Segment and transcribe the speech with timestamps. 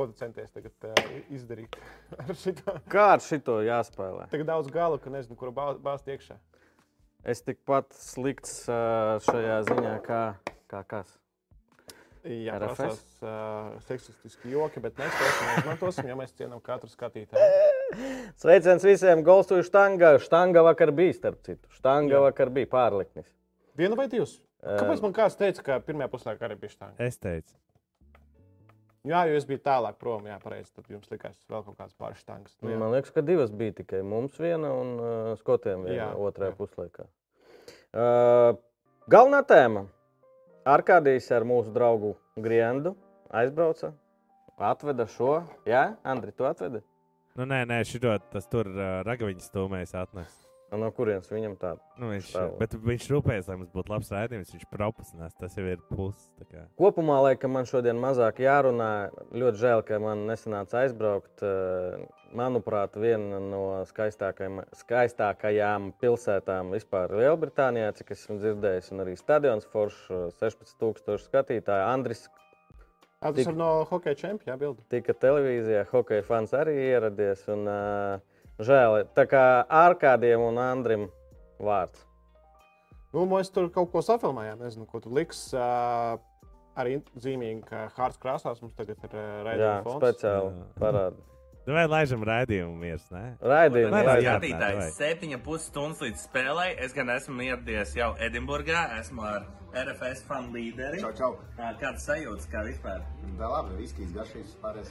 [0.00, 1.74] Ko tu centies tagad uh, izdarīt
[2.24, 2.72] ar šito?
[2.88, 4.30] Kā ar šito jāspēlē?
[4.32, 6.38] Tik daudz galu, ka nezinu, kuru bā- bāzt iekšā.
[7.28, 10.22] Es tikpat slikts uh, šajā ziņā, kā,
[10.72, 11.10] kā kas.
[12.24, 12.80] Jā, RFS?
[12.80, 15.28] prasās uh, seksistiski joki, bet mēs to
[15.58, 17.92] izmantosim, jo mēs cienām katru skatītāju.
[18.40, 20.14] Sveiciens visiem Golstuju štangā.
[20.24, 21.68] Štanga vakar bija, starp citu.
[21.76, 22.24] Štanga Jā.
[22.30, 23.28] vakar bija pārliknis.
[23.76, 24.38] Vienu vai divus?
[24.64, 26.96] Kāpēc man kāds teica, ka pirmajā puslaikā arī bija štāņa?
[27.04, 27.52] Es teicu,
[29.08, 30.68] Jā, jo es biju tālāk prom, jā, pareizi.
[30.76, 32.52] Tad jums likās vēl kaut kāds pāris štangas.
[32.60, 32.80] Nu, jā.
[32.82, 36.56] Man liekas, ka divas bija tikai mums viena un uh, skotiem viena Jā, otrajā jā.
[36.58, 37.06] puslaikā.
[37.96, 38.58] Uh,
[39.08, 39.86] galvenā tēma.
[40.68, 42.92] Arkādijs ar mūsu draugu Griendu
[43.32, 43.94] aizbrauca,
[44.60, 45.38] atveda šo.
[45.64, 46.82] Jā, Andri, tu atvedi?
[47.40, 50.49] nu, nē, nē, šito tas tur uh, ragaviņas stūmēs atnesa.
[50.70, 51.80] No kurienes viņam tāda?
[51.98, 52.52] Nu, viņš, Stāv.
[52.60, 54.52] bet viņš rūpējas, lai mums būtu labs rādījums.
[54.54, 55.34] Viņš propasinās.
[55.34, 56.30] Tas jau ir pluss.
[56.46, 56.66] tā.
[56.78, 59.10] Kopumā, laikam, man šodien mazāk jārunā.
[59.34, 61.42] Ļoti žēl, ka man nesanāca aizbraukt.
[61.42, 69.16] Eh, Manuprāt, viena no skaistākajām, skaistākajām pilsētām vispār Lielbritānijā, cik es esmu dzirdējis, un arī
[69.18, 70.06] stadions Foršs,
[70.38, 71.88] 16,000 skatītāju.
[71.90, 72.28] Andris
[73.20, 74.80] tas Tik- ir no hokeja čempiona bilde.
[74.88, 77.42] tika televīzijā, hokeja fans arī ieradies.
[77.48, 78.20] Un, uh,
[78.66, 81.08] žēl, tā kā ārkādiem un Andrim
[81.60, 82.06] vārds.
[83.10, 84.60] Nu, mēs tur kaut ko safilmējām.
[84.62, 85.48] Nezinu, ko tur liks.
[85.56, 86.20] Uh,
[86.78, 89.98] arī zīmīgi, ka Hārts krāsās mums tagad ir uh, Jā, raidījuma fons.
[90.04, 90.68] speciāli Jā.
[90.78, 91.26] parāda.
[91.70, 93.04] Nu, vai laižam rādījumu miers?
[93.14, 93.20] Vai
[94.18, 94.24] jā.
[94.24, 94.32] jā.
[94.34, 96.72] skatītājs, septiņa pusi stundas līdz spēlei.
[96.82, 100.98] Es gan esmu ieradies jau Edinburgā, esmu ar RFS fanu līderi.
[101.04, 101.30] Čau, čau.
[101.78, 103.04] Kāds sajūtas, kā vispār?
[103.38, 104.90] Tā labi, viskijas garšības pārējais.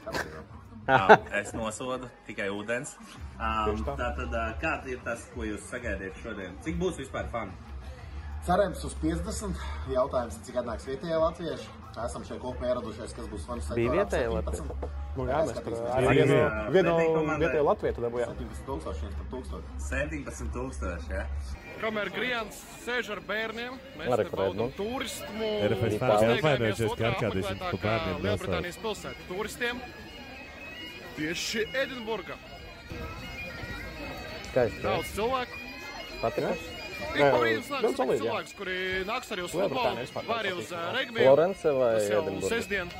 [0.87, 2.95] Ā, Es nosodu tikai ūdens.
[2.95, 3.97] Tieši tā.
[3.99, 6.55] Tātad, ā, kāds ir tas, ko jūs sagaidiet šodien?
[6.63, 7.51] Cik būs vispār fani?
[8.47, 9.67] Cerams uz 50.
[9.91, 11.78] Jautājums, cik atnāks vietējie latvieši.
[11.97, 14.65] Esam šeit kopā ieradušies, kas būs fanu Bija vietējie latvieši?
[15.17, 17.37] Nu, jā, mēs Jā, vienu, jā.
[17.41, 18.35] vietēju Latviju dabūjām.
[18.37, 19.73] 17 tūkstoši, viens par tūkstoši.
[19.89, 21.09] 17 tūkstoši.
[21.17, 21.25] Ja?
[21.81, 24.69] Kamēr Griants sēž ar bērniem, mēs te par Edmundu.
[24.77, 25.49] turismu.
[25.69, 28.23] RFS atvainojušies, ka otrā Arkādijs jums par bērniem.
[28.27, 29.81] Lielbritānijas pilsēta turistiem.
[31.17, 32.37] Tieši Edinburgā.
[34.49, 34.77] Skaisti.
[34.79, 34.83] jā.
[34.85, 35.63] Daudz cilvēku.
[36.21, 36.78] Patīk.
[36.99, 38.25] Ik pa brīdim ļoti slēdz solidi, jā.
[38.25, 41.23] cilvēks, kuri nāks arī uz futbolu, vai arī uz regbiju.
[41.23, 42.51] Florence vai Edinburga?
[42.55, 42.91] sestdien.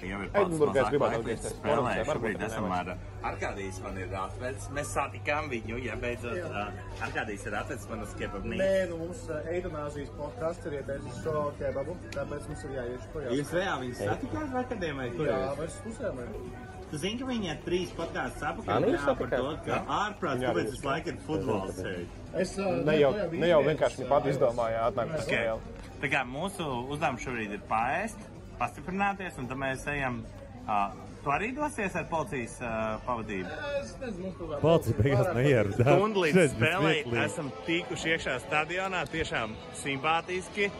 [0.00, 1.54] Ir Edinburgā es gribētu atgriezties.
[1.58, 1.74] spēlē.
[1.74, 2.92] Florence, varbūt Šobrīd esam ar
[3.30, 4.68] Arkādijas man ir atvedis.
[4.76, 6.56] Mēs satikām viņu, ja beidzot
[7.04, 8.62] Arkādijas ir atvedis man uz kebabnīcu.
[8.62, 13.36] Nē, nu mums Eidanāzijas podkāsts ir ieteicis šo kebabu, tāpēc mums ir jāiet projām.
[13.36, 15.28] Jūs reāli viņus satikāt vai kur?
[15.28, 16.79] Jā, vairs pusēm ir.
[16.90, 20.72] Tu zini, ka viņi ir trīs podkāstus apakaļ jā, par to, ka ārprāts, Jā, kāpēc
[20.72, 22.16] visu laiku ir futbols šeit.
[22.42, 25.76] Es uh, Ne jau, ne jau vienkārši viņi pat izdomāja atnākt uz spēli.
[26.02, 28.26] Tā kā mūsu uzdevums šobrīd ir paēst,
[28.58, 30.22] pastiprināties, un tad mēs ejam.
[30.66, 30.90] Uh,
[31.24, 32.74] tu arī dosies ar policijas uh,
[33.06, 33.54] pavadību?
[33.80, 34.60] Es nezinu, mums kaut kā.
[34.64, 35.86] Policija beigās neieradās.
[35.86, 39.04] Stundu līdz spēlei esam tikuši iekšā stadionā.
[39.14, 40.70] Tiešām simpātiski.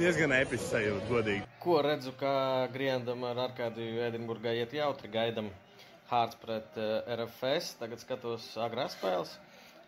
[0.00, 1.42] Diezgan episks sajūta, godīgi.
[1.60, 2.30] Ko redzu, ka
[2.72, 5.10] Griendam ar Arkādiju Edinburgā iet jautri.
[5.12, 5.50] Gaidam
[6.08, 7.74] Hārts pret uh, RFS.
[7.82, 9.34] Tagad skatos agrās spēles.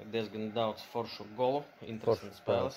[0.03, 2.77] Ir diezgan daudz foršu golu, interesantas spēles.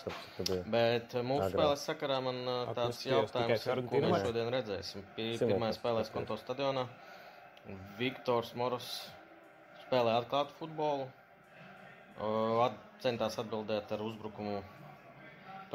[0.71, 1.57] Bet uh, mūsu Agrāk.
[1.57, 5.03] spēles sakarā man uh, tāds jautājums, ir, ko mēs šodien redzēsim.
[5.17, 6.05] Pirmā spēlē spēlē.
[6.07, 6.85] Skonto stadionā.
[7.99, 8.87] Viktors Moros
[9.81, 11.09] spēlē atklātu futbolu.
[12.63, 14.61] At, centās atbildēt ar uzbrukumu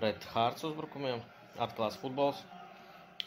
[0.00, 1.20] pret Hārts uzbrukumiem.
[1.58, 2.42] Atklāts futbols.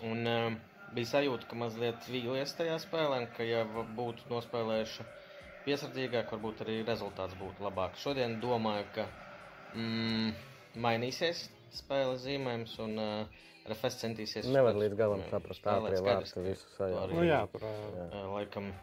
[0.03, 0.55] Un um,
[0.95, 3.63] bija sajūta, ka mazliet vīlies tajā spēlē, un ka, ja
[3.97, 5.05] būtu nospēlējuši
[5.65, 8.01] piesardzīgāk, varbūt arī rezultāts būtu labāks.
[8.03, 9.05] Šodien domāju, ka
[9.75, 10.33] mm,
[10.83, 14.47] mainīsies spēles zīmējums, un uh, RFS centīsies.
[14.51, 17.75] Nevar līdz galam uzbrukumiem saprast Skaidrs, vārti ka visu arī, Nu, jā, tur, ā,
[18.09, 18.73] uh, laikam.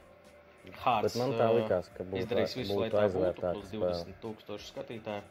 [0.80, 3.68] Hārts, Bet man tā likās, ka būtu- izdarīs visu, lai būtu tā būtu aizvērtāka plus
[3.70, 3.92] spēle.
[4.00, 5.22] 20 tūkstoši skatītāju.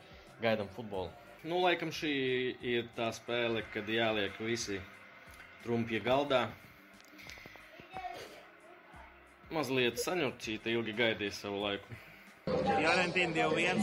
[0.42, 1.10] Gaidām futbolu.
[1.40, 2.10] Nu, laikam šī
[2.68, 4.76] ir tā spēle, kad jāliek visi
[5.64, 6.50] trumpie galdā.
[9.56, 11.96] Mazliet saņemcīta, ilgi gaidīja savu laiku.
[12.50, 13.80] Fiorentīna 2-1.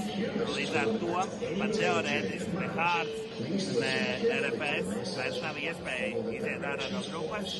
[0.52, 1.24] Līdz ar to
[1.62, 3.96] pat teorētiski ne Hārts, ne
[4.36, 7.58] RFS vairs nav iespēja iziet ārā no grupas.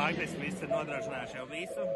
[0.00, 1.90] Faktiski viss ir nodrošinājuši jau visu.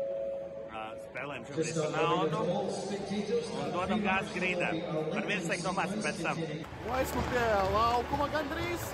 [1.04, 4.70] Spēlējam šobrīd par naudu un dodam gāzi grīdā.
[5.12, 6.40] Par teikt domāsim pēc tam.
[6.42, 7.44] Nu, esmu pie
[7.74, 8.88] laukuma gandrīz.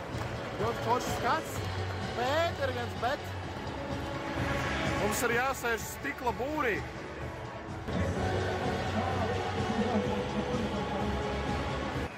[0.62, 1.52] Ļoti foršs skats.
[2.18, 3.30] Bet ir viens bet.
[5.02, 6.76] Mums ir jāsēž stikla būrī.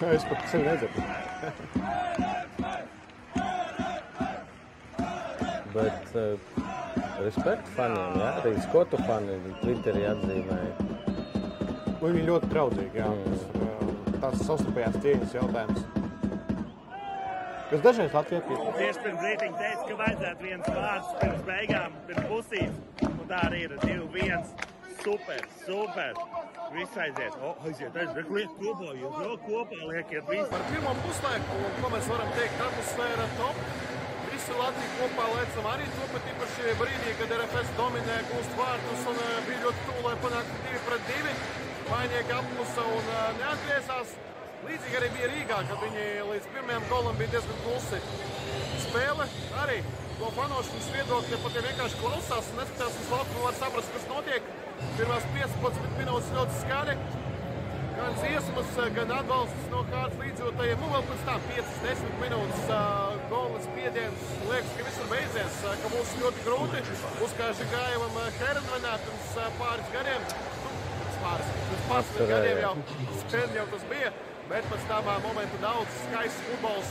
[0.04, 1.00] Es pat sevi nedzirdu.
[5.74, 6.38] Bet uh,
[7.22, 10.94] Respekt faniem, jā, arī skotu fani Twitterī atzīmēja.
[12.02, 12.98] Viņi ļoti draudzīgi.
[13.00, 13.10] Jā.
[13.24, 15.84] Tas ir uh, tāds savstarpējās cieņas jautājums.
[17.70, 18.76] Kas dažreiz Latvijā pietrūkst.
[18.80, 22.76] Tieši pirms brīdiņa teica, ka vajadzētu viens vārds pirms beigām, pirms pusīs.
[23.08, 24.52] Un tā arī ir 2-1.
[25.04, 26.20] Super, super.
[26.74, 27.40] Viss aiziet.
[27.40, 28.30] O, aiziet, aiziet.
[28.36, 30.46] Liek kopā, jau kopā liekiet visu.
[30.52, 33.93] Par pirmo puslaiku, ko mēs varam teikt, atmosfēra top.
[34.44, 39.16] Visi Latvija kopā lecam arī to pat īpaši brīdī, kad RFS dominē, gūst vārtus un
[39.22, 41.32] uh, bija ļoti tuvu, lai panāktu 2 pret 2.
[41.86, 44.12] Vainieki apmusa un uh, neatgriezās.
[44.66, 48.04] Līdzīgi arī bija Rīgā, kad viņi līdz pirmajam golam bija diezgan klusi.
[48.84, 49.30] Spēle
[49.64, 49.80] arī
[50.20, 54.56] no fanošanas viedokļa pat ja vienkārši klausās un neskatās uz laukumu, var saprast, kas notiek.
[55.00, 57.00] Pirmās 15 minūtes ļoti skaļi.
[58.04, 60.80] Gan dziesmas, gan atbalsts no kādas līdzjūtējiem.
[60.82, 64.26] Nu, vēl pēc tam 5-10 minūtes uh, golas spiediens.
[64.50, 66.82] Liekas, ka viss ir beidzies, uh, ka būs ļoti grūti.
[67.24, 70.28] Uzkāži gājumam Herenvenā pirms pāris gadiem.
[70.66, 70.74] Nu,
[71.22, 72.74] pāris, pirms pāris gadiem jau.
[73.24, 74.12] Sen jau tas bija.
[74.44, 76.88] Bet pēc tam momentu daudz skaists futbols.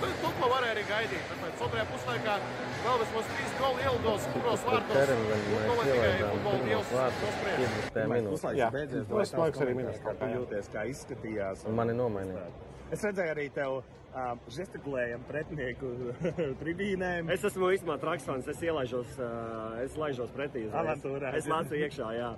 [0.00, 1.28] Bet to, ko varēja arī gaidīt.
[1.30, 2.34] Tāpēc otrajā puslaikā
[2.82, 5.12] vēl vismaz trīs goli ielidos, kuros vārtos.
[5.14, 7.60] Un to tikai futbola dievs vārtus nospriež.
[7.60, 8.08] 50.
[8.14, 8.32] minūtē.
[8.34, 9.06] Puslaiks beidzies.
[9.06, 11.64] Es vai minūtes komentārs, Kā tu jūties, kā izskatījās?
[11.70, 12.48] Un mani nomainīja.
[12.94, 15.94] Es redzēju arī tev um, žestikulējam pretinieku
[16.62, 17.30] tribīnēm.
[17.34, 18.50] Es esmu īstenībā traks fans.
[18.50, 20.66] Es ielaižos, uh, es laižos pretī.
[20.74, 21.36] Avantūrā.
[21.38, 22.34] Es lācu iekšā, jā.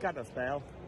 [0.00, 0.79] Kā tā spēle?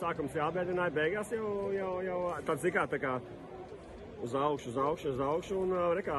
[0.00, 3.18] Sākums jābēdināja, beigās jau, jau, jau tāds zikā, tā kā
[4.24, 5.58] uz augšu, uz augšu, uz augšu.
[5.60, 6.16] Un rekā,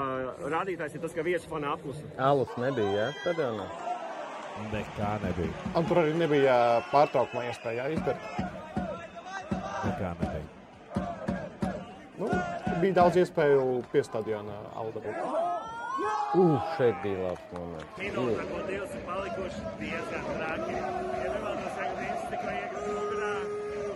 [0.53, 2.05] rādītājs ir tas, ka viesu fani apklusa.
[2.21, 3.65] Alus nebija, jā, stadionā.
[4.71, 5.67] Nekā nebija.
[5.79, 6.55] Un tur arī nebija
[6.91, 8.41] pārtraukuma iespēja izdarīt.
[9.81, 10.47] Nekā nebija.
[12.21, 12.27] Nu,
[12.83, 13.63] bija daudz iespēju
[13.93, 15.01] pie stadiona Alda.
[16.31, 17.87] Uh, šeit bija labs moments.
[17.97, 20.77] Minūte, ko divas ir palikuši, diezgan traki.
[20.77, 23.31] Ja nevēlos Egdīns tikko iegūt stūrā,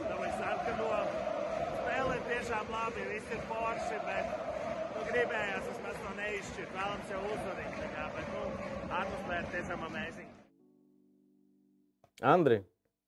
[0.10, 0.90] dabūj sarkano.
[1.78, 4.34] Spēle ir tiešām labi, viss ir forši, bet
[4.94, 6.74] nu, gribējās vismaz to neizšķirt.
[6.76, 8.42] Vēlams jau uzvarīt, tā kā, bet nu,
[8.86, 10.36] atmosfēra tiešām amazing.
[12.22, 12.60] Andri,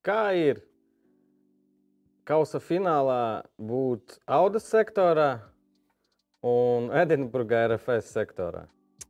[0.02, 0.64] kā ir
[2.26, 3.20] kausa finālā
[3.62, 5.28] būt Audas sektorā
[6.42, 8.64] un Edinburgā RFS sektorā?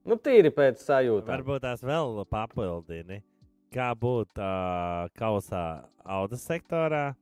[0.04, 1.32] Nu, tīri pēc sajūtām.
[1.38, 3.22] Varbūt tās vēl papildini.
[3.72, 5.64] Kā būt uh, kausā
[6.04, 7.14] Audas sektorā,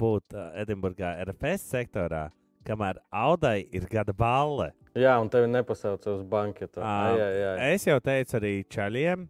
[0.00, 2.28] būt uh, Edinburgā RFS sektorā,
[2.68, 4.72] kamēr Audai ir gada balle.
[4.98, 6.82] Jā, un tevi nepasauca uz banketu.
[6.82, 7.52] Ā, Jā, jā, jā.
[7.74, 9.28] Es jau teicu arī čaļiem.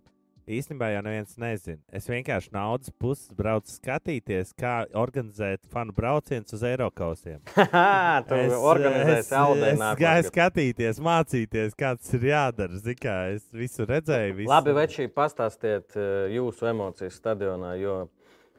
[0.50, 1.78] Īstenībā jau neviens nezina.
[1.94, 7.38] Es vienkārši naudas puses braucu skatīties, kā organizēt fanu braucienus uz Eiropausiem.
[8.26, 8.38] tu
[8.72, 10.00] organizēsi Audai Es nākamgad.
[10.00, 12.80] gāju skatīties, mācīties, kā tas ir jādara.
[12.82, 14.40] Zini, kā es visu redzēju.
[14.40, 14.50] Visu...
[14.50, 15.94] Labi, Večī, pastāstiet
[16.34, 18.00] jūsu emocijas stadionā, jo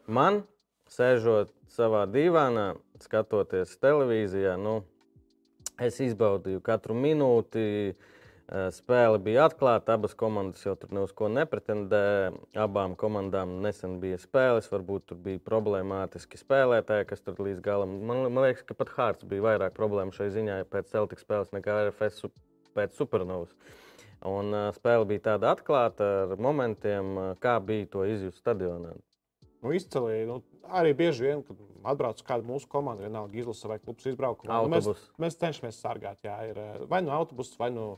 [0.08, 0.46] man,
[0.92, 4.82] sēžot savā divānā, skatoties televīzijā, nu,
[5.82, 7.64] es izbaudīju katru minūti.
[8.52, 12.34] eh, Spēle bija atklāta, abas komandas jau tur ne uz ko nepretendēja.
[12.60, 18.02] Abām komandām nesen bija spēles, varbūt tur bija problemātiski spēlētāji, kas tur līdz galam.
[18.04, 21.78] Man, man liekas, ka pat Hārts bija vairāk problēmu šai ziņā pēc Celtics spēles nekā
[21.88, 22.28] RFS
[22.76, 23.56] pēc Supernovas.
[24.28, 28.94] Un uh, spēle bija tāda atklāta ar momentiem, uh, kā bija to izjust stadionā.
[29.62, 30.40] Nu, izcili, nu,
[30.74, 31.60] arī bieži vien, kad
[31.94, 34.90] atbrauc kāda mūsu komanda, vienalga izlase vai klubs izbraukumā, nu, mēs,
[35.22, 36.22] mēs cenšamies sargāt.
[36.26, 37.94] Jā, ir eh, vai nu autobuss, vai nu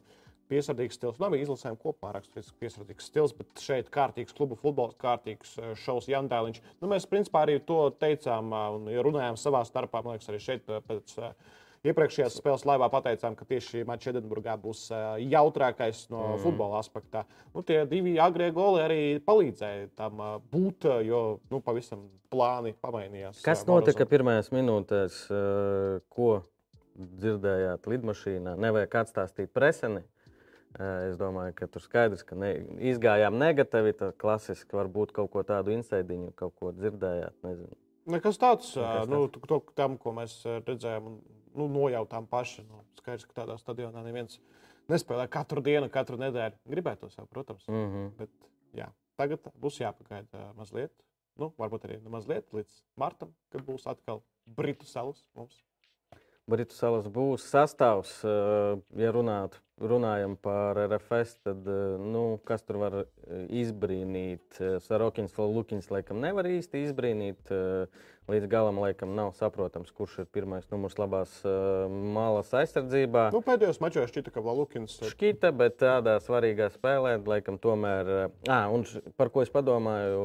[0.52, 1.20] piesardzīgs stils.
[1.22, 6.62] Labi, izlasēm kopumā raksturīgs piesardzīgs stils, bet šeit kārtīgs klubu futbols, kārtīgs eh, šovs Jandēliņš.
[6.82, 10.04] Nu, mēs principā arī to teicām eh, un runājām savā starpā.
[10.04, 11.54] Man liekas, arī šeit pēc eh,
[11.88, 16.40] iepriekšējās spēles laivā pateicām, ka tieši mačs Edinburgā būs eh, jautrākais no mm.
[16.46, 17.26] futbola aspektā.
[17.56, 21.22] Nu, tie divi agrie goli arī palīdzēja tam eh, būt, eh, jo
[21.52, 23.44] nu, pavisam plāni pamainījās.
[23.46, 25.20] Kas notika pirmajās minūtēs,
[26.10, 26.30] ko
[26.96, 28.56] dzirdējāt lidmašīnā?
[28.64, 30.02] Nevajag atstāstīt preseni.
[30.74, 32.56] Es domāju, ka tur skaidrs, ka ne,
[32.90, 33.94] izgājām negatīvi.
[34.00, 37.36] Tad klasiski varbūt kaut ko tādu insēdiņu, kaut ko dzirdējāt.
[37.46, 37.78] Nezinu.
[38.10, 41.14] Nekas tāds, Nekas nu, tu- to, tam, ko mēs redzējām,
[41.58, 42.66] nu, nojautām paši.
[42.68, 44.40] Nu, skaidrs, ka tādā stadionā neviens
[44.92, 46.60] nespēlē katru dienu, katru nedēļu.
[46.70, 47.68] Gribētu to, protams.
[47.68, 48.12] Mm -hmm.
[48.18, 48.30] Bet,
[48.74, 50.94] jā, tagad būs jāpagaida mazliet,
[51.40, 55.64] nu, varbūt arī mazliet līdz martam, kad būs atkal Britu salas mums.
[56.48, 58.24] Britu salas būs sastāvs,
[59.00, 64.60] ja runātu runājam par RFS, tad eh, nu, kas tur var eh, izbrīnīt?
[64.60, 67.54] Eh, Sarokins, Lukins laikam nevar īsti izbrīnīt.
[68.24, 71.34] Līdz galam laikam nav saprotams, kurš ir pirmais numurs labās
[71.92, 73.26] malas aizsardzībā.
[73.36, 75.12] Nu, pēdējos mačos šķita, ka Lukins ir.
[75.12, 78.14] Šķita, bet tādā svarīgā spēlē, laikam, tomēr.
[78.48, 78.88] Ah, un
[79.20, 80.24] par ko es padomāju,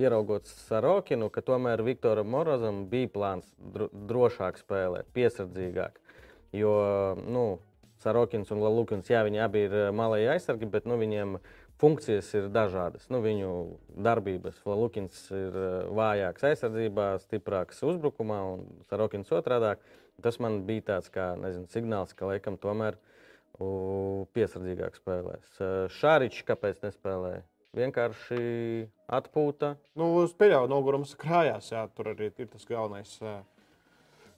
[0.00, 3.52] ieraugot Sarokinu, ka tomēr Viktoram Morozam bija plāns
[3.92, 6.00] drošāk spēlēt, piesardzīgāk.
[6.56, 6.72] Jo,
[7.20, 7.44] nu,
[8.00, 11.36] Sarokins un Lukins, jā, viņi abi ir eh, malēji aizsargi, bet nu, viņiem
[11.80, 13.06] funkcijas ir dažādas.
[13.12, 13.50] Nu, viņu
[14.06, 14.62] darbības.
[14.64, 19.76] Lukins ir eh, vājāks aizsardzībā, stiprāks uzbrukumā, un Sarokins otrādi.
[20.24, 22.98] Tas man bija tāds kā nezinu, signāls, ka laikam tomēr
[23.60, 25.60] piesardzīgāk spēlēs.
[25.60, 27.44] Eh, Šāriņš kāpēc nespēlēja?
[27.76, 28.42] Vienkārši
[29.12, 29.74] atpūta.
[29.94, 33.12] Nu, uz pieļauju nogurums krājās, jā, tur arī ir tas galvenais.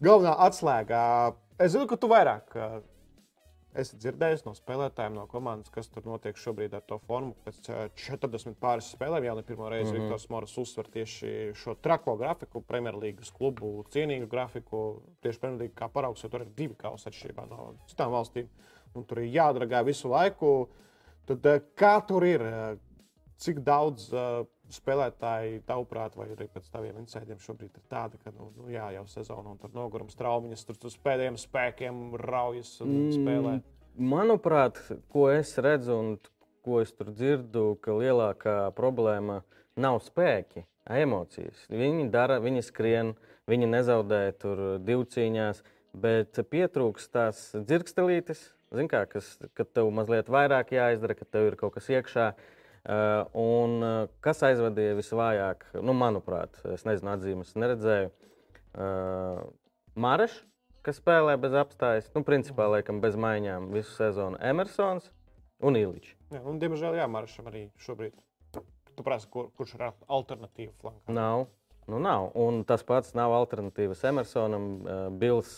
[0.02, 1.04] Galvenā atslēga.
[1.62, 2.58] Es zinu, ka tu vairāk
[3.72, 7.32] Esmu dzirdējis no spēlētājiem, no komandas, kas tur notiek šobrīd ar to formu.
[7.46, 10.02] Pēc 40 pāris spēlēm jau ne pirmo reizi mm -hmm.
[10.10, 15.00] Viktors Moras uzsver tieši šo trako grafiku, Premjerlīgas klubu cienīgu grafiku.
[15.22, 18.48] Tieši Premjerlīga kā paraugs, jo tur ir divi kausi atšķirībā no citām valstīm.
[18.94, 20.68] Un tur ir jādragā visu laiku.
[21.26, 22.42] Tad kā tur ir?
[23.36, 24.12] Cik daudz
[24.76, 29.04] spēlētāji, tavuprāt, vai arī pēc taviem incidentiem šobrīd ir tāda, ka nu, nu, jā, jau
[29.10, 33.54] sezona un tur nogurums traumiņas, tur uz pēdējiem spēkiem raujas un mm, spēlē?
[34.12, 34.80] Manuprāt,
[35.12, 36.14] ko es redzu un
[36.64, 39.42] ko es tur dzirdu, ka lielākā problēma
[39.80, 41.66] nav spēki, emocijas.
[41.72, 43.12] Viņi dara, viņi skrien,
[43.50, 45.62] viņi nezaudē tur divcīņās,
[45.92, 51.58] bet pietrūks tās dzirkstelītes, Zin kā, kas, kad tev mazliet vairāk jāizdara, kad tev ir
[51.60, 52.30] kaut kas iekšā.
[52.32, 58.10] Uh, un uh, kas aizvadīja visvājāk, nu, manuprāt, es nezinu, atzīmes neredzēju.
[58.72, 59.44] Uh,
[59.94, 60.40] Marš,
[60.82, 65.12] kas spēlē bez apstājas, nu, principā, laikam, bez maiņām visu sezonu Emersons
[65.62, 66.16] un Iličs.
[66.32, 68.16] Jā, un, diemžēl, Jā, Maršam arī šobrīd.
[68.92, 71.14] Tu prasi, kur, kurš ir alternatīva flankā?
[71.16, 71.46] Nav.
[71.90, 72.28] Nu, nav.
[72.38, 74.66] Un tas pats nav alternatīvas Emersonam.
[75.18, 75.56] Bils,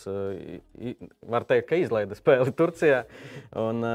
[1.21, 3.03] var teikt, ka izlaida spēli Turcijā.
[3.61, 3.85] Un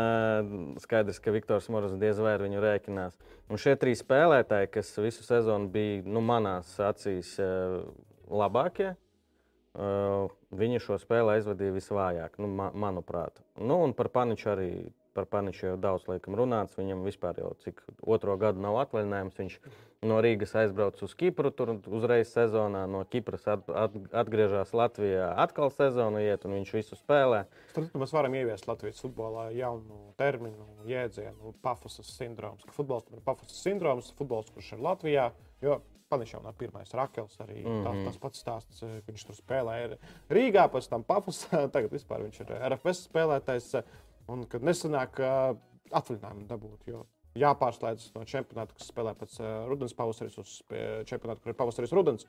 [0.82, 3.18] skaidrs, ka Viktors Moras diez vai ar viņu rēķinās.
[3.50, 7.34] Un šie trīs spēlētāji, kas visu sezonu bija nu, manās acīs
[8.30, 8.92] labākie,
[10.54, 13.42] viņi šo spēli aizvadīja visvājāk, nu, manuprāt.
[13.58, 14.70] Nu, un par Paniču arī
[15.14, 16.76] par Paniču jau daudz laikam runāts.
[16.78, 19.38] Viņam vispār jau cik otro gadu nav atvaļinājums.
[19.40, 19.56] Viņš
[20.08, 25.72] no Rīgas aizbrauc uz Kipru, tur uzreiz sezonā, no Kipras at, at, atgriežas Latvijā, atkal
[25.74, 27.44] sezonu iet, un viņš visu spēlē.
[27.76, 32.66] Tad mēs varam ieviest Latvijas futbolā jaunu terminu, jēdzienu, pafosas sindroms.
[32.66, 35.30] Ka futbols ir pafosas sindroms, futbols, kurš ir Latvijā.
[35.64, 37.84] Jo Panišs nav pirmais rakels, arī mm -hmm.
[37.84, 39.98] tas, tas pats stāsts, ka viņš tur spēlēja
[40.30, 41.60] Rīgā, pēc tam Pafosā.
[41.74, 43.76] Tagad vispār viņš ir RFS spēlētājs.
[44.30, 47.04] Un kad nesanāk atvaļinājumu dabūt, jo
[47.38, 50.56] jāpārslēdzas no čempionāta, kas spēlē pēc uh, rudens pavasaris, uz
[51.08, 52.26] čempionātu, kur ir pavasaris rudens.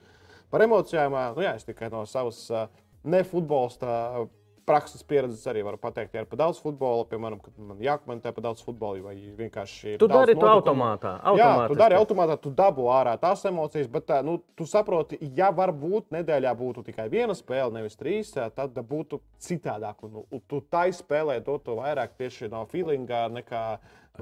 [0.54, 2.68] Par emocijām, uh, nu jā, es tikai no savas uh,
[3.04, 4.28] nefutbolista
[4.72, 8.46] prakses pieredzes arī varu pateikt, ja ir par daudz futbola, piemēram, kad man jākomentē par
[8.48, 9.98] daudz futbola, vai vienkārši.
[10.02, 11.14] Tu dari to automātā.
[11.38, 16.16] Jā, tu dari automātā, tu dabū ārā tās emocijas, bet nu, tu saproti, ja varbūt
[16.16, 20.06] nedēļā būtu tikai viena spēle, nevis trīs, tad būtu citādāk.
[20.08, 23.64] Un, un tu tai spēlē dotu vairāk tieši no feelingā nekā.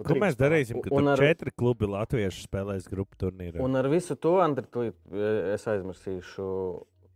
[0.05, 1.19] Ko mēs darīsim, kad ar...
[1.19, 3.59] četri klubi latviešu spēlēs grupu turnīrā?
[3.63, 4.93] Un ar visu to, Andri,
[5.55, 6.47] es aizmirsīšu.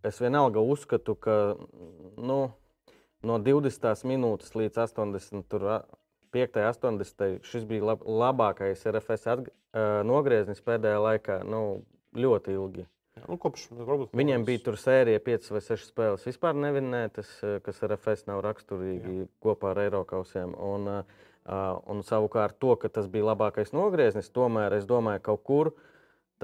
[0.03, 1.35] Es vienalga uzskatu, ka
[2.19, 2.37] nu,
[3.27, 5.99] no 20 minūtes līdz 85.
[6.33, 7.43] 80.
[7.45, 11.43] šis bija lab, labākais RFS atg, uh, nogrieznis pēdējā laikā.
[11.45, 11.83] Nu,
[12.17, 12.87] ļoti ilgi.
[13.13, 17.29] Jā, nu, kopš, varbūt, Viņiem bija tur sērija 5 vai 6 spēles vispār nevinētas,
[17.65, 19.29] kas RFS nav raksturīgi Jā.
[19.45, 20.55] kopā ar Eiropausiem.
[20.57, 21.23] Un, uh,
[21.93, 25.89] un savukārt to, ka tas bija labākais nogrieznis, tomēr es domāju, ka kaut kur uh,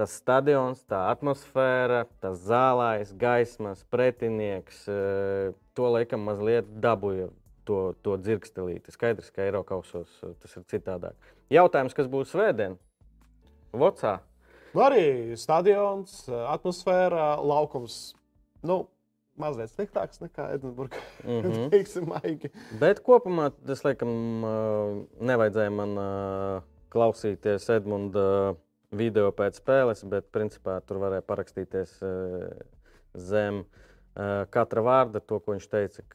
[0.00, 7.28] tas stadions, tā atmosfēra, tas zālājs, gaismas, pretinieks, eh, to laikam mazliet dabūja
[7.68, 8.94] to, to dzirkstelīti.
[8.94, 11.28] Skaidrs, ka Eiropausos eh, tas ir citādāk.
[11.52, 12.78] Jautājums, kas būs svētdien?
[13.76, 14.16] Vocā.
[14.70, 18.14] Nu, arī stadions, atmosfēra, laukums.
[18.64, 18.84] Nu,
[19.40, 21.02] mazliet sliktāks nekā Edinburgā.
[21.20, 22.50] Mm -hmm.
[22.80, 24.08] Bet kopumā tas, laikam,
[25.20, 25.92] nevajadzēja man
[26.88, 28.16] klausīties Edmunds
[28.90, 32.64] video pēc spēles, bet principā tur varēja parakstīties eh,
[33.14, 36.06] zem eh, katra vārda to, ko viņš teica.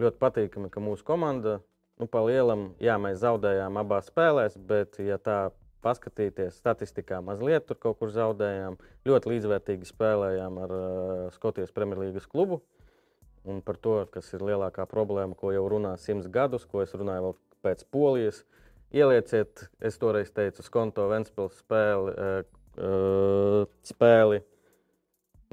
[0.00, 1.60] Ļoti patīkami, ka mūsu komanda,
[2.00, 5.40] nu, pa lielam, jā, mēs zaudējām abās spēlēs, bet, ja tā
[5.82, 12.62] paskatīties statistikā, mazliet tur kaut kur zaudējām, ļoti līdzvērtīgi spēlējām ar uh, Skotijas Premjerlīgas klubu.
[13.42, 17.24] Un par to, kas ir lielākā problēma, ko jau runā simts gadus, ko es runāju
[17.24, 18.44] vēl pēc polijas.
[18.92, 22.42] Ielieciet, es toreiz teicu, uz konto Ventspils spēli, uh,
[22.76, 24.42] uh, spēli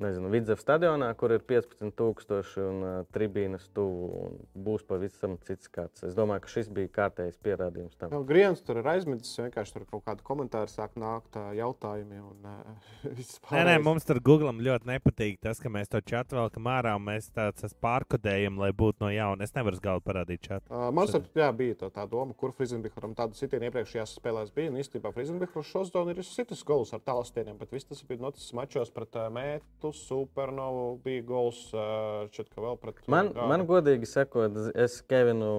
[0.03, 4.29] nezinu, Vidzemā stadionā, kur ir 15,000 un uh, tribīnas tuvu.
[4.59, 6.03] Būs pavisam cits skats.
[6.07, 8.13] Es domāju, ka šis bija kārtējs pierādījums tam.
[8.13, 12.49] Nu, Griens tur ir aizmidzis, vienkārši tur kaut kādi komentāri sāk nākt, ā, jautājumi un
[12.49, 12.89] uh,
[13.55, 17.05] Nē, nē, mums tur Googlam ļoti nepatīk tas, ka mēs to čatu velkam ārā un
[17.07, 19.45] mēs tādas pārkodējam, lai būtu no jauna.
[19.45, 20.65] Es nevaru uz galda parādīt čatu.
[20.69, 24.73] Uh, man liekas, jā, bija tā, tā doma, kur Frizenbicheram tādu sitienu iepriekšējās spēlēs bija.
[24.73, 28.53] Un īstenībā Frizenbicheram šo zonu ir sitis gols ar tālstieniem, bet viss tas bija noticis
[28.57, 33.49] mačos pret uh, Mētu, Supernovu, bija gols šķiet, ka vēl pret Man, Gāru.
[33.51, 35.53] man godīgi sakot, es Kevinu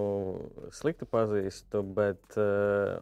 [0.74, 3.00] slikti pazīstu, bet uh,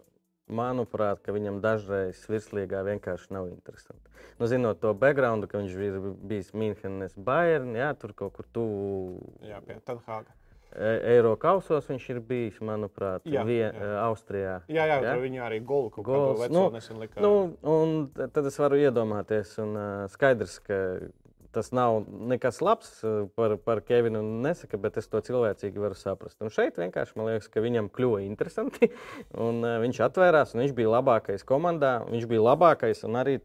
[0.48, 4.04] manuprāt, ka viņam dažreiz virslīgā vienkārši nav interesanti.
[4.40, 5.98] Nu, zinot to background, ka viņš ir
[6.30, 10.37] bijis Münchenes Bayern, jā, tur kaut kur tuvu Jā, pie Tenhāga.
[10.78, 13.82] E- Eiro kausos viņš ir bijis, manuprāt, Jā, vien, jā.
[13.82, 13.94] jā.
[14.06, 14.56] Austrijā.
[14.70, 15.14] Jā, jā, Ja?
[15.14, 17.20] tur viņi arī golu kaut Gols, kādu nu, nesen lika.
[17.20, 17.32] nu,
[18.32, 20.78] tad es varu iedomāties, un uh, skaidrs, ka
[21.50, 22.90] tas nav nekas labs
[23.34, 26.36] par, par Kevinu nesaka, bet es to cilvēcīgi varu saprast.
[26.44, 28.90] Un šeit vienkārši man liekas, ka viņam kļuva interesanti,
[29.46, 33.38] un uh, viņš atvērās, un viņš bija labākais komandā, viņš bija labākais, un arī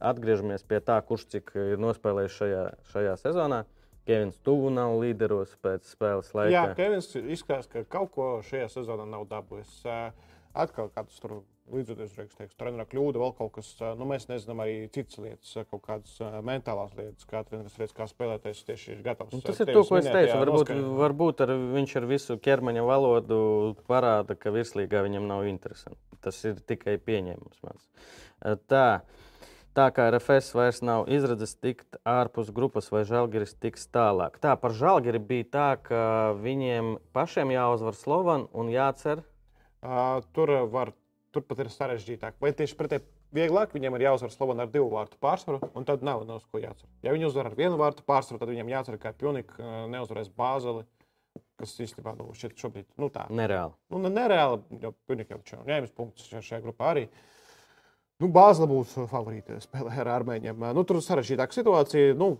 [0.00, 3.62] atgriežamies pie tā, kurš cik ir nospēlējis šajā, šajā sezonā.
[4.06, 6.54] Kevins tuvu nav līderos pēc spēles laika.
[6.54, 9.80] Jā, Kevins izskatās, ka kaut ko šajā sezonā nav dabūjis.
[9.90, 10.00] Ā,
[10.56, 14.62] Atkal kāds tur līdzjūties, reiks, teiks, treneris kļūda, vēl kaut kas, ā, nu mēs nezinām
[14.62, 16.14] arī citas lietas, ā, kaut kādas
[16.46, 19.34] mentālās lietas, kā treneris redz, kā spēlētājs tieši ir gatavs.
[19.34, 20.38] Un ā, tas ir tas, ko es teicu.
[20.38, 20.94] Varbūt, noskaņā.
[21.02, 23.40] varbūt ar, viņš ar visu ķermeņa valodu
[23.90, 26.00] parāda, ka virslīgā viņam nav interesanti.
[26.24, 27.60] Tas ir tikai pieņēmums.
[27.66, 28.14] Mans.
[28.70, 28.86] Tā,
[29.76, 34.38] tā kā RFS vairs nav izredzes tikt ārpus grupas, vai Žalgiris tiks tālāk.
[34.42, 36.00] Tā par Žalgiri bija tā, ka
[36.40, 39.22] viņiem pašiem jāuzvar Slovan un jācer.
[39.84, 40.94] Ā, Tur var,
[41.34, 42.40] tur pat ir sarežģītāk.
[42.40, 43.04] Vai tieši pretēji
[43.36, 46.60] vieglāk viņiem ir jāuzvar Slovāna ar divu vārtu pārsvaru, un tad nav, nav uz ko
[46.62, 46.88] jācer.
[47.04, 50.86] Ja viņi uzvar ar vienu vārtu pārsvaru, tad viņiem jācer, ka Pjunika neuzvarēs Bāzeli.
[51.56, 53.24] Kas īstenībā nu, šķiet šobrīd nu, tā.
[53.32, 53.72] Nereāli.
[53.92, 57.06] Nu, ne- nereāli, jo Pjunika jau ir ņēmis punktus šajā, grupā arī.
[58.22, 60.62] Nu, Bāzela būs favorīta spēlē ar armēņiem.
[60.76, 62.14] Nu, tur sarežģītāka situācija.
[62.16, 62.36] Nu,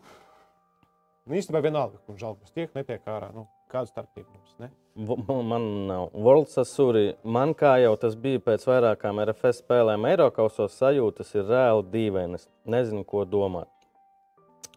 [1.28, 3.28] īstenībā vienalga, kurš žēlgas tiek, netiek ārā.
[3.36, 4.54] Nu, kāda starpība mums?
[4.62, 4.70] Ne?
[4.96, 6.08] Man nav.
[6.16, 11.84] World Sasuri, man kā jau tas bija pēc vairākām RFS spēlēm, Eiropausos sajūtas ir reāli
[11.92, 12.48] dīvainas.
[12.72, 13.68] Nezinu, ko domāt.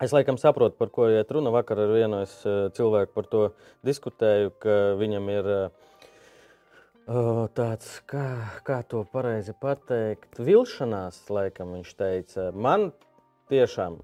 [0.04, 1.52] Es laikam saprotu, par ko iet runa.
[1.56, 3.46] Vakar ar vienu eh, cilvēku par to
[3.88, 5.89] diskutēju, ka viņam ir uh,
[7.58, 8.26] tāds, kā,
[8.68, 12.52] kā to pareizi pateikt, vilšanās, laikam viņš teica.
[12.54, 12.92] Man
[13.50, 13.98] tiešām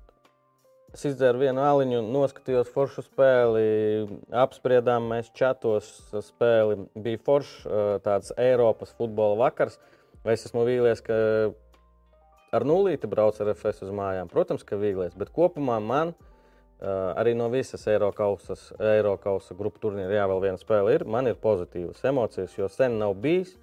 [0.96, 3.63] Es izdzēru vienu aliņu, noskatījos foršu spēli,
[4.32, 5.89] apspriedām mēs čatos
[6.24, 6.86] spēli.
[6.96, 7.65] Bija foršs
[8.06, 9.76] tāds Eiropas futbola vakars.
[10.24, 11.18] Es esmu vīlies, ka
[12.56, 14.32] ar nulīti braucu ar FS uz mājām?
[14.32, 16.35] Protams, ka vīlies, bet kopumā man ā,
[16.86, 22.04] arī no visas Eiropausas, Eiropausa grupu turnīra, jā, vēl viena spēle ir, man ir pozitīvas
[22.06, 23.56] emocijas, jo sen nav bijis.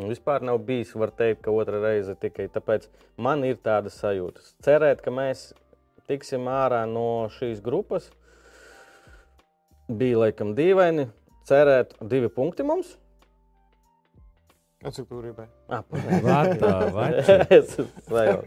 [0.00, 2.88] un Vispār nav bijis, var teikt, ka otra reize tikai tāpēc
[3.18, 4.54] man ir tādas sajūtas.
[4.64, 5.50] Cerēt, ka mēs
[6.08, 8.10] tiksim ārā no šīs grupas.
[9.90, 11.08] Bija laikam dīvaini.
[11.50, 12.94] Cerēt, divi punkti mums.
[14.80, 15.50] Kāds ir tur gribēja?
[15.68, 15.82] Ah,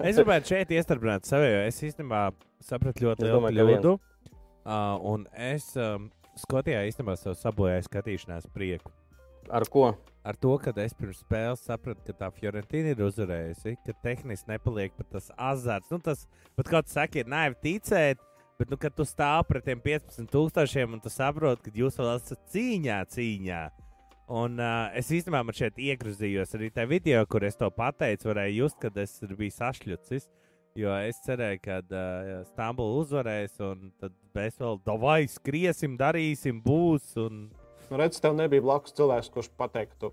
[0.09, 2.23] es gribētu šeit iestarpināt sevi, jo es īstenībā
[2.63, 3.93] sapratu ļoti lielu kļūdu.
[4.63, 6.07] Uh, un es um,
[6.39, 8.91] Skotijā īstenībā sev sabojāju skatīšanās prieku.
[9.51, 9.89] Ar ko?
[10.23, 14.95] Ar to, ka es pirms spēles sapratu, ka tā Fiorentīna ir uzvarējusi, ka tehniski nepaliek
[14.95, 15.91] pat tas azarts.
[15.91, 16.23] Nu, tas,
[16.55, 18.23] pat kaut kas saka, ir naivi ticēt,
[18.59, 22.47] bet, nu, kad tu stāv pret tiem 15,000 un tu saproti, ka jūs vēl esat
[22.55, 23.63] cīņā, cīņā.
[24.33, 28.61] Un uh, es īstenībā man šeit iegrozījos arī tajā video, kur es to pateicu, varēju
[28.63, 30.29] just, kad es biju sašķelts.
[30.77, 37.11] Jo es cerēju, ka uh, Stambula uzvarēs, un tad mēs vēl davai skriesim, darīsim, būs.
[37.21, 37.43] Un...
[37.91, 40.09] Nu, redz, tev nebija blakus cilvēks, kurš pateiktu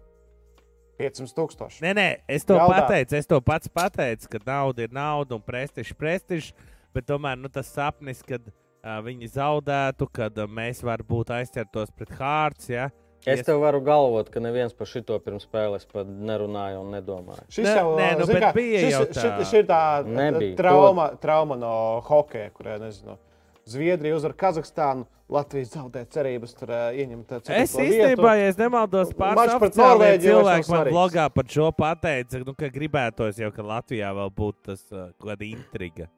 [1.01, 1.81] 500 tūkstoši.
[1.87, 2.83] Nē, nē, es to Jaudā.
[2.83, 3.16] pateicu.
[3.16, 6.53] Es to pats pateicu, ka nauda ir nauda un prestižs, prestižs.
[6.92, 12.12] Bet tomēr nu, tas sapnis, kad uh, viņi zaudētu, kad uh, mēs varbūt aizķertos pret
[12.20, 12.68] Hārts.
[12.68, 12.90] Ja?
[13.28, 17.44] Es tev varu galvot, ka neviens par šito pirms spēles pat nerunāja un nedomāja.
[17.52, 19.33] Šis Nē, jau nē, nu, bet kā, bija šis, jau šis, tā.
[19.42, 20.54] šis ir tā Nebija.
[20.56, 21.72] trauma, trauma no
[22.06, 23.18] hokeja, kurā nezinu.
[23.68, 28.40] Zviedrija uzvar Kazahstānu, Latvijas zaudē cerības tur uh, ieņemt uh, Es ceturto īstenībā, vietu.
[28.40, 33.52] ja es nemaldos, oficiālie Norvēģiju cilvēki man blogā par šo pateica, nu, ka gribētos jau,
[33.54, 36.09] ka Latvijā vēl būtu tas uh, kaut kāda intriga.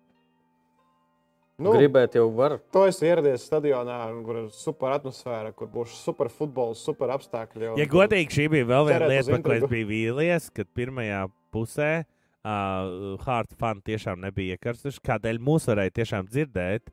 [1.61, 2.57] Nu, Gribēt jau var.
[2.73, 7.75] To es ieradies stadionā, kur ir super atmosfēra, kur būs super futbols, super apstākļi.
[7.79, 11.91] Ja godīgi, šī bija vēl viena lieta, par ko es biju vīlies, kad pirmajā pusē
[12.03, 15.05] uh, Hārta fani tiešām nebija iekarstuši.
[15.07, 16.89] Kādēļ mūs varēja tiešām dzirdēt,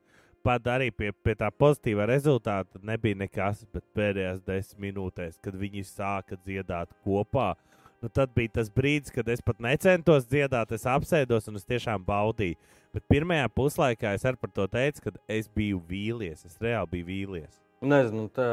[0.46, 5.88] pat arī pie, pie tā pozitīvā rezultāta nebija nekas, bet pēdējās desmit minūtēs, kad viņi
[5.88, 7.54] sāka dziedāt kopā.
[8.00, 12.06] Nu, tad bija tas brīdis, kad es pat necentos dziedāt, es apsēdos un es tiešām
[12.08, 12.60] baudīju.
[12.96, 16.46] Bet pirmajā puslaikā es arī par to teicu, ka es biju vīlies.
[16.48, 17.60] Es reāli biju vīlies.
[17.86, 18.48] Nezinu, tā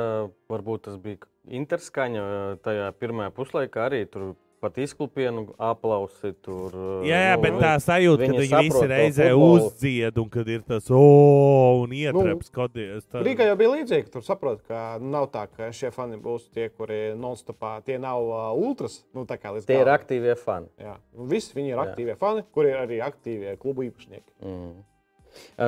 [0.53, 1.25] varbūt tas bija
[1.59, 2.25] interskaņa
[2.63, 4.35] tajā pirmajā puslaikā arī tur.
[4.61, 6.73] Pat izklupienu aplausi tur.
[7.05, 10.89] Jā, jā nu, bet tā sajūta, ka viņi visi reizē uzdzied, un kad ir tas
[10.89, 12.49] oh, un ietreps.
[12.49, 13.21] Nu, kodies, tad...
[13.27, 14.09] Rīgā jau bija līdzīgi.
[14.15, 18.49] Tur saprot, ka nav tā, ka šie fani būs tie, kuri non-stopā, tie nav uh,
[18.57, 19.03] ultras.
[19.17, 20.01] Nu, tā kā līdz Tie ir galam.
[20.01, 20.73] aktīvie fani.
[20.81, 20.97] Jā,
[21.29, 21.89] visi viņi ir Jā.
[21.91, 24.31] aktīvie fani, kuri ir arī aktīvie klubu īpašnieki.
[24.41, 24.77] Mm.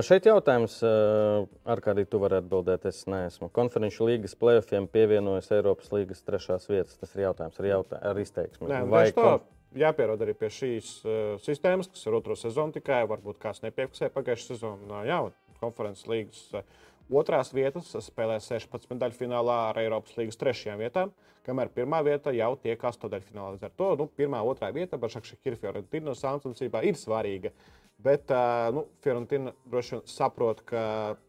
[0.04, 2.86] Šeit jautājums, ar kādu tu vari atbildēt.
[2.90, 3.50] Es neesmu.
[3.54, 6.98] Konferenču līgas plēsoņiem pievienojas Eiropas līgas trešās vietas.
[7.00, 8.68] Tas ir jautājums ar, jautā, ar izteiksmi.
[8.70, 9.46] Nē, nu, Vai tieši tā kon-
[9.84, 13.02] jāpierod arī pie šīs uh, sistēmas, kas ir otro sezonu tikai.
[13.10, 15.04] Varbūt kāds nepiefiksēja pagājušā sezonā.
[15.08, 16.64] Jā, un konferences līgas uh,
[17.10, 21.12] otrās vietas spēlē 16 daļfinālā ar Eiropas līgas trešajām vietām,
[21.46, 23.54] kamēr pirmā vieta jau tiek astoņdaļfinālā.
[23.56, 27.52] Līdz ar to nu, pirmā, otrā vieta, Bašakša Kirfjorentino sāncensībā ir svarīga.
[27.98, 28.30] Bet
[28.74, 30.82] nu, Fiorentina droši vien saprot, ka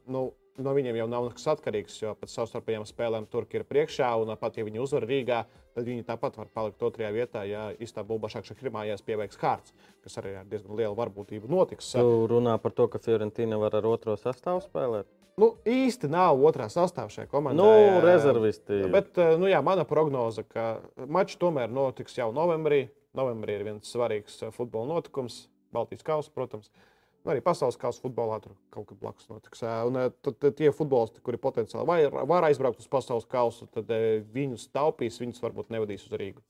[0.06, 0.28] nu,
[0.62, 4.12] no viņiem jau nav nekas atkarīgs, jo pēc savstarpējām spēlēm Turki ir priekšā.
[4.22, 5.40] Un, pat ja viņi uzvar Rīgā,
[5.74, 9.74] tad viņi tāpat var palikt otrajā vietā, ja Istanbulā šāda pirmājās pieveiks kārts,
[10.06, 11.94] kas arī ar diezgan lielu varbūtību notiks.
[11.98, 15.10] Tu runā par to, ka Fiorentīna var ar otro sastāvu spēlēt.
[15.40, 17.64] Nu, īsti nav otrā sastāvā šajā komandā.
[17.64, 18.84] Nu, rezervisti.
[18.92, 22.90] Bet nu, jā, mana prognoze, ka mačs tomēr notiks jau novembrī.
[23.16, 26.72] Novembrī ir viens svarīgs futbola notikums, Baltijas kausa, protams.
[27.20, 29.64] Nu, arī pasaules kausa futbolā tur kaut kas blakus notiks.
[29.88, 33.92] Un tad, tad tie futbolisti, kuri potenciāli var, var aizbraukt uz pasaules kausu, tad
[34.34, 36.44] viņus taupīs, viņus varbūt nevadīs uz Rīgu.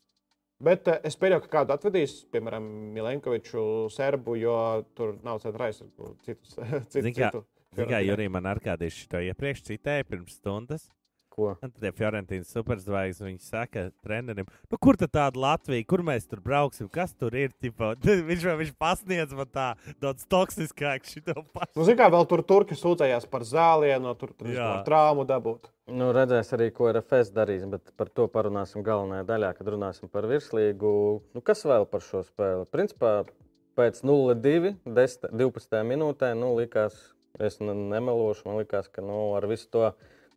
[0.59, 3.61] Bet es pieļauju, ka kādu atvedīs, piemēram, Milenkoviču,
[3.95, 4.55] Serbu, jo
[4.97, 6.57] tur nav centra aizsardzību, citus,
[6.91, 7.45] citu, Zini, kā, citu.
[7.77, 10.89] zini, kā Jurija man ar kādiem šo iepriekš citēja pirms stundas.
[11.39, 11.53] Ko?
[11.63, 13.23] Un tad ir Fiorentīnas superzvaigznes.
[13.29, 17.53] Viņi saka, trenerim, nu, kur tad tāda Latvija, kur mēs tur brauksim, kas tur ir?
[17.63, 17.93] Tipo,
[18.29, 19.69] viņš man viņš pasniedz man tā,
[20.03, 21.73] daudz toksiskāk šo pašu.
[21.79, 25.71] Nu, Zinām, kā vēl tur turki sūdzējās par zālienu, tur tur var traumu dabūt.
[25.89, 30.27] Nu, redzēs arī, ko RFS darīs, bet par to parunāsim galvenajā daļā, kad runāsim par
[30.29, 30.91] virslīgu.
[31.33, 32.67] Nu, kas vēl par šo spēli?
[32.69, 33.13] Principā
[33.79, 36.97] pēc 0-2, 10 12 minūtē, nu, likās,
[37.39, 39.87] es ne- nemelošu, man likās, ka nu, ar visu to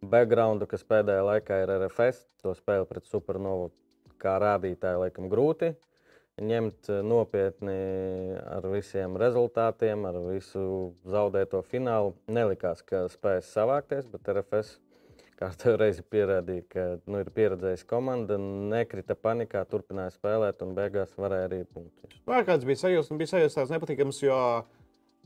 [0.03, 3.71] backgroundu, kas pēdējā laikā ir RFS, to spēli pret Supernovu,
[4.23, 5.73] kā rādītāju, laikam grūti
[6.41, 7.77] ņemt eh, nopietni
[8.41, 12.15] ar visiem rezultātiem, ar visu zaudēto finālu.
[12.33, 14.79] Nelikās, ka spēs savākties, bet RFS
[15.43, 21.49] kārtējo reizi pierādīja, ka nu, ir pieredzējusi komanda, nekrita panikā, turpināja spēlēt un beigās varēja
[21.49, 22.21] arī punktus.
[22.29, 24.39] Vēl kāds bija sajūta, un bija sajūta tāds nepatīkams, jo,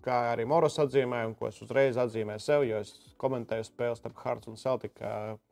[0.07, 4.23] kā arī Moros atzīmēja, un ko es uzreiz atzīmēju sev, jo es komentēju spēli starp
[4.23, 5.05] Hārts un Celtiku.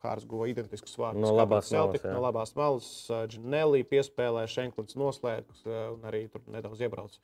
[0.05, 1.23] Hārts guva identiskus vārdus.
[1.25, 1.83] No labās jā.
[2.07, 2.89] no labās malas.
[3.31, 7.17] Džinelli piespēlēja, Šenklins noslēdz uh, un arī tur nedaudz iebrauc.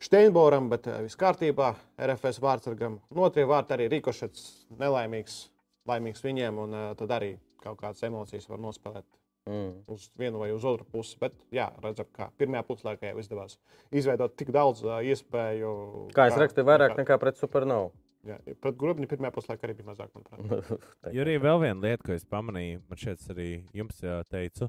[0.00, 1.74] Steinboram, bet uh, viss kārtībā.
[2.00, 3.00] RFS vārdsargam.
[3.12, 5.42] Un otrie vārti arī Rikošets nelaimīgs,
[5.90, 9.84] laimīgs viņiem, un uh, tad arī kaut kādas emocijas var nospēlēt Mm.
[9.88, 11.16] uz vienu vai uz otru pusi.
[11.20, 13.56] Bet, jā, redzam, ka pirmajā puslaikā jau izdevās
[13.90, 15.72] izveidot tik daudz uh, iespēju.
[16.14, 17.90] Kā es rakstīju, vairāk nekā pret Supernovu.
[18.28, 20.12] Jā, pret Grubņu pirmajā puslaikā arī bija mazāk.
[20.12, 20.72] manuprāt.
[21.16, 24.68] Jurija, vēl viena lieta, ko es pamanīju, man šeit arī jums teicu,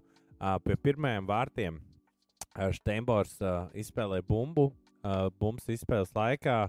[0.63, 1.81] pie pirmajiem vārtiem
[2.79, 3.35] Steinbors
[3.77, 4.69] izspēlēja bumbu.
[5.41, 6.61] Bumbas izspēles laikā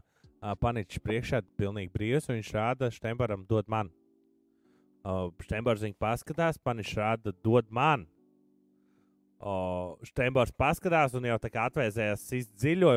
[0.58, 3.68] Paničs priekšā ir pilnīgi brīvs, un viņš rāda Steinboram dod
[5.04, 5.30] man.
[5.42, 8.06] Steinbors viņa paskatās, Paničs rāda dod man.
[10.06, 12.94] Steinbors paskatās un jau tā kā atvēsējās sist dziļo,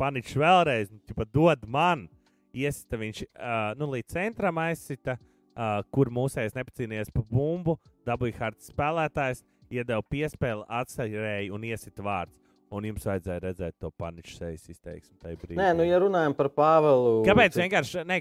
[0.00, 2.08] Paničs vēlreiz, nu, tipa, dod man.
[2.56, 7.76] Iesita viņš uh, nu, līdz centram aizsita, uh, kur mūsējais nepacīnījās pa bumbu,
[8.08, 12.40] dabūja hards spēlētājs, iedeva piespēli, atsaļēja un iesita vārds.
[12.74, 15.58] Un jums vajadzēja redzēt to paniču sejas izteiksmi tajā brīdī.
[15.58, 17.20] Nē, nu, ja runājam par Pāvelu.
[17.28, 18.16] Kāpēc cik- vienkārši ne,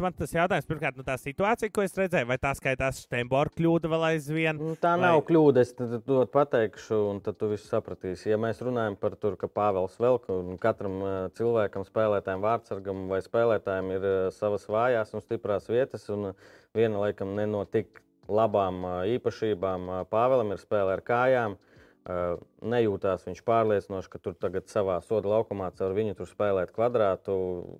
[0.00, 3.90] man tas jautājums, pirmkārt, nu, tā situācija, ko es redzēju, vai tā skaitās Steinborga kļūda
[3.92, 4.56] vēl aizvien?
[4.56, 5.02] Nu, tā vai...
[5.04, 5.64] nav kļūda.
[5.66, 8.30] Es tad to pateikšu, un tad tu visu sapratīsi.
[8.32, 13.20] Ja mēs runājam par to, ka Pāvils vēl un katram ā, cilvēkam, spēlētājam, vārdsargam vai
[13.26, 16.32] spēlētājam ir ā, savas vājās un stiprās vietas, un ā,
[16.72, 18.00] viena laikam ne no tik
[18.32, 21.58] labām ā, īpašībām ā, Pāvēlam ir spēle ar kājām.
[21.60, 21.68] Uh,
[22.02, 27.34] nejūtās viņš pārliecinoši, ka tur tagad savā soda laukumā caur viņu tur spēlēt kvadrātu.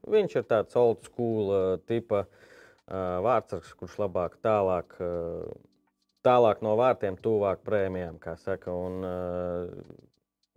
[0.06, 5.50] Viņš ir tāds old school uh, tipa uh, vārdsargs, kurš labāk tālāk, uh,
[6.22, 8.70] tālāk no vārtiem, tuvāk prēmijām, kā saka.
[8.70, 9.98] Un, uh,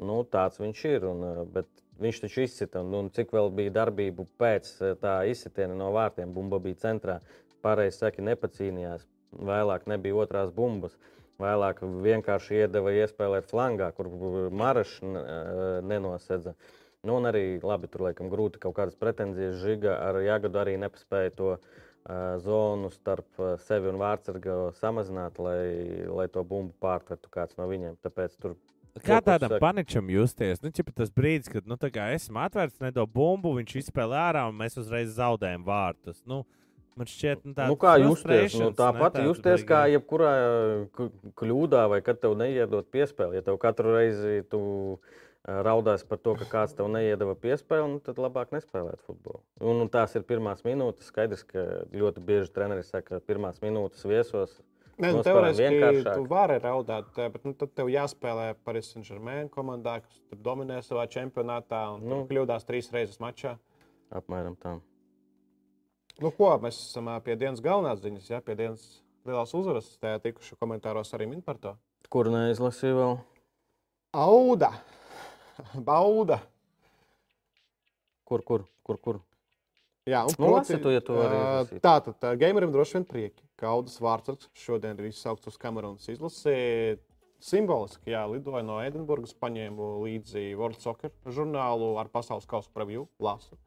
[0.05, 1.09] nu, tāds viņš ir.
[1.09, 5.23] Un, uh, bet viņš taču izsita, un, un cik vēl bija darbību pēc uh, tā
[5.31, 7.17] izsitiena no vārtiem, bumba bija centrā.
[7.65, 9.09] Pareizi saka, nepacīnījās.
[9.35, 10.93] Vēlāk nebija otrās bumbas.
[11.41, 14.09] Vēlāk vienkārši iedeva iespēlēt flangā, kur
[14.55, 15.01] Marašs
[15.83, 16.55] nenosedza.
[17.05, 19.59] Nu, un arī labi, tur laikam grūti kaut kādas pretenzijas.
[19.61, 21.65] Žiga ar Jāgadu arī nepaspēja to uh,
[22.41, 27.99] zonu starp sevi un vārdsargu samazināt, lai, lai to bumbu pārtvertu kāds no viņiem.
[28.05, 28.55] Tāpēc tur
[29.03, 29.59] Kā tādam saka?
[29.59, 30.61] paničam justies?
[30.63, 34.77] Nu, ķipa, tas brīdis, kad nu, esmu atvērts, nedo bumbu, viņš izspēlē ārā un mēs
[34.79, 36.21] uzreiz zaudējam vārtus.
[36.23, 36.45] Nu,
[36.99, 38.55] man šķiet, nu, Nu, kā justies?
[38.59, 40.33] Nu, tāpat ne, justies kā jebkurā
[41.39, 43.39] kļūdā, vai kad tev neiedod piespēli.
[43.39, 44.61] Ja tev katru reizi tu
[45.45, 49.43] raudās par to, ka kāds tev neiedeva piespēli, nu, tad labāk nespēlēt futbolu.
[49.61, 51.11] Un, un tās ir pirmās minūtes.
[51.11, 54.55] Skaidrs, ka ļoti bieži treneris saka, ka pirmās minūtes viesos.
[54.95, 60.41] Nē, nu, teorētiski tu vari raudāt, bet nu, tad tev jāspēlē Paris Saint-Germain komandā, kas
[60.45, 62.21] dominē savā čempionātā un nu.
[62.21, 62.27] Nu.
[62.31, 63.57] kļūdās trīs reizes mačā.
[64.15, 64.77] Apmēram tā.
[66.23, 68.83] Nu, ko, mēs esam pie dienas galvenās ziņas, ja, pie dienas
[69.27, 69.89] lielās uzvaras.
[69.99, 71.75] Tajā tikuši komentāros arī min par to.
[72.13, 73.15] Kur neizlasīju vēl?
[74.15, 74.71] Auda!
[75.89, 76.39] Bauda!
[78.25, 78.99] Kur, kur, kur?
[79.01, 79.19] kur?
[80.05, 81.81] Jā, un Nu, lasi tu, ja tu vari ā, izlasīt.
[81.81, 86.53] Tātad, ā, gamerim droši vien prieki, ka Audas vārdsargs šodien ir izsaukts uz Kamerunas izlasi.
[87.41, 93.57] Simboliski, jā, lidoja no Edinburgas, paņēmu līdzi World Soccer žurnālu ar pasaules kausa preview, lasu.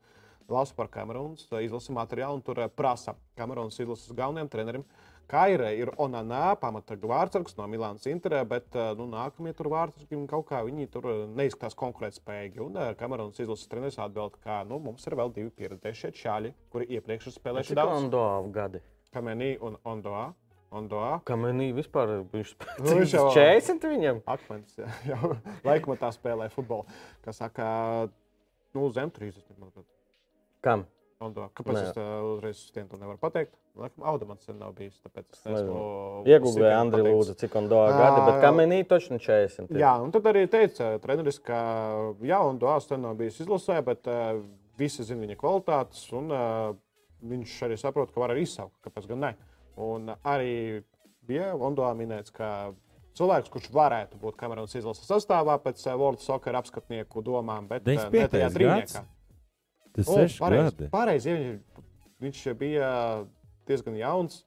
[0.48, 4.84] Lasu par Kamerunas izlases materiālu, un tur ā, prasa Kamerunas izlases galvenajam trenerim.
[5.28, 10.46] Kairē ir Onanā, pamata vārdsargs no Milānas Interē, bet ā, nu, nākamie tur vārdsargi kaut
[10.48, 12.62] kā viņi tur ā, neizskatās konkurētspējīgi.
[12.64, 16.88] Un ā, Kamerunas izlases treneris atbild, ka nu, mums ir vēl divi pieredzējušie čaļi, kuri
[16.96, 17.98] iepriekš ir spēlējuši daudz.
[17.98, 18.24] Ondo
[18.56, 18.80] gadi?
[19.12, 20.30] Kamenī un Ondoā.
[20.72, 21.12] Ondoā.
[21.28, 24.18] Kamenī vispār viņš Nu, viņš jau- 40 viņam.
[24.28, 25.34] Akmens jā, jau
[25.64, 26.88] laikmatā spēlē futbolu.
[27.24, 27.68] Kā saka,
[28.76, 29.44] nu, zem 30.
[29.60, 29.84] manuprāt.
[30.64, 30.86] Kam?
[31.18, 31.48] Ondoā.
[31.58, 31.80] Kāpēc Nē.
[31.82, 33.50] es tā uzreiz uz tiem to nevaru pateikt?
[33.78, 35.80] Laikam, Auda man sen nav bijis, tāpēc es neesmu.
[36.30, 37.16] Iegūlēja sitienu Andri pateicis.
[37.18, 39.72] Lūdzu, cik Ondo gadi, bet Ā, Kamenī taču 40.
[39.72, 39.80] ir.
[39.82, 41.58] Jā, un tad arī teica treneris, ka
[42.22, 44.38] jā, un Dārzs ten nav bijis izlasē, bet uh,
[44.78, 46.70] visi zina viņa kvalitātes, un uh,
[47.26, 49.34] viņš arī saprot, ka var arī izsaukt, kāpēc gan ne.
[49.88, 50.84] Un arī
[51.26, 52.70] bija Ondoā minēts, ka
[53.18, 58.36] cilvēks, kurš varētu būt kameras izlases sastāvā pēc World Soccer apskatnieku domām, bet ne 95.
[58.36, 59.08] tajā trīniekā.
[59.98, 60.90] Tas O, seši pareizi, gadi.
[60.92, 61.80] Pareizi, ja viņš,
[62.24, 62.90] viņš bija
[63.68, 64.44] diezgan jauns.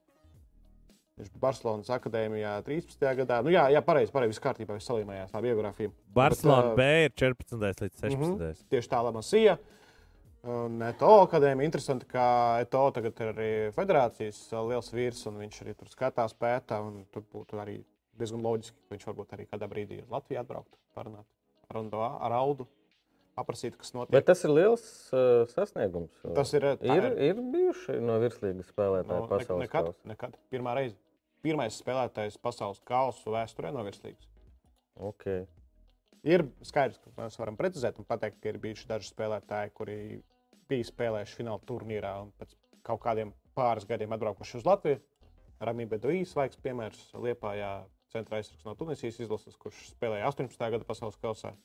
[1.20, 3.04] Viņš bija Barcelonas akadēmijā 13.
[3.20, 3.42] gadā.
[3.46, 5.92] Nu, jā, jā pareizi, pareizi, viss kārtībā, viss salīmējās tā biogrāfija.
[6.16, 7.84] Barcelona Bet, B ir 14.
[7.84, 8.16] līdz 16.
[8.16, 8.66] Mhm.
[8.72, 9.58] Tieši tā, Lamasija.
[10.42, 11.70] Un ETO akadēmija.
[11.70, 12.24] Interesanti, ka
[12.64, 14.40] ETO tagad ir arī federācijas
[14.72, 16.80] liels vīrs, un viņš arī tur skatās, pēta.
[16.82, 17.84] un Tur būtu arī
[18.18, 21.28] diezgan loģiski, ka viņš varbūt arī kādā brīdī uz Latviju atbraukt, parunāt
[21.70, 22.68] ar, Ondo,
[23.42, 24.14] paprasīt, kas notiek.
[24.16, 26.14] Bet tas ir liels uh, sasniegums.
[26.38, 29.90] Tas ir, tā ir, ir- ir bijuši no virslīgas spēlētāji Nu, no, ne- pasaules nekad,
[29.92, 30.10] kausā.
[30.14, 30.38] nekad.
[30.54, 30.96] Pirmā reize.
[31.42, 34.28] Pirmais spēlētājs pasaules kausa vēsturē no virslīgas.
[35.02, 35.48] Okay.
[36.22, 39.96] Ir skaidrs, ka mēs varam precizēt un pateikt, ka ir bijuši daži spēlētāji, kuri
[40.70, 42.54] bija spēlējuši fināla turnīrā un pēc
[42.86, 45.00] kaut kādiem pāris gadiem atbraukuši uz Latviju.
[45.62, 47.72] Ramī Beduīs, svaigs piemērs Liepājā,
[48.14, 50.70] centra aizsargs no Tunisijas izlases, kurš spēlēja 18.
[50.76, 51.56] gada pasaules kausā.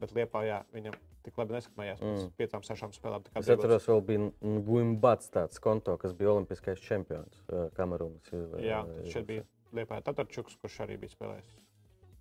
[0.00, 2.30] Bet Liepājā viņam tik labi nesakmējās pēc Mm.
[2.38, 3.22] piecām, sešām spēlēm.
[3.24, 4.30] tā kā Es atceros, vēl bija
[4.66, 8.32] Guimbats tāds konto, kas bija olimpiskais čempions uh, Kamerūnas.
[8.60, 11.54] Jā, tad šeit bija Liepājā Tatarčuks, kurš arī bija spēlējis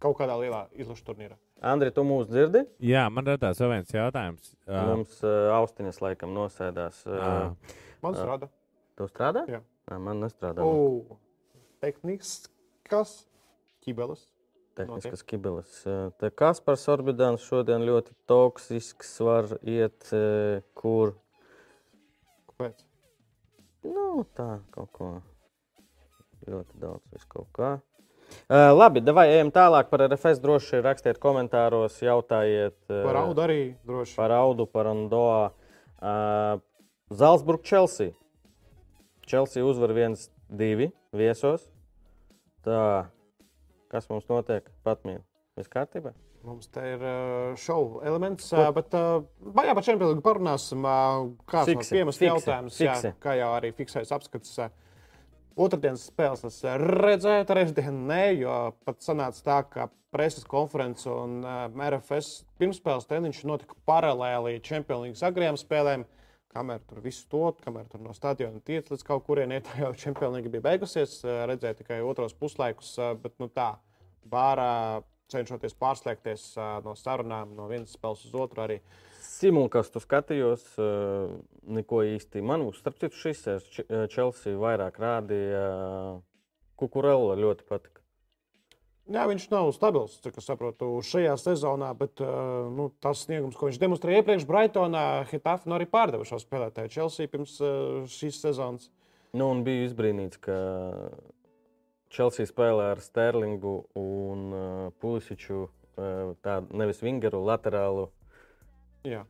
[0.04, 1.38] kaut kādā lielā izlašu turnīrā.
[1.64, 2.66] Andri, tu mūs dzirdi?
[2.84, 4.50] Jā, man radās vēl viens jautājums.
[4.68, 7.06] Ā, Mums uh, austiņas laikam nosēdās.
[7.08, 7.56] Ā.
[8.04, 8.50] Man strādā.
[9.00, 9.46] Tu strādā?
[9.48, 9.62] Jā.
[9.88, 10.60] Nā, man nestrādā.
[10.60, 11.18] O,
[11.84, 12.44] tehniskas
[13.84, 14.26] ķibeles.
[14.78, 15.84] Tehniskas kibeles.
[15.86, 21.14] Uh, Te Kaspars Orbidāns šodien ļoti toksisks var iet, uh, kur.
[22.50, 22.84] Kāpēc?
[23.86, 25.10] Nu, tā kaut ko.
[26.48, 27.74] Ļoti daudz visu kaut kā.
[28.50, 30.42] Uh, labi, vai ejam tālāk par RFS.
[30.44, 32.78] Droši rakstiet komentāros, jautājiet.
[32.90, 34.18] Uh, Par audu arī droši.
[34.18, 35.52] Par audu, par Andoā.
[36.02, 36.58] Uh,
[37.14, 38.16] Zalzburg, Chelsea.
[39.30, 41.70] Chelsea uzvar 1-2 viesos.
[42.66, 43.12] Tā,
[43.94, 44.68] kas mums notiek?
[44.88, 45.22] Patmīl.
[45.58, 46.14] Viss kārtībā?
[46.44, 49.22] Mums te ir uh, šovu elements, uh, bet uh,
[49.54, 50.84] jā, par Champions League parunāsim.
[50.84, 53.14] Uh, kāds Fiksi, no fiksi, jautājums, jā, fiksi.
[53.24, 54.58] kā jau arī fiksējas apskats.
[54.60, 54.74] Uh,
[55.64, 61.68] Otradienas spēles es redzēju, trešdien nē, jo pat sanāca tā, ka preses konference un uh,
[61.70, 66.08] RFS pirmspēles treniņš notika paralēli Champions League agrējām spēlēm.
[66.54, 69.94] Kamēr tur viss to, kamēr tur no stadiona tiec līdz kaut kurien, iet, jau
[70.36, 73.72] League bija beigusies, redzēju tikai otros puslaikus, bet nu tā,
[74.30, 75.02] bārā
[75.34, 76.46] cenšoties pārslēgties
[76.86, 78.78] no sarunām no vienas spēles uz otru arī.
[79.24, 81.34] Simulkastu skatījos, uh,
[81.74, 82.44] neko īsti.
[82.46, 83.48] Man, starp citu, šis
[84.14, 85.66] Chelsea vairāk rādīja.
[86.78, 88.03] Kukurella ļoti patika.
[89.12, 93.68] Jā, viņš nav stabils, cik es saprotu, šajā sezonā, bet uh, nu, tas sniegums, ko
[93.68, 98.88] viņš demonstrēja iepriekš Brightonā, Hitafe nu, arī pārdeva šo spēlētāju Chelsea pirms uh, šīs sezonas.
[99.36, 100.56] Nu, un bija izbrīnīts, ka
[102.14, 105.66] Chelsea spēlē ar Sterlingu un uh, Pulisiču
[106.42, 108.08] tādu nevis vingeru, laterālu
[109.06, 109.24] Jā.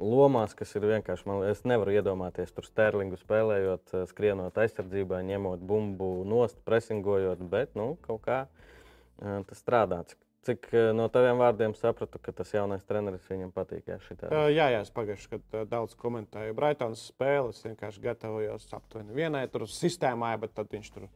[0.00, 1.26] lomās, kas ir vienkārši.
[1.28, 7.74] Man, es nevaru iedomāties tur Sterlingu spēlējot, eh, skrienot aizsardzībā, ņemot bumbu nost, presingojot, bet
[7.78, 8.73] nu, kaut kā eh,
[9.18, 10.02] tas strādā.
[10.44, 13.86] Cik, no taviem vārdiem sapratu, ka tas jaunais treneris viņam patīk.
[13.88, 13.96] Jā.
[14.28, 17.54] Uh, jā, jā, es pagājušajā gadā daudz komentēju Brightonas spēli.
[17.54, 21.08] Es vienkārši gatavojos aptuveni vienai tur sistēmai, bet tad viņš tur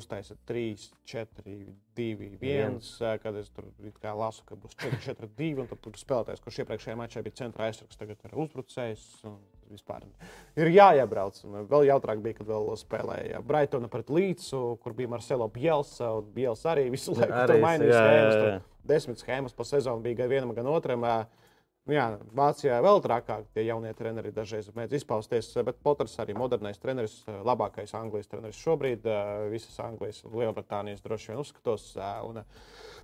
[0.00, 1.58] uztaisīja 3, 4,
[1.98, 2.80] 2, 1.
[3.20, 3.68] Kad es tur
[4.22, 5.52] lasu, ka būs 4, 4, 2.
[5.60, 9.08] Un tad tur spēlētājs, kurš iepriekšējā mačā bija centra aizsargs, tagad ir uzbrucējs.
[9.28, 10.02] un Vispār
[10.58, 11.36] ir jāiebrauc.
[11.46, 16.10] Un Vēl jautrāk bija, kad vēl spēlēja Brightona pret Līdzu, kur bija Marcelo Bielsa.
[16.18, 18.64] un Biels arī visu laiku tur mainīja schēmas.
[18.90, 21.04] Desmit schēmas pa sezonu bija gan vienam, gan otram.
[21.06, 21.20] Ā,
[21.90, 22.04] Nu jā,
[22.38, 27.90] Vācijā vēl trakāk tie jaunie treneri dažreiz mēdz izpausties, bet Poters arī modernais treneris, labākais
[27.98, 29.08] Anglijas treneris šobrīd.
[29.10, 31.88] ā, Visas Anglijas un Lielbritānijas droši vien uzskatos.
[31.98, 32.44] ā, Un,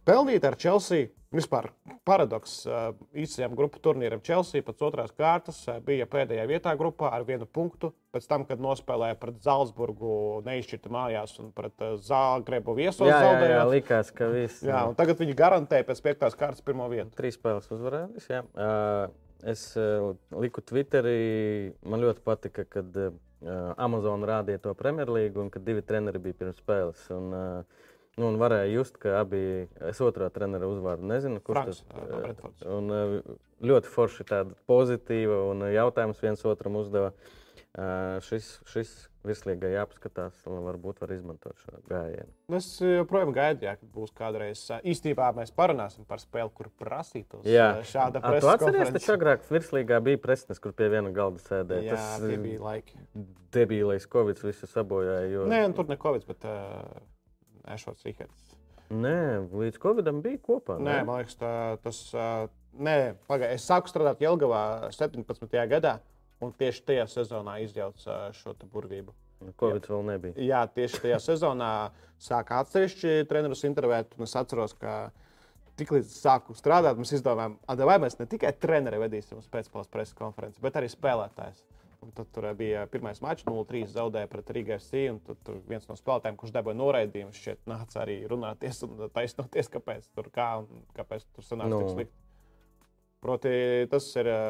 [0.07, 1.73] pelnīt ar Chelsea vispār
[2.07, 2.61] paradoks.
[3.11, 7.91] Īsajam grupu turnīram Chelsea pēc otrās kārtas bija pēdējā vietā grupā ar vienu punktu.
[8.17, 13.51] Pēc tam, kad nospēlēja pret Zalzburgu, neizšķirta mājās un pret ā, Zāgrebu viesos jā, jā,
[13.51, 17.13] jā, likās, ka viss Jā, un tagad viņi garantē pēc piektās kārtas pirmo vietu.
[17.19, 18.33] Trīs spēles uzvarējis.
[18.33, 18.41] jā.
[18.57, 19.13] Uh,
[19.45, 23.13] Es uh, liku Twitterī, man ļoti patika, kad uh,
[23.77, 27.03] Amazon rādīja to Premjerlīgu un kad divi treneri bija pirms spēles.
[27.13, 29.43] Un, uh, nu, un varēja just, ka abi,
[29.93, 31.83] es otrā trenera uzvārdu nezinu, kurš tas
[32.65, 33.21] uh,
[33.61, 37.13] ļoti forši tāda pozitīva un jautājums viens otram uzdeva.
[37.13, 37.46] Uh,
[38.27, 38.91] šis, šis
[39.27, 42.29] virslīgai jāpaskatās, un varbūt var izmantot šo gājienu.
[42.59, 44.63] Es joprojām gaidu, kad būs kādreiz.
[44.87, 47.47] Īstenībā mēs parunāsim par spēli, kur prasītos
[47.91, 51.97] šāda A, tu atceries, presa taču agrāk virslīgā bija presnes, kur pie viena galda sēdēja.
[51.97, 53.01] Jā, tie bija laiki.
[53.57, 55.31] Debīlais Covid visu sabojāja.
[55.33, 55.49] Jo...
[55.51, 58.55] Nē, nu, tur ne Covid, bet uh, Ešots Rihards.
[58.87, 60.79] Nē, līdz Covidam bija kopā.
[60.79, 61.51] Nē, man liekas, tā,
[61.83, 62.05] tas.
[62.15, 63.57] ā, Nē, pagaidi.
[63.57, 65.49] Es sāku strādāt Jelgavā 17.
[65.71, 65.95] gadā,
[66.41, 69.15] un tieši tajā sezonā izjaucu ā, šo burvību.
[69.61, 70.35] Covid vēl nebija.
[70.41, 71.71] Jā, tieši tajā sezonā
[72.23, 74.15] sāka atsevišķi trenerus intervēt.
[74.25, 75.11] Es atceros, ka
[75.77, 80.15] tiklīdz sāku strādāt, mēs izdomājām, "A, vai mēs ne tikai treneri vedīsim uz pēcpusdienas preses
[80.15, 81.65] konferenci, bet arī spēlētājs.
[82.03, 85.09] Un tad tur bija pirmais mačs, 0-3 zaudēja pret Rīgas FC.
[85.11, 89.69] un Tad tur viens no spēlētājiem, kurš dabūja noraidījumu, šķiet, nāca arī runāties un taisnoties,
[89.69, 91.81] kāpēc tur kā un kāpēc tur sanāca Nu.
[91.81, 92.26] tik slikti.
[93.25, 93.51] Proti,
[93.91, 94.41] tas ir ā,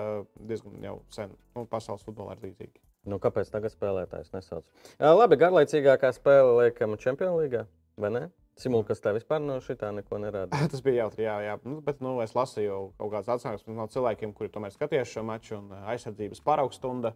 [0.49, 1.33] diezgan jau sen.
[1.57, 2.83] Nu, pasaules futbolā ir līdzīgi.
[3.07, 4.67] Nu, kāpēc tagad spēlētājs nesauc?
[4.99, 7.63] Jā, labi, garlaicīgākā spēle, laikam, Champions League.
[7.97, 8.25] Vai ne?
[8.61, 10.59] Simulkas tā vispār no šitā neko nerāda.
[10.73, 11.55] Tas bija jautri, jā, jā.
[11.69, 15.59] Nu, bet nu, es lasīju kaut kādas atsauksmes no cilvēkiem, kuri tomēr skatījās šo maču.
[15.61, 17.15] Un, ā, aizsardzības paraugstunda,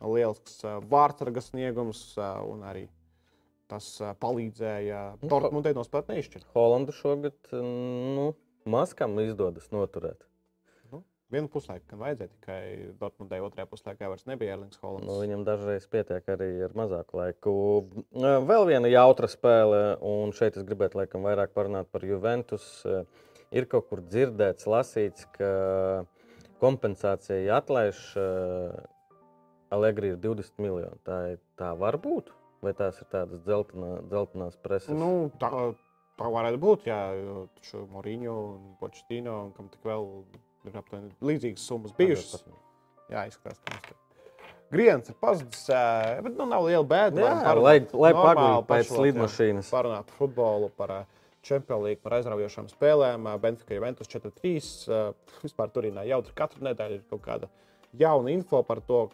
[0.00, 2.04] lielisks vārtsargas sniegums
[2.48, 2.86] un arī
[3.70, 3.86] tas
[4.22, 6.48] palīdzēja Nu, Dortmundai nospēlēt neizšķirt.
[6.56, 8.32] Holandu šogad nu,
[8.66, 10.24] maskam izdodas noturēt.
[11.30, 12.62] Vienu puslaiku, gan vajadzēja tikai
[12.98, 15.06] Dortmundai, otrajā puslaikā vairs nebija Erlings Holands.
[15.06, 17.52] Nu, viņam dažreiz pietiek arī ar mazāku laiku.
[18.50, 22.66] Vēl viena jautra spēle, un šeit es gribētu laikam vairāk parunāt par Juventus.
[23.54, 25.52] Ir kaut kur dzirdēts, lasīts, ka
[26.58, 28.02] kompensācija atlaiž
[29.70, 30.98] Allegri ir 20 miljoni.
[31.06, 31.22] Tā,
[31.54, 32.34] tā var būt?
[32.60, 34.90] Vai tās ir tādas dzeltenā, dzeltenās preses?
[34.98, 35.50] Nu, tā,
[36.18, 36.90] tā varētu būt.
[36.90, 37.14] Jā,
[37.94, 38.34] Moriņu
[38.82, 40.10] Početino, un kam tik vēl
[40.68, 42.44] ir aptuveni līdzīgas summas bijušas.
[43.10, 43.96] Jā, izskatās, ka mums tur
[44.70, 45.64] Griens ir pazudis,
[46.22, 47.18] bet nu, nav liela bēda.
[47.24, 49.70] Jā, parunāt lai- lai paguļ pēc lidmašīnas.
[49.74, 50.92] Parunāt par futbolu, par
[51.42, 53.26] Champions League, par aizraujošām spēlēm.
[53.40, 54.86] Benfica Juventus 4-3.
[54.86, 57.48] ā, Vispār Turīnā jautri katru nedēļu ir kaut kāda
[57.98, 59.08] jauna info par to,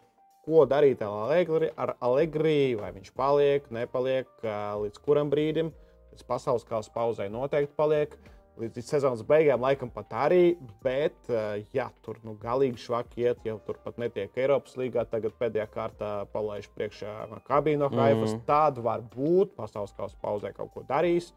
[0.45, 5.73] ko darīt ar Allegri, ar Allegri vai viņš paliek, nepaliek, līdz kuram brīdim.
[6.13, 8.13] Līdz pasaules kausa pauzē noteikti paliek.
[8.61, 10.57] Līdz sezonas beigām, laikam pat arī.
[10.85, 15.37] Bet, uh, ja tur nu, galīgi švaki iet, jau tur pat netiek Eiropas līgā, tagad
[15.41, 18.47] pēdējā kārtā palaiž priekšā Makabī no Haifas, mm.
[18.49, 21.33] tad varbūt pasaules kausa pauzē kaut ko darīs.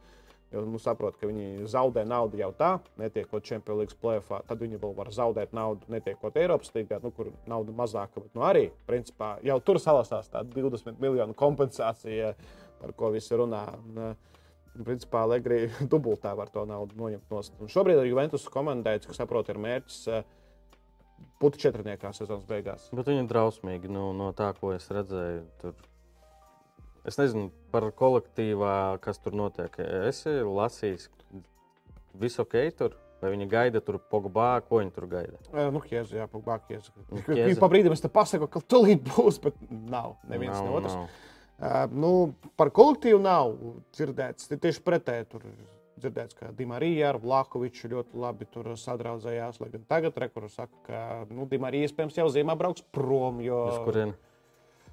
[0.50, 4.40] Jo nu, saprot, ka viņi zaudē naudu jau tā, netiekot Champions League plēsoņā.
[4.50, 8.24] Tad viņi vēl var zaudēt naudu, netiekot Eiropas līgā, nu, kur nauda mazāka.
[8.24, 12.34] Bet nu, arī principā, jau tur salasās tā 20 miljonu kompensācija,
[12.82, 13.62] par ko visi runā.
[13.78, 14.39] Un, uh,
[14.78, 17.72] principā Legri dubultā var to naudu noņemt no stūra.
[17.74, 20.26] Šobrīd ar Juventus komandai, kas saprot, ir mērķis uh,
[21.42, 22.90] būt četrniekā sezonas beigās.
[22.96, 25.46] Bet viņi ir drausmīgi nu, no tā, ko es redzēju.
[25.64, 25.78] Tur
[27.08, 29.78] Es nezinu par kolektīvā, kas tur notiek.
[30.10, 31.44] Es lasīju,
[32.20, 32.98] viss ok, tur.
[33.20, 35.40] Vai viņi gaida tur Pogbā, ko viņi tur gaida?
[35.74, 36.88] Nu, Kies, jā, Pogbā, Kies.
[37.26, 37.58] Kies.
[37.64, 40.16] Pa brīdim es te pasaku, ka tulīt būs, bet nav.
[40.30, 40.96] Neviens nav, ne otrs.
[40.96, 41.18] Nav.
[41.92, 42.12] Nu,
[42.60, 43.52] par kolektīvu nav
[43.92, 44.48] dzirdēts.
[44.54, 45.44] Tieši pretēji tur
[46.00, 48.48] dzirdēts, ka Dimarija ar Vlahoviču ļoti labi
[48.80, 49.60] sadraudzējās.
[49.60, 53.44] Lai gan tagad rekurors saka, ka nu, Dimarija iespējams jau zīmē brauks prom.
[53.44, 53.66] Jo...
[53.74, 54.16] Uz kurien?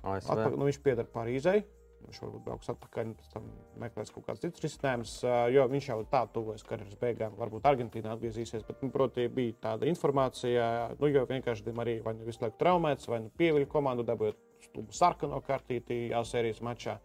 [0.03, 1.61] Atpakaļ, nu, viņš pieder Parīzai.
[2.07, 3.47] Viņš varbūt brauks atpakaļ, pēc tam
[3.83, 5.15] meklēs kaut kādus citus risinājumus,
[5.51, 7.35] jo viņš jau tā tuvojas karjeras beigām.
[7.41, 10.69] Varbūt Argentīnā atgriezīsies, bet, nu, protams, bija tāda informācija,
[11.01, 14.39] nu, jo vienkārši arī vai nu visu laiku traumēts, vai nu pieviļ komandu, dabūjot
[14.95, 16.99] sarkano kartīti jau sērijas mačā.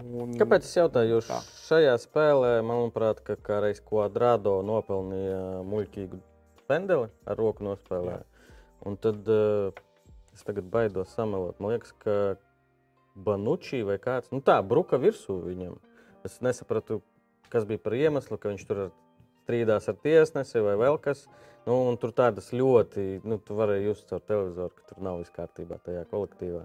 [0.00, 1.18] Un, Kāpēc es jautāju?
[1.18, 6.20] Jo šajā spēlē, manuprāt, ka kā reiz Quadrado nopelnīja muļķīgu
[6.70, 8.16] pendeli ar roku nospēlē.
[8.16, 8.48] Jā.
[8.88, 9.82] Un tad uh,
[10.32, 11.60] es tagad baidos samelot.
[11.60, 12.16] Man liekas, ka
[13.12, 14.32] Banučī vai kāds.
[14.32, 15.76] Nu tā, bruka virsū viņam.
[16.24, 17.02] Es nesapratu,
[17.52, 18.86] kas bija par iemeslu, ka viņš tur
[19.42, 21.26] strīdās ar tiesnesi vai vēl kas.
[21.66, 25.78] Nu, tur tādas ļoti, nu, tu vari just caur televizoru, ka tur nav viss kārtībā
[25.84, 26.64] tajā kolektīvā.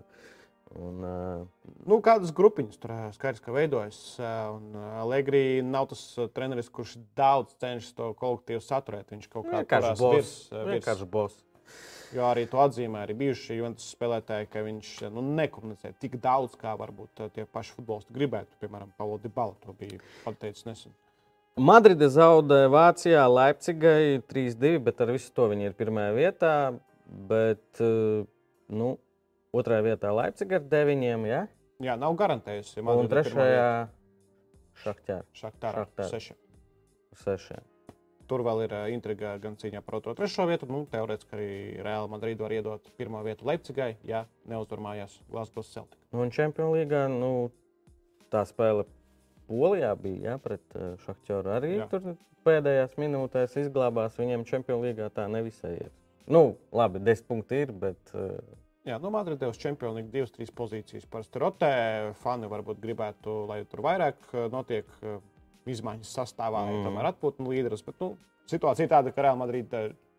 [0.78, 3.99] Un, uh, nu, kādas grupiņas tur skaidrs, ka veidojas.
[4.19, 6.01] Un Allegri nav tas
[6.36, 9.13] treneris, kurš daudz cenšas to kolektīvu saturēt.
[9.13, 10.01] Viņš kaut kā tāds-
[10.73, 11.43] vienkārši boss.
[12.15, 16.71] Jo arī to atzīmē arī bijušie Juventus spēlētāji, ka viņš nu, nekomunicē tik daudz, kā
[16.80, 18.55] varbūt tie paši futbolisti gribētu.
[18.61, 20.95] Piemēram, Paulo Dibala to bija pateicis nesen.
[21.58, 26.53] Madride zaudēja Vācijā, Leipzigai 3-2, bet ar visu to viņi ir pirmajā vietā.
[27.08, 28.89] Bet nu,
[29.55, 31.26] otrajā vietā Leipziga ar 9.
[31.26, 31.45] Ja?
[31.82, 32.84] Jā, nav garantējusi.
[32.84, 33.72] Un trešajā
[34.84, 35.24] Šaktārā.
[35.34, 36.36] Šaktārā 6.
[37.24, 37.58] 6.
[38.28, 40.68] Tur vēl ir intriga gan cīņā par otro, trešo vietu.
[40.70, 41.49] Nu, Teorētiski arī
[41.82, 45.97] Reāla Madrida var iedot pirmo vietu Leipzigai, ja neuzvar mājās Glasgow Celtic.
[46.12, 47.32] Nu, un Champions League nu,
[48.30, 48.86] tā spēle
[49.48, 51.54] Polijā bija ja, pret Šachtjoru.
[51.56, 51.88] Arī jā.
[51.91, 52.16] tur
[52.48, 54.18] pēdējās minūtēs izglābās.
[54.20, 55.91] Viņiem Champions League tā nevisai ir.
[56.28, 58.12] Nu, labi, 10 punkti ir, bet.
[58.88, 61.72] Jā, nu, Madridē uz Champions League divas, trīs pozīcijas parasti rotē.
[62.22, 64.88] Fani varbūt gribētu, lai tur vairāk notiek
[65.68, 66.86] izmaiņas sastāvā, mm.
[66.88, 67.84] tomēr atpūta līderis.
[67.88, 68.14] Bet nu,
[68.52, 69.74] situācija tāda, ka Real Madrid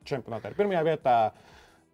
[0.09, 1.17] čempionātā ir pirmajā vietā.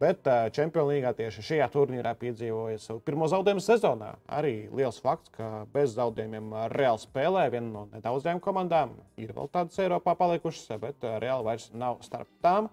[0.03, 4.11] Bet Champions League tieši šajā turnīrā piedzīvoja savu pirmo zaudējumu sezonā.
[4.27, 8.97] Arī liels fakts, ka bez zaudējumiem Reāli spēlē viena no nedaudzajām komandām.
[9.21, 12.69] Ir vēl tādas Eiropā palikušas, bet Reāli vairs nav starp tām.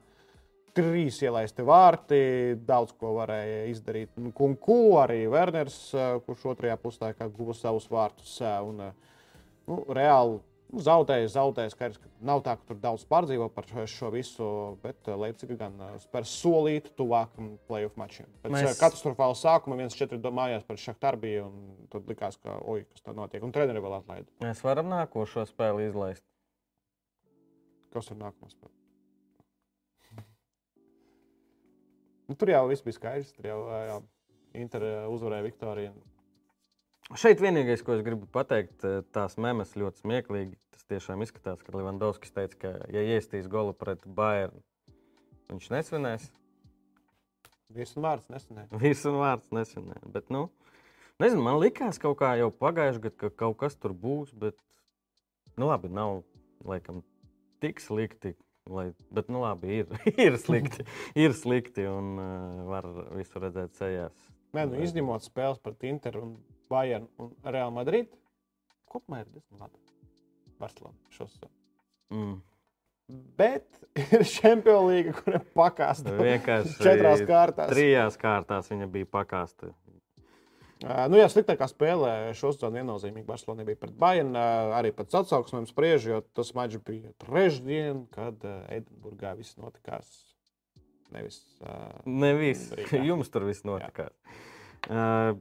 [0.74, 2.22] Trīs ielaisti vārti,
[2.66, 4.16] daudz ko varēja izdarīt.
[4.34, 5.80] Kunku arī Werners,
[6.26, 8.38] kurš otrajā puslaikā guva savus vārtus.
[8.66, 8.86] Un,
[9.68, 10.40] nu, Reāli
[10.72, 11.28] Nu, zaudēja.
[11.74, 14.48] Skaidrs, ka nav tā, ka tur daudz pārdzīvo par šo visu,
[14.84, 18.30] bet eh, Leipziga gan eh, spēr solīt tuvākam playoff mačiem.
[18.44, 18.80] Pēc Mēs...
[18.80, 23.44] katastrofāla sākuma viens četri domājās par Šahtarbiju, un tad likās, ka oi, kas tā notiek.
[23.44, 24.32] Un treneri vēl atlaida.
[24.46, 26.24] Mēs varam nākošo spēli izlaist.
[27.92, 28.76] Kas ir nākamā spēle?
[32.32, 33.36] nu, tur jau viss bija skaidrs.
[33.36, 34.00] Tur jau jā,
[34.64, 35.92] Inter uzvarēja Viktoriju.
[37.20, 40.56] Šeit vienīgais, ko es gribu pateikt, eh, tās memes ļoti smieklīgi.
[40.72, 44.62] Tas tiešām izskatās, ka Levandovskis teica, ka, ja iestīs golu pret Bayernu,
[45.52, 46.30] viņš nesvinēs.
[47.76, 48.70] Visu vārds nesvinēja.
[48.84, 50.12] Visu vārds nesvinēja.
[50.14, 50.46] Bet, nu,
[51.20, 54.56] nezinu, man likās kaut kā jau pagājušajā gadā, ka kaut kas tur būs, bet,
[55.58, 56.22] nu, labi, nav
[56.64, 57.04] laikam
[57.64, 58.38] tik slikti.
[58.72, 59.92] Lai, bet, nu, labi, ir,
[60.30, 60.88] ir slikti.
[61.20, 62.88] ir slikti un uh, var
[63.18, 64.32] visu redzēt sejās.
[64.56, 66.34] Nē, nu, izņemot spēles pret Interu un
[66.72, 68.12] Bayern un Real Madrid.
[68.92, 69.80] Kopumā ir diezgan labi.
[70.62, 71.52] Barcelona šosezon.
[72.12, 72.40] Mm.
[73.38, 73.66] Bet
[74.00, 77.72] ir Champions League, kuriem pakāpsta vienkārši četrās kārtās.
[77.74, 79.72] Trijās kārtās viņa bija pakāpsta.
[80.82, 84.32] Uh, nu, jā, sliktākā spēlē šosezon viennozīmīgi Barcelona bija pret Bayern.
[84.34, 90.10] Uh, arī pēc atsauksmēm spriež, jo tas mačs bija trešdien, kad uh, Edinburgā viss notikās.
[91.12, 91.44] Nevis.
[92.08, 92.70] Nevis.
[92.96, 94.16] Jums tur viss notikās.
[94.88, 95.36] Uh,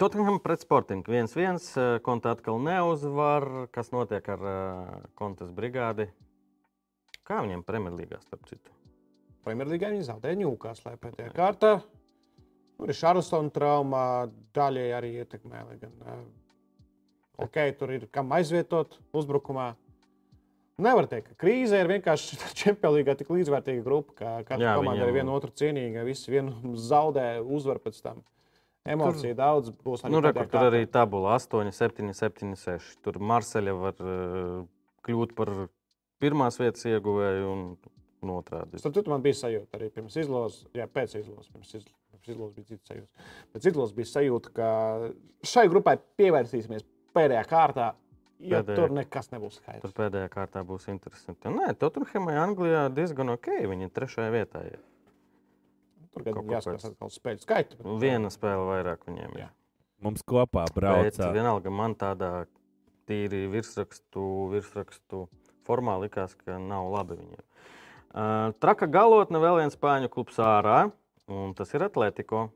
[0.00, 2.00] Tottenham pret Sportingu 1-1.
[2.00, 3.44] Konta atkal neuzvar.
[3.68, 6.06] Kas notiek ar uh, kontas brigādi?
[7.28, 8.72] Kā viņiem Premjerlīgā, starp citu?
[9.44, 11.74] Premjerlīgā viņi zaudēja Ņūkāslē pēdējā kārtā.
[12.80, 14.06] Tur ir Šarlsona trauma,
[14.56, 15.66] daļai arī ietekmē.
[15.84, 16.24] Gan, uh,
[17.44, 19.74] ok, tur ir kam aizvietot uzbrukumā.
[20.80, 25.36] Nevar teikt, ka krīze ir vienkārši čempionāta tik līdzvērtīga grupa, ka katra komanda ir viena
[25.36, 26.08] otru cienīga.
[26.08, 28.24] Visi vienu zaudē, uzvar pēc tam.
[28.88, 30.04] Emociju daudz būs.
[30.08, 32.94] Nu, re, tur arī tabula 8, 7, 7, 6.
[33.04, 34.62] Tur Marseļa var uh,
[35.04, 35.52] kļūt par
[36.20, 37.64] pirmās vietas ieguvēju un,
[38.40, 38.80] otrādi.
[38.80, 41.50] Citu, man bija sajūta arī pirms izlozes, jā, pēc izlozes.
[41.52, 41.94] Pirms izlozes,
[42.28, 43.28] izlozes bija cits sajūta.
[43.54, 44.68] Pēc izlozes bija sajūta, ka
[45.52, 46.84] šai grupai pievērsīsimies
[47.16, 47.90] pēdējā kārtā,
[48.40, 49.84] ja Pēdējā- tur nekas nebūs skaidrs.
[49.84, 51.52] Tur pēdējā kārtā būs interesanti.
[51.52, 53.52] Nē, Tottenhamai Anglijā diezgan ok.
[53.72, 54.64] Viņi trešajā vietā.
[54.72, 54.80] ir.
[56.14, 56.92] Tur gan jāskatās pēc.
[56.92, 57.76] atkal spēļu skaitu.
[57.78, 59.42] bet- Viena spēle vairāk viņiem ir.
[59.44, 59.48] Jā.
[60.02, 61.32] Mums kopā Bet brauca.
[61.32, 62.46] vienalga man tādā
[63.06, 65.28] tīri virsrakstu, virsrakstu
[65.66, 67.44] formā likās, ka nav labi viņiem.
[68.12, 70.90] Uh, traka galotne vēl viens spāņu klubs ārā,
[71.28, 72.50] un tas ir Atletico.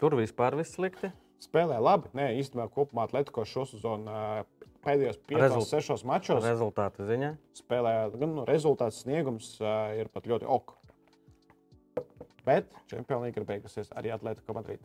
[0.00, 1.12] Tur vispār viss slikti.
[1.42, 2.08] Spēlē labi.
[2.14, 4.44] Nē, īstenībā kopumā Atletico šo sezonu ā,
[4.84, 7.36] pēdējos 5, Rezult- 6 mačos Rezultāta ziņā.
[7.54, 10.74] spēlē gan nu, rezultāts sniegums ā, ir pat ļoti ok.
[12.46, 14.82] Bet Champions League ir beigusies arī Atletico Madrid.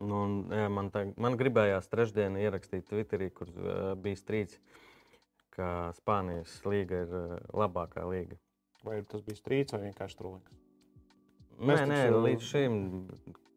[0.00, 4.56] Nu, un, jā, man, tā, man gribējās trešdienā ierakstīt Twitterī, kur uh, bija strīds,
[5.52, 8.38] ka Spānijas līga ir uh, labākā līga.
[8.86, 10.56] Vai tas bija strīds vai vienkārši trūlīgs?
[11.60, 12.78] Nē, nē, taču- līdz šim,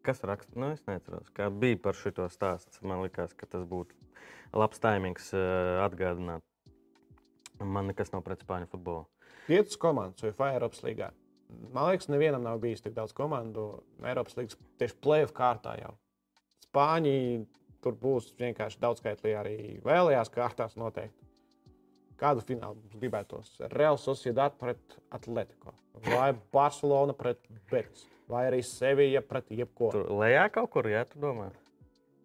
[0.04, 2.82] kas raksta, nu, es neatceros, kā bija par šo stāstu.
[2.84, 3.96] Man liekas, ka tas būtu
[4.52, 6.44] labs taimings uh, atgādināt.
[7.62, 9.06] Man nekas nav pret spāņu futbolu.
[9.46, 11.14] Piecas komandas UEFA Eiropas līgā.
[11.74, 13.66] Man liekas, nevienam nav bijis tik daudz komandu
[14.04, 15.92] Eiropas līnijas tieši plēsoņu kārtā jau.
[16.66, 17.16] Spāņi
[17.84, 21.20] tur būs vienkārši daudzskaitlī arī vēlējās kārtās noteikti.
[22.20, 23.50] Kādu finālu mums gribētos?
[23.74, 25.74] Real Sociedad pret Atletico,
[26.06, 29.90] vai Barcelona pret Betis, vai arī Sevilla pret jebko.
[29.96, 31.50] Tur lejā kaut kur, jā, tu domā?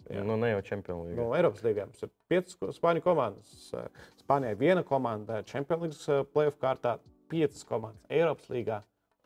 [0.09, 0.21] Jā.
[0.25, 1.17] Nu, ne jau čempionu līgā.
[1.17, 3.73] No Eiropas līnijas mums ir piecas spāņu komandas.
[4.21, 6.95] Spānijai viena komanda Champions League plēsoņu kārtā,
[7.29, 8.79] piecas komandas Eiropas līgā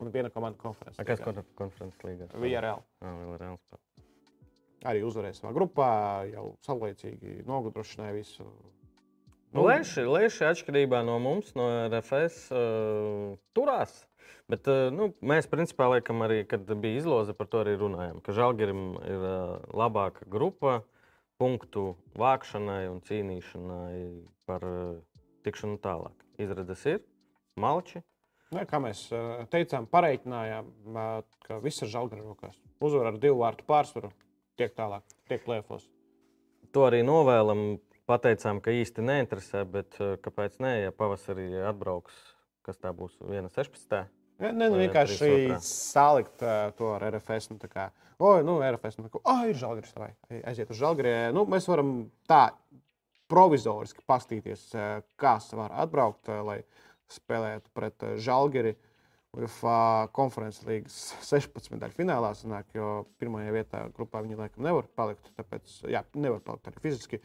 [0.03, 0.99] un viena komanda konferences.
[1.01, 2.29] A, Kas konferences līgā?
[2.35, 2.83] Villarreal.
[3.03, 3.81] Jā, Villarreal spēlē.
[4.91, 5.89] arī uzvarēja savā grupā,
[6.33, 8.47] jau saulēcīgi nogudrošināja visu.
[9.53, 13.99] Nu, Lēši, lēši atšķirībā no mums, no RFS, uh, turās.
[14.49, 18.19] Bet uh, nu, mēs, principā, laikam, arī, kad bija izloze, par to arī runājām.
[18.25, 20.79] Ka Žalgirim ir uh, labāka grupa
[21.41, 23.99] punktu vākšanai un cīnīšanai
[24.49, 24.97] par uh,
[25.45, 26.25] tikšanu tālāk.
[26.41, 27.03] Izredzes ir,
[27.59, 28.01] malči.
[28.53, 29.07] Ne, kā mēs
[29.53, 30.69] teicām, pareiķinājām,
[31.47, 32.59] ka viss ir žēlgara rokās.
[32.83, 34.11] Uzvar ar divu vārtu pārsvaru,
[34.59, 35.87] tiek tālāk, tiek plēfos.
[36.73, 37.81] To arī novēlam.
[38.03, 42.17] Pateicām, ka īsti neinteresē, bet uh, kāpēc nē, ja pavasarī atbrauks,
[42.67, 44.09] kas tā būs 1,16.
[44.43, 45.59] Ne, ne, nu, vienkārši 3-2.
[45.63, 47.47] salikt ā, to ar RFS.
[47.53, 47.85] Nu, tā kā,
[48.19, 51.13] oi, nu, RFS, nu, oh, ir žēlgars, vai aiziet uz žēlgari.
[51.35, 51.93] Nu, mēs varam
[52.27, 52.49] tā
[53.31, 54.67] provizoriski pastīties,
[55.15, 56.59] kas var atbraukt, lai
[57.11, 58.75] spēlētu pret žēlgari.
[59.33, 61.71] UEFA konferences līnijas 16.
[61.81, 65.31] daļā finālā sanāk, jo pirmajā vietā grupā viņi laikam nevar palikt.
[65.39, 67.19] Tāpēc, jā, nevar palikt arī fiziski.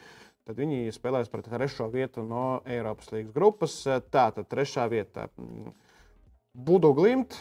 [0.49, 3.75] Tad viņi spēlēs pret trešo vietu no Eiropas līnijas grupas.
[4.09, 5.75] Tā tad trešā vieta mm,
[6.57, 7.37] Budu Glimt.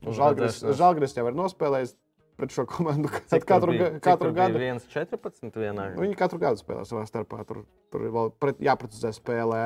[0.00, 1.92] Nu, Žalgris Žalgris jau ir nospēlējis
[2.38, 3.90] pret šo komandu Cik katru, bija?
[3.98, 4.62] Cik katru bija gadu.
[4.80, 5.86] 1,14 vienā.
[6.00, 7.44] Viņi katru gadu spēlē savā starpā.
[7.48, 7.64] Tur,
[7.94, 9.60] tur vēl pret, jāprecizē spēlē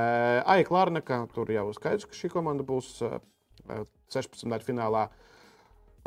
[0.45, 1.23] Aija Klārneka.
[1.35, 3.19] Tur jau skaidrs, ka šī komanda būs eh,
[4.15, 4.45] 16.
[4.49, 5.07] daļā finālā.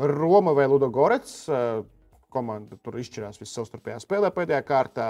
[0.02, 1.42] Roma vai Ludogorets.
[1.48, 1.82] eh,
[2.32, 5.06] Komanda tur izšķirās visā savstarpējā spēlē pēdējā kārtā.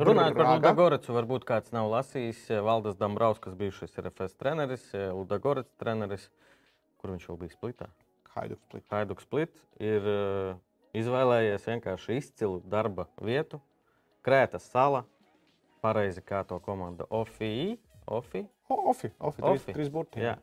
[0.00, 0.46] Runājot par.
[0.56, 2.46] Ludagorecu, varbūt kāds nav lasījis.
[2.50, 6.30] eh, Valdes Dambrauskas, bijušais RFS treneris, eh, Ludagorets treneris,
[6.96, 7.90] kur viņš jau bija splitā.
[8.36, 8.84] Haiduks Split.
[8.92, 10.60] Haiduks Split ir eh,
[11.00, 13.60] izvēlējies vienkārši izcilu darba vietu.
[14.26, 15.04] Krētas sala,
[15.84, 17.78] pareizi kā to komanda Ofī.
[18.10, 18.42] Ofi?
[18.68, 20.22] O, Ofi, Ofi, trīs, trīs burti.
[20.22, 20.36] Jā.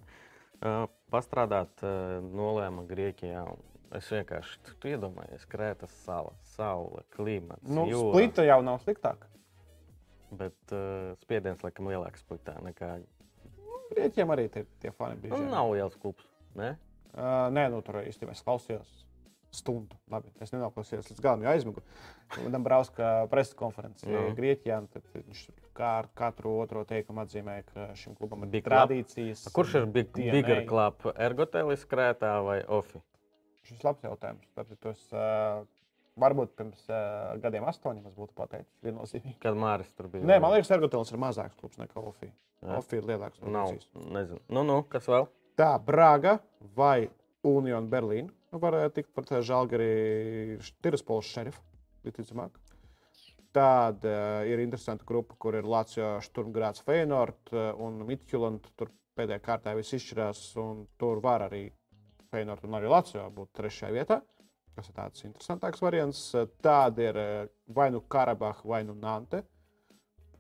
[0.58, 3.44] Uh, pastrādāt uh, nolēma Grieķijā.
[3.98, 7.68] Es vienkārši tu, tu iedomājies, Krētas sala, saule, klimats.
[7.70, 8.16] Nu, jūra.
[8.16, 9.28] Splita jau nav sliktāk.
[10.40, 12.98] Bet uh, spiediens laikam lielāks splitā nekā.
[13.94, 15.44] Grieķiem arī tie, tie fani Nu, bija.
[15.54, 16.26] nav liels klubs.
[16.58, 16.74] Ne?
[17.14, 18.90] Uh, nē, nu, tur īstenībā es klausījos
[19.58, 19.96] stundu.
[20.12, 21.82] Labi, es nenoklausījos līdz galam, jo aizmigu.
[22.36, 24.36] Tam Brauska preses konferences Mhm.
[24.38, 24.82] Grieķijā.
[25.16, 25.46] Viņš
[25.78, 28.90] kā katru otro teikumu atzīmēja, ka šim klubam ir Big club?
[28.90, 29.48] tradīcijas.
[29.48, 30.32] A, Kurš ir big, DNA?
[30.36, 31.08] bigger club?
[31.16, 33.02] Ergotelis, Krētā vai Ofi?
[33.64, 34.46] Šis labs jautājums.
[34.56, 35.66] Tāpēc tos, uh,
[36.18, 39.36] Varbūt pirms uh, gadiem astoņiem es būtu pateicis viennozīmīgi.
[39.40, 40.26] Kad Māris tur bija.
[40.26, 42.32] Nē, man liekas, Ergotils ir mazāks klubs nekā Ofija.
[42.74, 43.38] Ofija ir lielāks.
[43.44, 43.68] no Nav.
[43.76, 44.08] Vācijas.
[44.16, 44.40] Nezinu.
[44.50, 45.28] Nu, nu, kas vēl?
[45.58, 46.36] Tā, Braga
[46.78, 47.08] vai
[47.50, 51.64] Union Berlīna varētu tikt par Žalgari Tiraspols šerifu,
[52.06, 52.60] visticamāk.
[53.58, 58.70] Tāda uh, ir interesanta grupa, kur ir Latvijas Sturmgrāts Feyenoord uh, un Midtjylland.
[58.78, 61.64] Tur pēdējā kārtā viss izšķirās, un tur var arī
[62.30, 64.22] Feyenoord un arī Latvijā būt trešajā vietā.
[64.78, 66.22] Tas ir tāds interesantāks variants.
[66.38, 67.38] Uh, Tāda ir uh,
[67.74, 69.42] vai nu Karabaha, vai nu Nante.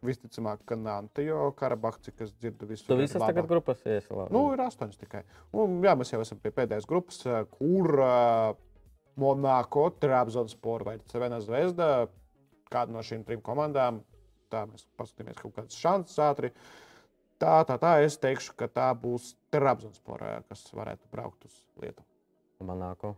[0.07, 3.35] Visticamāk, ka Nante, jo Karabaha, cik es dzirdu, visu Tu visas labāk.
[3.35, 4.27] tagad grupas iesilā.
[4.33, 5.23] Nu, ir astoņas tikai.
[5.53, 8.55] Un, jā, mēs jau esam pie pēdējās grupas, eh, kur uh,
[9.17, 12.07] Monako, Trabzonspor vai Cevena Zvezda,
[12.71, 14.01] kāda no šīm trim komandām,
[14.53, 16.51] tā mēs paskatīsimies kaut kādas šansas ātri.
[17.37, 22.07] Tā, tā, tā, es teikšu, ka tā būs Trabzonspor, eh, kas varētu braukt uz Lietuvu.
[22.65, 23.15] Manāko.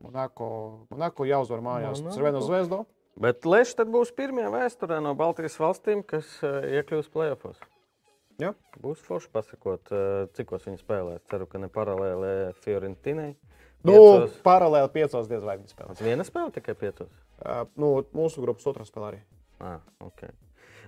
[0.00, 0.46] Monako,
[0.90, 2.16] Monako jāuzvar mājās Monako.
[2.16, 2.80] Cevena Zvezda.
[3.20, 7.58] Bet Lešs tad būs pirmie vēsturē no Baltijas valstīm, kas uh, iekļūs plēsofos.
[8.40, 8.54] Jā.
[8.80, 11.24] Būs forši pasakot, uh, cikos viņi spēlēs.
[11.28, 13.32] Ceru, ka ne paralēli Fiorentinai.
[13.80, 14.38] Nu, Piecos.
[14.44, 15.96] paralēli piecos diez vai viņi spēlē.
[16.04, 17.12] Viena spēle tikai piecos.
[17.40, 19.20] Uh, nu, mūsu grupas otrā spēlē arī.
[19.60, 20.32] Ah, okay.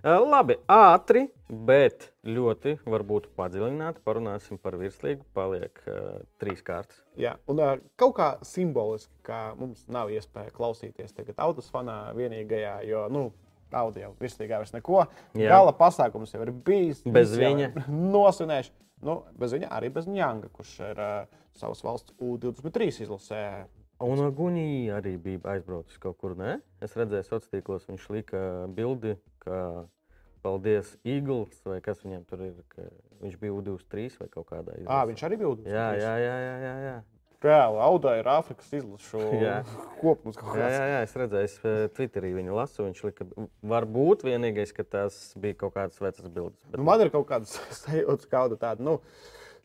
[0.02, 5.22] Labi, ātri, bet ļoti varbūt padziļināti parunāsim par virslīgu.
[5.36, 6.98] Paliek uh, trīs kārtas.
[7.14, 13.04] Jā, un uh, kaut kā simboliski, ka mums nav iespēja klausīties tagad autosfanā vienīgajā, jo,
[13.14, 13.28] nu,
[13.70, 15.04] audio vislīgā vairs neko.
[15.38, 15.54] Jā.
[15.54, 17.04] Gala pasākums jau ir bijis.
[17.06, 17.70] Bez jau viņa.
[17.70, 18.74] ir Nosvinējuši.
[19.06, 23.44] Nu, bez viņa arī bez Njanga, kurš ir uh, savas valsts U23 izlasē.
[24.02, 26.34] Un Gunī arī bija aizbraucis kaut kur.
[26.34, 26.56] Ne?
[26.82, 28.40] Es redzēju, sociālos tīklos viņš lika
[28.74, 29.58] bildi, ka
[30.42, 32.54] paldies Eagles vai kas viņam tur ir.
[32.74, 32.86] ka
[33.22, 34.90] Viņš bija U23 vai kaut kādā izlasē.
[34.90, 35.70] Ah, viņš arī bija U23.
[35.70, 36.38] Jā, jā, jā.
[36.42, 36.94] jā, jā, jā.
[37.42, 39.20] Reāli, Audā ir Āfrikas izlašu
[40.00, 40.38] kopums.
[40.38, 42.86] Jā, jā, jā, es redzēju, es eh, Twitterī viņu lasu.
[42.86, 43.26] Viņš lika,
[43.74, 46.58] varbūt vienīgais, ka tās bija kaut kādas vecas bildes.
[46.74, 48.86] Nu, man ir kaut kāds sajūta, kāda tāda.
[48.86, 48.98] Nu,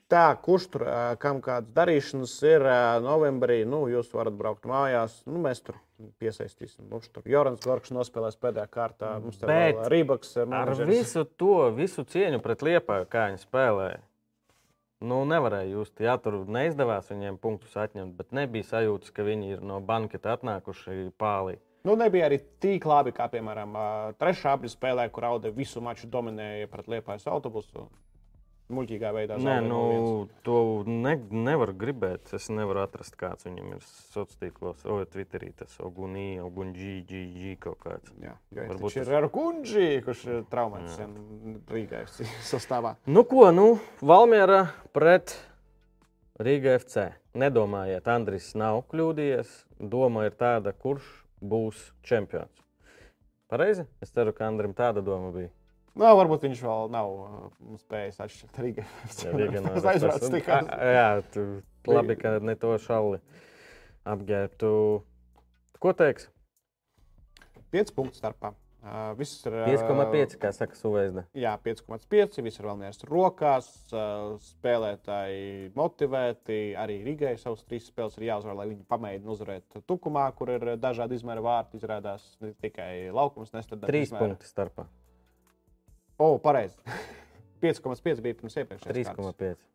[0.09, 5.21] tā, kurš tur, ā, kam kādas darīšanas ir ā, novembrī, nu, jūs varat braukt mājās.
[5.30, 5.78] Nu, mēs tur
[6.22, 6.88] piesaistīsim.
[6.91, 9.14] Mums tur Jorans Gorks nospēlēs pēdējā kārtā.
[9.24, 10.36] Mums tur vēl Rībaks.
[10.38, 10.91] ir Ar menedžeris.
[10.91, 14.02] visu to, visu cieņu pret Liepāju, kā viņi spēlēja.
[14.98, 19.62] Nu, nevarēja just, jā, tur neizdevās viņiem punktus atņemt, bet nebija sajūtas, ka viņi ir
[19.62, 21.60] no banketa atnākuši pālī.
[21.86, 23.78] Nu, nebija arī tik labi, kā, piemēram,
[24.18, 27.86] trešā apgabala spēlē, kur Auda visu maču dominēja pret Liepājas autobusu.
[28.68, 29.38] Muļķīgā veidā.
[29.39, 29.78] Nē, nu,
[30.28, 30.30] 0:1.
[30.43, 30.55] to
[30.91, 32.34] ne, nevar gribēt.
[32.36, 35.53] Es nevaru atrast, kāds viņam ir sociālos tīklos, vai Twitterī.
[35.55, 38.11] Tas Ogunī, Ogunģī, GG kaut kāds.
[38.20, 40.99] Jā, Varbūt tas- ir ar Kunģi, kurš ir traumēts
[41.72, 42.97] Rīgā FC sastāvā.
[43.07, 45.38] Nu, ko, nu, Valmiera pret
[46.39, 47.13] Rīga FC.
[47.38, 49.47] Nedomājiet, Andris nav kļūdījies.
[49.80, 51.05] Doma ir tāda, kurš
[51.41, 52.51] būs čempions.
[53.47, 53.86] Pareizi?
[54.03, 55.49] Es ceru, ka Andrim tāda doma bija.
[55.98, 57.36] Nu, varbūt viņš vēl nav uh,
[57.82, 58.84] spējis atšķirt Rīgā.
[59.10, 61.45] Tas aizvāc tik A- a- Jā, tu
[61.89, 63.18] labi, ka ne to šalli
[64.08, 64.70] apģērbtu.
[65.82, 66.30] Ko teiks?
[67.74, 68.54] 5 punktu starpā.
[68.88, 69.56] Uh, viss ir.
[69.68, 71.26] 5,5, kā saka Suvēzda.
[71.36, 72.38] Jā, 5,5.
[72.45, 73.68] Viss ir vēl nevis rokās.
[73.91, 76.60] Uh, spēlētāji motivēti.
[76.80, 81.18] Arī Rīgai savas trīs spēles ir jāuzvar, lai viņi pamēģinātu uzvarēt Tukumā, kur ir dažādi
[81.20, 81.82] izmēra vārti.
[81.82, 83.89] Izrādās ne tikai laukums, nestrādāt.
[83.91, 84.86] 3 punkti starpā.
[86.18, 86.78] O, pareizi.
[87.63, 89.13] 5,5 bija pirms iepriekšējā.
[89.13, 89.65] 3,5.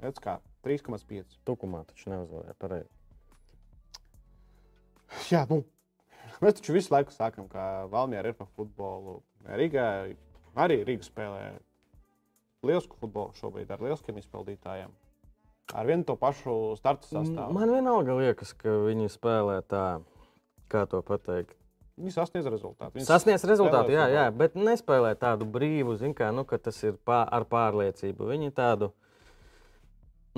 [0.00, 1.36] Redz kā, 3,5.
[1.48, 2.56] Tukumā taču neuzvarēja.
[2.60, 2.88] Pareizi.
[5.30, 5.62] Jā, nu,
[6.40, 9.18] mēs taču visu laiku sakām, ka Valmija ir par futbolu.
[9.58, 9.86] Rīgā
[10.60, 11.42] arī Rīga spēlē
[12.66, 14.92] lielisku futbolu šobrīd ar lieliskiem izpildītājiem.
[15.70, 17.54] Ar vienu to pašu starta sastāvu.
[17.54, 19.84] Man vienalga liekas, ka viņi spēlē tā,
[20.72, 21.59] kā to pateikt.
[22.00, 22.94] Viņi sasniedz rezultātu.
[22.96, 26.96] Viņi Sasniedz rezultātu, jā, jā, bet nespēlē tādu brīvu, zin kā, nu, ka tas ir
[27.04, 28.30] pār, ar pārliecību.
[28.32, 28.90] Viņi tādu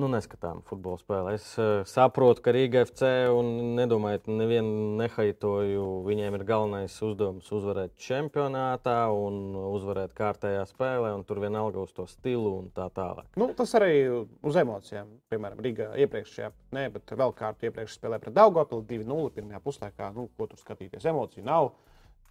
[0.01, 1.35] nu, neskatām futbolu spēlē.
[1.37, 5.85] Es uh, saprotu, ka Rīga FC un nedomājiet, nevienu nehaitoju.
[6.07, 12.07] Viņiem ir galvenais uzdevums uzvarēt čempionātā un uzvarēt kārtējā spēlē, un tur vienalga uz to
[12.11, 13.29] stilu un tā tālāk.
[13.37, 15.13] Nu, tas arī uz emocijām.
[15.33, 20.13] Piemēram, Rīgā iepriekšējā, ne, bet vēl kārtu iepriekš spēlēja pret Daugopili 2-0 pirmajā puslaikā.
[20.17, 21.05] Nu, ko tur skatīties?
[21.13, 21.73] Emociju nav.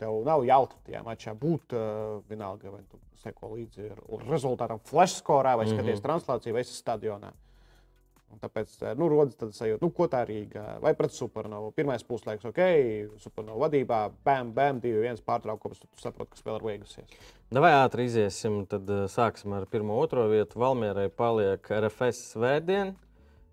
[0.02, 1.78] Tev nav jautri tajā mačā būt.
[1.78, 3.92] Uh, vienalga, vai tu seko līdzi
[4.26, 5.98] rezultātam flash skorā, vai skaties mm Mhm.
[6.00, 6.06] -hmm.
[6.08, 7.30] translāciju, vai esi stadionā.
[8.32, 11.74] Un tāpēc eh, nu, rodas tāda sajūta, nu, ko tā Rīga vai pret supernovu.
[11.76, 12.62] Pirmais puslaiks, ok,
[13.22, 15.82] supernovu vadībā, bam, bam, 2-1 pārtraukums.
[15.84, 17.20] Tad tu saproti, ka spēle ir beigusies.
[17.52, 20.62] Vai ātri iziesim, tad uh, sāksim ar pirmo, otro vietu.
[20.64, 22.96] Valmierai paliek RFS svētdien.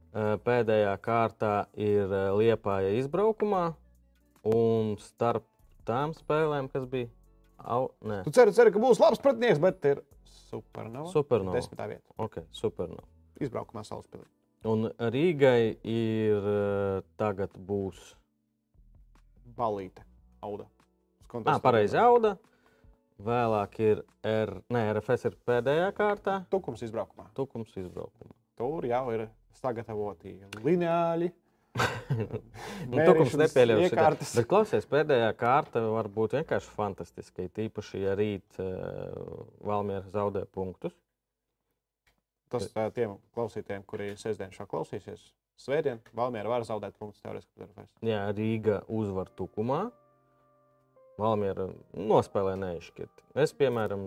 [0.09, 3.67] Uh, pēdējā kārtā ir Liepāja izbraukumā.
[4.49, 5.45] Un starp
[5.89, 7.11] tām spēlēm, kas bija.
[7.59, 10.05] Au, nē, Tu ceri, ceri, ka būs labs pretinieks, bet ir
[10.49, 11.11] supernova.
[11.11, 11.59] Supernova.
[11.59, 12.07] Desmitā vieta.
[12.23, 12.93] ok, super.
[12.95, 13.03] No.
[13.43, 14.27] Izbraukumā Salaspilī.
[14.69, 18.13] Un Rīgai ir eh, tagad būs.
[19.59, 20.05] Balīte.
[20.45, 20.69] Auda.
[21.45, 22.37] Ah, pareizi, Auda.
[23.19, 26.37] Vēlāk ir R, ne, RFS ir pēdējā kārtā.
[26.53, 27.27] Tukums izbraukumā.
[27.35, 28.31] Tukums izbraukumā.
[28.59, 29.27] Tur jau ir
[29.59, 31.33] sagatavoti lineāļi.
[32.89, 33.93] Nu, Tukums nepieļaus.
[34.33, 37.45] Bet klausies, pēdējā kārta var būt vienkārši fantastiska.
[37.45, 40.97] it Īpaši, ja rīt uh, Valmiera zaudē punktus.
[42.53, 45.31] Tas ā, tiem klausītājiem, kuri sestdien šo klausīsies,
[45.61, 47.67] svētdien Valmiera var zaudēt punktus teorētiski.
[47.67, 47.97] RFS.
[48.09, 49.89] Jā, Rīga uzvar Tukumā.
[51.19, 51.67] Valmiera
[51.99, 53.27] nospēlē neizšķirti.
[53.43, 54.07] Es, piemēram,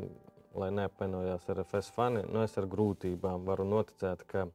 [0.58, 4.46] lai neapvainojās RFS fani, nu es ar grūtībām varu noticēt, ka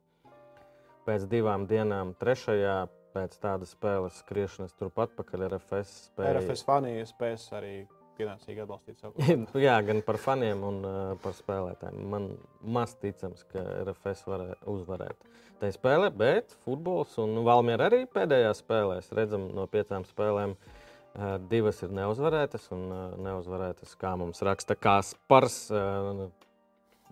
[1.07, 2.79] pēc divām dienām, trešajā,
[3.17, 6.35] pēc tādas spēles skriešanas turpat pakaļ RFS spēja.
[6.41, 7.75] RFS fani spēs arī
[8.19, 12.07] pienācīgi atbalstīt savu Jā, gan par faniem un uh, par spēlētājiem.
[12.13, 12.31] Man
[12.63, 15.29] maz ticams, ka RFS var uzvarēt.
[15.61, 18.99] Tā ir spēle, bet futbols un Valmiera arī pēdējā spēlē.
[19.17, 22.67] Redzam, no piecām spēlēm uh, divas ir neuzvarētas.
[22.77, 26.27] Un uh, neuzvarētas, kā mums raksta, kā spars uh,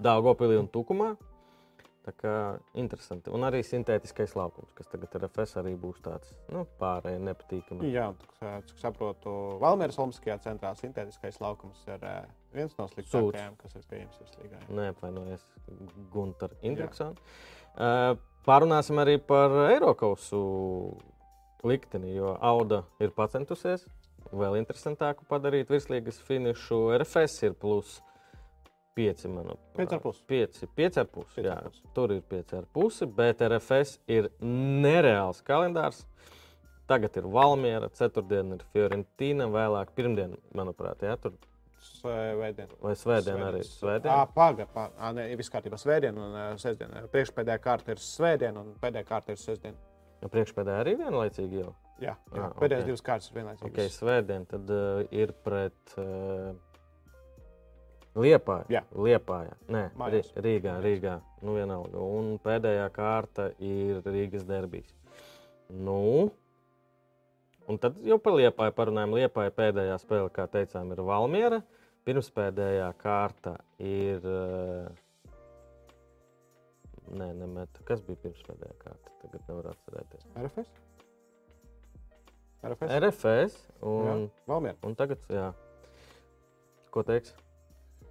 [0.03, 1.15] Dāngopilī un Tukumā.
[2.05, 2.33] Tā kā
[2.77, 3.33] interesanti.
[3.33, 7.87] Un arī sintētiskais laukums, kas tagad RFS arī būs tāds nu, pārējais nepatīkams.
[7.89, 8.11] Jā,
[8.69, 9.33] cik saprotu,
[9.63, 14.61] Valmieras Olimpiskajā centrā sintētiskais laukums ir uh, viens no sliktākajiem, kas ir pieejams virslīgā.
[14.77, 15.49] Neapvainojies,
[16.13, 17.41] Gunter Indriksons.
[17.73, 18.13] Uh,
[18.45, 20.45] pārunāsim arī par Eiropasu
[21.65, 23.89] likteni, jo Auda ir pacentusies
[24.33, 26.89] vēl interesantāku padarīt virslīgas finišu.
[26.99, 27.99] RFS ir plus
[28.95, 29.77] 5, manuprāt.
[29.79, 30.25] 5,5.
[30.31, 31.25] 5, 5,5.
[31.35, 31.57] Pieci Jā,
[31.97, 34.31] tur ir 5,5, bet RFS ir
[34.85, 36.05] nereāls kalendārs.
[36.89, 41.39] Tagad ir Valmiera, ceturtdiena ir Fiorentīna, vēlāk pirmdiena, manuprāt, jā, tur
[41.85, 42.69] Svētdien.
[42.81, 44.09] vai svētdien arī svētdien.
[44.09, 44.67] Jā, pagaidi.
[44.73, 44.87] Pa,
[45.17, 45.79] nē, viss kārtībā.
[45.81, 46.93] Svētdien un uh, sestdien.
[47.13, 49.77] Priekšpēdējā kārta ir svētdien un pēdējā kārta ir sestdien.
[50.23, 51.75] Ja priekšpēdējā arī vienlaicīgi jau.
[52.01, 52.47] Jā, jā.
[52.47, 52.89] Ah, pēdējās ok.
[52.89, 53.73] divas kārtas ir vienlaicīgas.
[53.73, 56.55] Ok, svētdien tad uh, ir pret uh,
[58.15, 58.69] Liepāju.
[58.71, 58.85] Jā.
[58.95, 59.57] Liepājā.
[59.75, 60.31] Nē, Mājās.
[60.39, 61.17] Rīgā, Rīgā.
[61.43, 61.99] Nu, vienalga.
[61.99, 64.93] Un pēdējā kārta ir Rīgas derbijas.
[65.75, 66.31] Nu,
[67.67, 69.17] un tad jau par Liepāju parunājam.
[69.19, 71.63] Liepāja pēdējā spēle, kā teicām, ir Valmiera.
[72.07, 74.23] Pirmspēdējā kārta ir.
[74.23, 75.01] Uh,
[77.15, 77.83] Nē, nemet.
[77.85, 79.11] Kas bija pirmspēdējā kārta?
[79.25, 80.25] Tagad nevar atcerēties.
[80.41, 80.71] RFS?
[82.65, 82.95] RFS?
[82.97, 83.59] RFS.
[83.85, 84.15] Un, Jā,
[84.49, 84.79] Valmiera.
[84.89, 85.51] Un tagad, jā.
[86.95, 87.35] Ko teiks?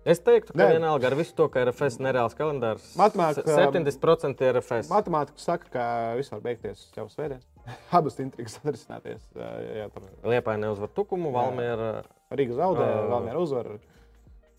[0.06, 0.74] Es teiktu, ka Nē.
[0.76, 2.90] vienalga ar visu to, ka RFS nereāls kalendārs.
[3.00, 4.90] Matemātika- se- 70% ir RFS.
[4.92, 5.86] Matemātika saka, ka
[6.18, 7.40] viss var beigties jau svētdien.
[7.96, 9.24] Abas intrigas atrisināties.
[9.32, 12.04] Tur Liepāja neuzvar tukumu, Valmiera.
[12.36, 13.08] Rīga zaudē, Ā.
[13.14, 13.72] Valmiera uzvar.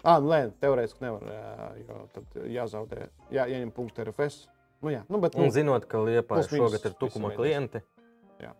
[0.04, 1.22] Ah, nu, nē, teorētiski nevar,
[1.80, 4.46] jo tad jāzaudē, jā, ieņem punktu RFS.
[4.84, 7.80] Nu, jā, nu, bet, Un nu, zinot, ka mīnus šogad ir tukuma klienti.
[8.40, 8.50] Jā.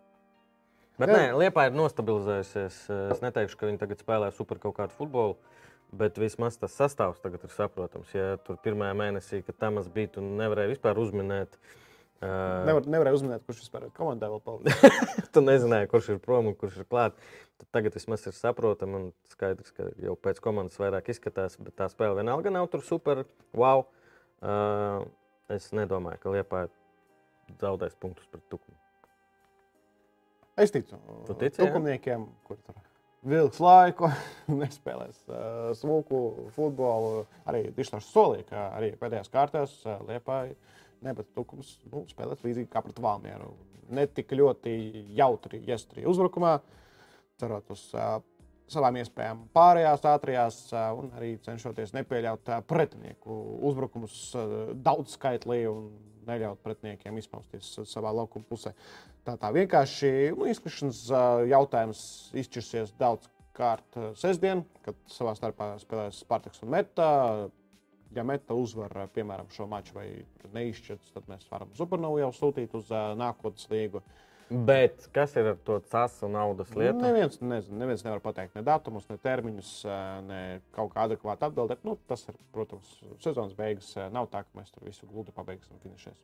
[0.99, 1.17] Bet Jā.
[1.17, 2.79] nē, Liepāja ir nostabilizējusies.
[3.13, 5.37] Es neteikšu, ka viņi tagad spēlē super kaut kādu futbolu.
[5.95, 8.11] Bet vismaz tas sastāvs tagad ir saprotams.
[8.17, 11.59] Ja tur pirmajā mēnesī, kad Tamas bija, tu nevarēji vispār uzminēt.
[12.25, 15.03] Uh, nevar, nevarēja uzminēt, kurš vispār ir komandā vēl paldies.
[15.35, 17.35] tu nezināji, kurš ir prom un kurš ir klāts.
[17.61, 21.91] Tad Tagad vismaz ir saprotami un skaidrs, ka jau pēc komandas vairāk izskatās, bet tā
[21.93, 23.23] spēle vienalga nav tur super.
[23.55, 23.87] Wow!
[24.45, 25.05] Uh,
[25.53, 26.65] es nedomāju, ka Liepā
[27.61, 28.81] zaudēs punktus pret Tukumu.
[30.57, 32.84] Es ticu, Tu tici, tukumniekiem, kur tur
[33.29, 34.11] vilks laiku,
[34.63, 37.25] nespēlēs uh, smuku futbolu.
[37.51, 40.55] Arī Dišlers solīja, ka arī pēdējās kārtās uh, Liepāja
[41.05, 43.53] nebūtu tukums nu, spēlēt līdzīgi kā pret Valmieru.
[43.95, 44.73] Ne tik ļoti
[45.17, 46.57] jautri, iestri uzbrukumā,
[47.41, 48.17] cerot uz uh,
[48.71, 53.37] savām iespējām pārējās, ātrajās, uh, un arī cenšoties nepieļaut uh, pretinieku
[53.69, 55.89] uzbrukumus uh, daudz skaitlī un
[56.29, 58.75] neļaut pretiniekiem izpausties uh, savā laukuma pusē.
[59.27, 62.05] Tā tā vienkārši nu, izkrišanas uh, jautājums
[62.43, 67.09] izšķirsies daudz kārt uh, sestdien, kad savā starpā spēlēs Spartaks un Meta.
[68.15, 70.09] Ja Meta uzvar, uh, piemēram, šo maču vai
[70.55, 74.05] neizšķirts, tad mēs varam Supernovu jau sūtīt uz uh, nākotnes līgu.
[74.51, 77.01] Bet kas ir ar to casu naudas lietu?
[77.01, 80.41] Neviens, nezinu, neviens nevar pateikt ne datumus, ne termiņus, ā, ne
[80.77, 81.81] kaut kā adekvāti atbildēt.
[81.87, 82.91] Nu, tas ir, protams,
[83.25, 83.89] sezonas beigas.
[83.97, 86.19] ā, Nav tā, ka mēs tur visu gluži pabeigsim finišēs.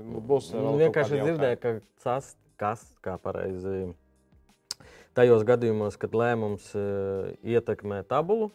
[0.00, 1.74] Būs ā, Nu, vienkārši dzirdēju, ka
[2.06, 3.90] tas, kas, kā pareizi,
[5.18, 8.48] tajos gadījumos, kad lēmums uh, ietekmē tabulu,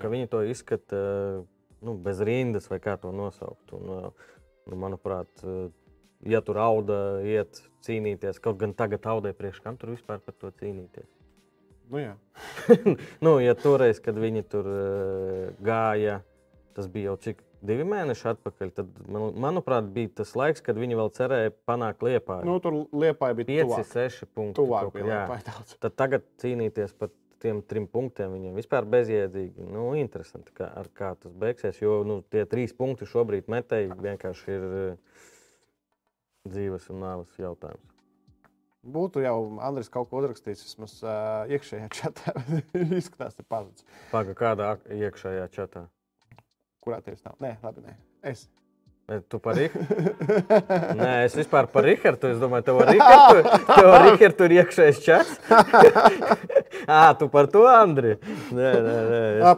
[0.00, 1.44] ka viņi to izskata uh,
[1.84, 3.76] nu, bez rindas vai kā to nosaukt.
[3.76, 4.32] Un, uh,
[4.64, 5.68] nu, manuprāt, uh,
[6.26, 10.50] ja tur auda iet cīnīties, kaut gan tagad audē priekš kam tur vispār par to
[10.60, 11.08] cīnīties.
[11.88, 12.14] Nu, jā.
[13.24, 16.20] nu, ja toreiz, kad viņi tur uh, gāja,
[16.76, 20.98] tas bija jau cik divi mēneši atpakaļ, tad, man, manuprāt, bija tas laiks, kad viņi
[20.98, 22.42] vēl cerēja panākt liepā.
[22.46, 23.88] Nu, tur Liepāja bija 5, tuvāk.
[23.94, 24.58] 6 punkti.
[24.60, 25.22] Tuvāk bija jā.
[25.24, 25.74] Liepāja daudz.
[25.82, 27.10] Tad tagad cīnīties par
[27.42, 29.66] tiem trim punktiem viņiem vispār bezjēdzīgi.
[29.72, 31.80] Nu, interesanti, kā, kā tas beigsies.
[31.82, 35.26] Jo nu, tie trīs punkti šobrīd metēji vienkārši ir eh,
[36.46, 37.94] dzīves un nāves jautājums.
[38.88, 42.34] Būtu jau Andris kaut ko uzrakstījis, vismaz uh, iekšējā čatā.
[43.00, 43.84] Izskatās, ka pazudis.
[44.12, 45.88] Paga, kādā iekšējā čatā?
[46.84, 47.36] Kurā tevis nav?
[47.42, 47.96] Nē, labi, nē.
[48.30, 48.46] Es.
[49.08, 50.02] Tu par Rihardu?
[50.98, 52.28] Nē, es vispār par Rihardu.
[52.28, 55.38] Es domāju, tev ar Rihardu ir iekšējais čats.
[56.84, 58.18] Ā, tu par to, Andri?
[58.52, 59.52] Nē, nē, nē.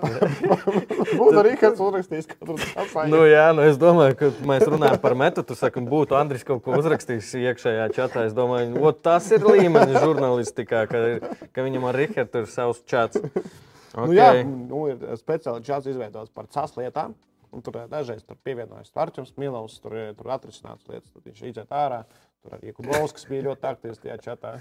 [1.19, 3.11] Būtu kāds uzrakstījis, ka tur apgājās.
[3.11, 5.49] Nu, jā, nu es domāju, ka mēs runājam par metodu.
[5.49, 8.29] Tu saki, būtu Andris kaut ko uzrakstījis iekšējā čatā.
[8.31, 11.03] Es domāju, o, tas ir līmenis žurnālistikā, ka,
[11.51, 13.19] ka viņam ar Rihardu ir savs čats.
[13.19, 14.07] Okay.
[14.07, 17.19] Nu, jā, nu, ir speciāli čats izveidots par CAS lietām.
[17.53, 21.41] Un tur eh, dažreiz tur pievienojas Arčuns Milovs, tur, ir- tur atrisināts lietas, tad viņš
[21.51, 22.05] iziet ārā.
[22.41, 24.53] Tur arī Kubovskis bija ļoti aktīvs tajā čatā.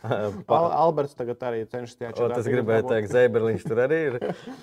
[0.58, 2.38] Al Alberts tagad arī cenšas tajā O, čatā.
[2.40, 4.16] tas gribēja teikt, Zēberliņš tur arī ir.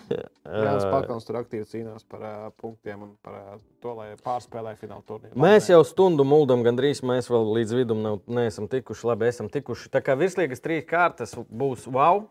[0.09, 5.05] Jānis Pakauns tur aktīvi cīnās par uh, punktiem un par uh, to, lai pārspēlē fināla
[5.07, 5.37] turnīru.
[5.39, 9.07] Mēs jau stundu muldam, gandrīz mēs vēl līdz vidum nav, neesam tikuši.
[9.13, 9.93] Labi, esam tikuši.
[9.93, 12.25] Tā kā virslīgas trīs kārtas būs wow.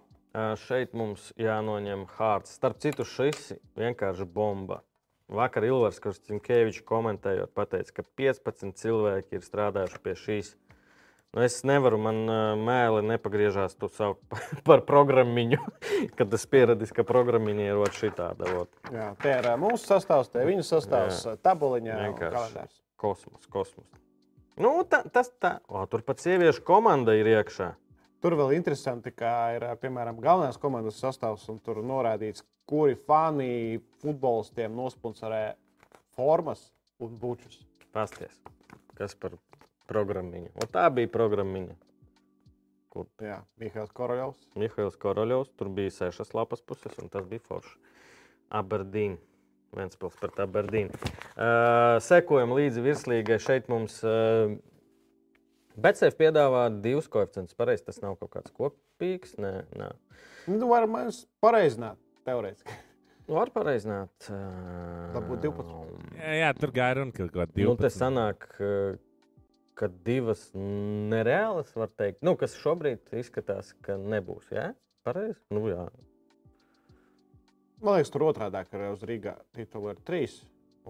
[0.60, 2.52] Šeit mums jānoņem hārds.
[2.58, 4.82] Starp citu, šis vienkārši bomba.
[5.28, 10.54] Vakar Ilvars Krastīnkevičs komentējot, pateica, ka 15 cilvēki ir strādājuši pie šīs.
[11.36, 15.58] Nu, es nevaru, man ā, mēli nepagriežās to saukt pa- par programmiņu,
[16.18, 18.48] kad es pieradis, ka programmiņa ir ot šitāda.
[18.62, 18.72] ot.
[18.94, 21.36] Jā, tie ir mūsu sastāvs, tie ir viņu sastāvs, Jā.
[21.44, 22.80] tabuliņā kalendārs.
[22.98, 23.86] Kosmos, kosmos.
[24.58, 25.58] Nu, tā, tas tā.
[25.68, 27.68] O, tur pat sieviešu komanda ir iekšā.
[28.18, 34.74] Tur vēl interesanti, ka ir piemēram galvenās komandas sastāvs, un tur norādīts, kuri fani futbolistiem
[34.74, 35.42] nosponsorē
[36.18, 36.64] formas
[36.98, 37.60] un bučus.
[37.94, 38.40] Pasties,
[38.98, 39.38] kas par
[39.88, 40.50] programmiņu.
[40.58, 41.78] O, tā bija programmiņa.
[42.92, 44.50] Kur Jā, Mihails Koroļovs.
[44.58, 47.76] Mihails Koroļovs, tur bija sešas lapas puses, un tas bija forši.
[48.58, 49.20] Aberdīna.
[49.76, 50.96] Ventspils pret Aberdīnu.
[51.36, 53.36] Uh, sekojam līdzi virslīgai.
[53.44, 54.54] Šeit mums uh,
[55.78, 57.54] Betsēf piedāvā divus koeficientus.
[57.58, 59.36] Pareizi, tas nav kaut kāds kopīgs.
[59.38, 59.90] Nē, nē.
[60.50, 62.78] Nu, varam mēs pareizināt, teorētiski.
[63.28, 64.30] Var pareizināt.
[64.32, 66.16] Uh, Varbūt 12.
[66.16, 67.94] Jā, jā, tur gāja runa par kaut kādu Nu, te 12.
[67.94, 68.46] sanāk,
[69.78, 74.48] ka divas nereālas, var teikt, nu, kas šobrīd izskatās, ka nebūs.
[74.54, 74.72] Jā,
[75.06, 75.38] pareizi.
[75.54, 75.84] Nu, jā.
[77.84, 80.40] Man liekas, tur otrādi ir uz Rīgā titula ir 3,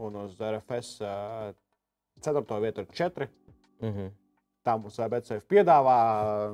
[0.06, 0.94] un uz RFS
[2.24, 2.62] 4.
[2.64, 3.28] vietā ir 4.
[3.82, 4.08] Mm -hmm.
[4.68, 5.98] Tā mums BCF piedāvā,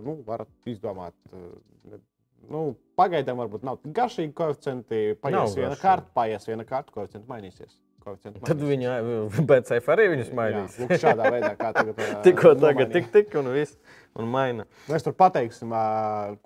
[0.06, 1.16] nu, varat izdomāt.
[1.34, 2.00] eh,
[2.44, 4.98] Nu, pagaidām varbūt nav tik garšīgi koeficienti.
[5.24, 7.78] Paies viena kārta, paies viena kārta, koeficienti mainīsies.
[8.04, 9.30] Koeficienti Tad mainīsies.
[9.32, 10.74] viņa BCF arī viņus mainīs.
[10.76, 12.02] Jā, lūk, šādā veidā, kā tagad.
[12.26, 12.92] Tikko tagad nomainīja.
[12.98, 13.78] tik, tik un viss.
[14.14, 14.62] Un maina.
[14.86, 15.72] Mēs tur pateiksim,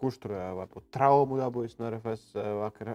[0.01, 2.95] kurš tur varbūt traumu dabūjis no RFS vakarā.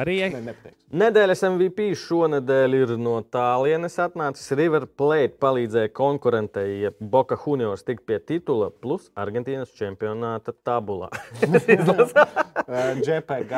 [0.00, 0.80] Arī Ne, nepateiksim.
[0.96, 4.48] Nedēļas MVP šonadēļ ir no tālienes atnācis.
[4.56, 11.10] River Plate palīdzēja konkurentei, ja Boca Juniors tik pie titula, plus Argentīnas čempionāta tabulā.
[13.04, 13.52] JPG.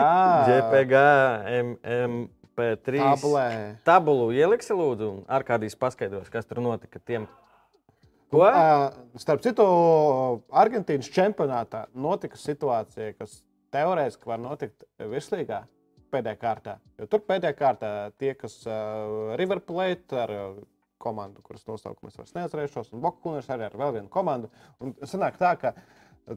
[0.51, 1.07] JPG,
[1.95, 3.07] MP3.
[3.07, 3.49] Tabulē.
[3.87, 7.31] Tabulu ieliksi, lūdzu, un ar kādīs paskaidros, kas tur notika tiem.
[8.33, 8.43] Ko?
[8.43, 8.91] Ā,
[9.23, 9.65] Starp citu,
[10.51, 13.41] Argentīnas čempionātā notika situācija, kas
[13.75, 15.63] teorētiski var notikt virslīgā
[16.13, 16.77] pēdējā kārtā.
[16.99, 20.59] Jo tur pēdējā kārtā tie, kas uh, River Plate ar uh,
[21.03, 24.51] komandu, kuras nosaukumu es vairs neatcerēšos, un Bokunas arī ar vēl vienu komandu.
[24.83, 25.75] Un sanāk tā, ka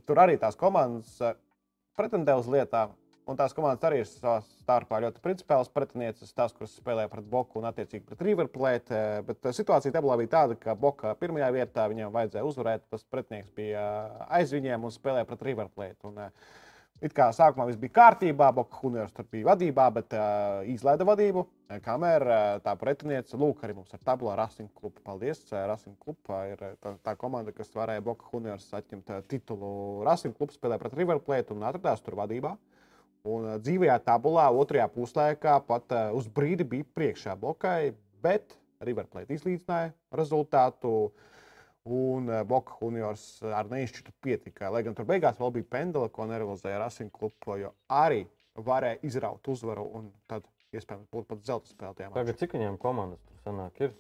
[0.06, 1.38] tur arī tās komandas uh,
[1.98, 2.94] pretendē uz lietām.
[3.30, 7.60] Un tās komandas arī ir savā starpā ļoti principiāls pretinieces, tās, kuras spēlē pret Boku
[7.62, 8.96] un attiecīgi pret River Plate.
[8.96, 12.88] eh, Bet situācija tabulā bija tāda, ka Boka pirmajā vietā viņam vajadzēja uzvarēt.
[12.90, 16.00] Tas pretinieks bija eh, aiz viņiem un spēlēja pret River Plate.
[16.10, 16.58] Un, eh,
[17.00, 21.46] It kā sākumā viss bija kārtībā, Boka Juniors tur bija vadībā, bet uh, izlaida vadību.
[21.86, 24.98] Kamēr uh, tā pretiniece, lūk, arī mums ir tabulā Racing Club.
[25.06, 25.40] Paldies!
[25.54, 29.22] uh, Racing Club uh, ir uh, tā, tā komanda, kas varēja Boka Juniors atņemt uh,
[29.32, 29.72] titulu.
[30.04, 32.58] Racing Club spēlē pret River Plate un atradās tur vadībā.
[33.28, 37.94] Un dzīvajā tabulā, otrajā puslaikā, pat uz brīdi bija priekšā blokai,
[38.24, 41.12] bet River Plate izlīdzināja rezultātu.
[41.90, 44.68] Un Boka Juniors ar neizšķirtu pietika.
[44.70, 49.48] Lai gan tur beigās vēl bija pendula, ko nerealizēja Racing Club, jo arī varēja izraut
[49.50, 50.46] uzvaru un tad
[50.76, 52.14] iespējams būt pat zelta spēlētājiem.
[52.14, 53.80] Tagad cik viņiem komandas tur sanāk?
[53.88, 53.96] Ir?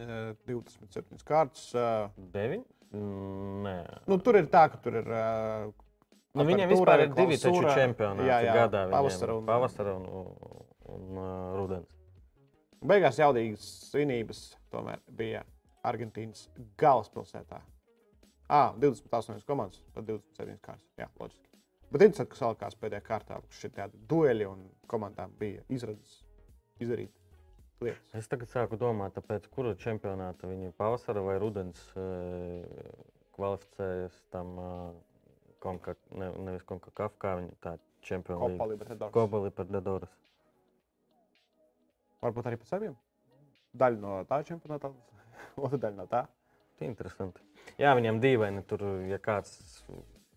[0.00, 1.66] eh, 27 kārtas.
[1.74, 2.08] eh,
[2.38, 2.64] 9?
[3.66, 3.76] Nē.
[4.08, 5.12] Nu, tur ir tā, ka tur ir.
[6.38, 8.84] Nu, viņiem vispār ir divi taču čempionāti jā, jā, gadā.
[8.92, 10.60] Pavasara un, Pavasara un, un,
[10.94, 11.96] un uh, rudens.
[12.86, 15.42] Beigās jaudīgas svinības tomēr bija
[15.90, 16.46] Argentīnas
[16.80, 17.58] galvaspilsētā.
[18.50, 20.86] Ah, 28 komandas, tad 27 kārtas.
[20.98, 21.50] Jā, loģiski.
[21.90, 26.20] Bet interesanti, ka salikās pēdējā kārtā, ka šie tādi dueli un komandām bija izredzes
[26.82, 27.12] izdarīt
[27.82, 28.14] lietas.
[28.14, 32.62] Es tagad sāku domāt, tāpēc, kuru čempionātu viņi pavasara vai rudens uh,
[33.34, 34.58] kvalificējas tam.
[34.58, 34.90] Uh,
[35.60, 39.14] Konka, ne, nevis Konkakaf, kā viņi tā čempionu Copa Libertadores.
[39.14, 40.14] Copa Libertadores.
[42.20, 42.96] Varbūt arī pēc saviem.
[43.80, 44.92] Daļa no tā čempionāta,
[45.64, 46.24] otra daļa no tā.
[46.84, 47.44] Interesanti.
[47.80, 49.52] Jā, viņam dīvaini tur, ja kāds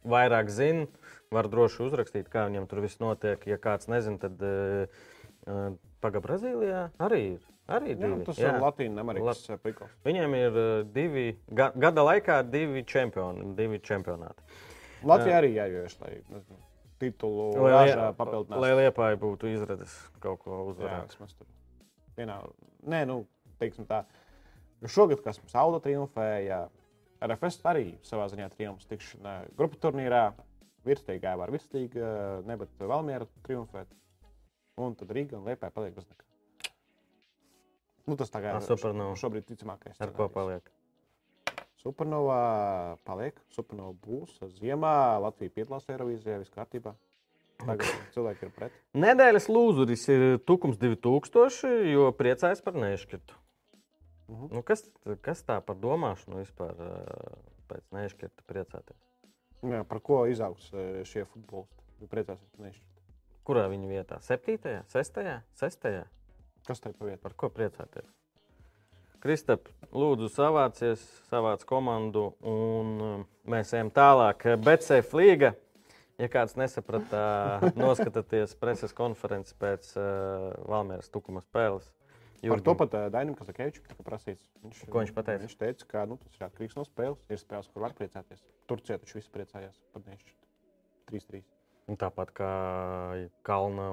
[0.04, 0.88] vairāk zina,
[1.32, 3.48] var droši uzrakstīt, kā viņam tur viss notiek.
[3.48, 7.50] Ja kāds nezina, tad uh, pagaidi Brazīlijā arī ir.
[7.72, 8.24] Arī Jā, divi.
[8.28, 9.62] tas ir Latvijas Amerikas Lat...
[9.64, 9.92] prikals.
[10.04, 10.58] Viņiem ir
[10.92, 14.44] divi, ga, gada laikā divi, čempioni, divi čempionāti.
[15.10, 16.14] Latvijā arī jāievieš, lai
[17.00, 18.62] titulu ražā papildinātu.
[18.64, 21.10] lai Liepāji būtu izredzes kaut ko Jā, uzvarēt.
[21.14, 21.48] vismaz tur.
[22.18, 22.38] Vienā,
[22.88, 23.26] nē, nu,
[23.60, 24.04] teiksim tā.
[24.86, 26.62] Šogad, kas mums auga triumfēja,
[27.24, 30.34] RFS arī savā ziņā triumfs tikšanā grupu turnīrā.
[30.84, 33.88] Virsīgā var virsīga, ne bet Valmiera triumfēt.
[34.84, 36.26] Un tad Rīga un Liepāja paliek bez nekā.
[38.08, 39.16] Nu, tas tagad Ah, Supernova.
[39.16, 39.96] šobrīd ticamākais.
[40.04, 40.66] Ar ko paliek?
[41.84, 43.40] Supernova paliek.
[43.52, 44.38] Supernova būs.
[44.56, 46.96] Ziemā Latvija piedalās Eirovīzijā, viss kārtībā.
[47.64, 48.78] Tagad cilvēki ir pret.
[48.98, 53.36] Nedēļas lūzuris ir Tukums 2000, jo priecājas par nešķirtu.
[54.28, 54.54] Uh -huh.
[54.56, 54.86] Nu, kas,
[55.22, 56.94] kas tā par domāšanu vispār ā,
[57.68, 59.04] pēc nešķirta priecāties?
[59.64, 61.84] Jā, par ko izaugs eh, šie futbolisti?
[62.10, 63.02] Priecāsies par nešķirtu.
[63.44, 64.20] Kurā viņa vietā?
[64.22, 66.06] Septītajā, sestajā, sestajā?
[66.68, 67.22] Kas tev pa vietu?
[67.22, 68.08] Par ko priecāties?
[69.24, 71.00] Kristap, lūdzu, savācies,
[71.30, 74.42] savāc komandu, un um, mēs ejam tālāk.
[74.60, 75.54] BCF līga.
[76.20, 77.22] Ja kāds nesaprata,
[77.80, 81.88] noskatieties preses konferenci pēc uh, Valmieras tukuma spēles.
[82.44, 84.50] Par to pat uh, Dainam Kazakēvičam tika prasīts.
[84.66, 85.46] Viņš, Ko viņš pateica?
[85.46, 87.22] Viņš teica, ka nu, tas ir atkarīgs no spēles.
[87.32, 88.44] Ir spēles, kur var priecāties.
[88.68, 90.50] Turcijā taču visi priecājās par nešķirtu.
[91.14, 91.46] 3-3.
[91.88, 92.52] Un tāpat kā
[93.48, 93.88] Kalna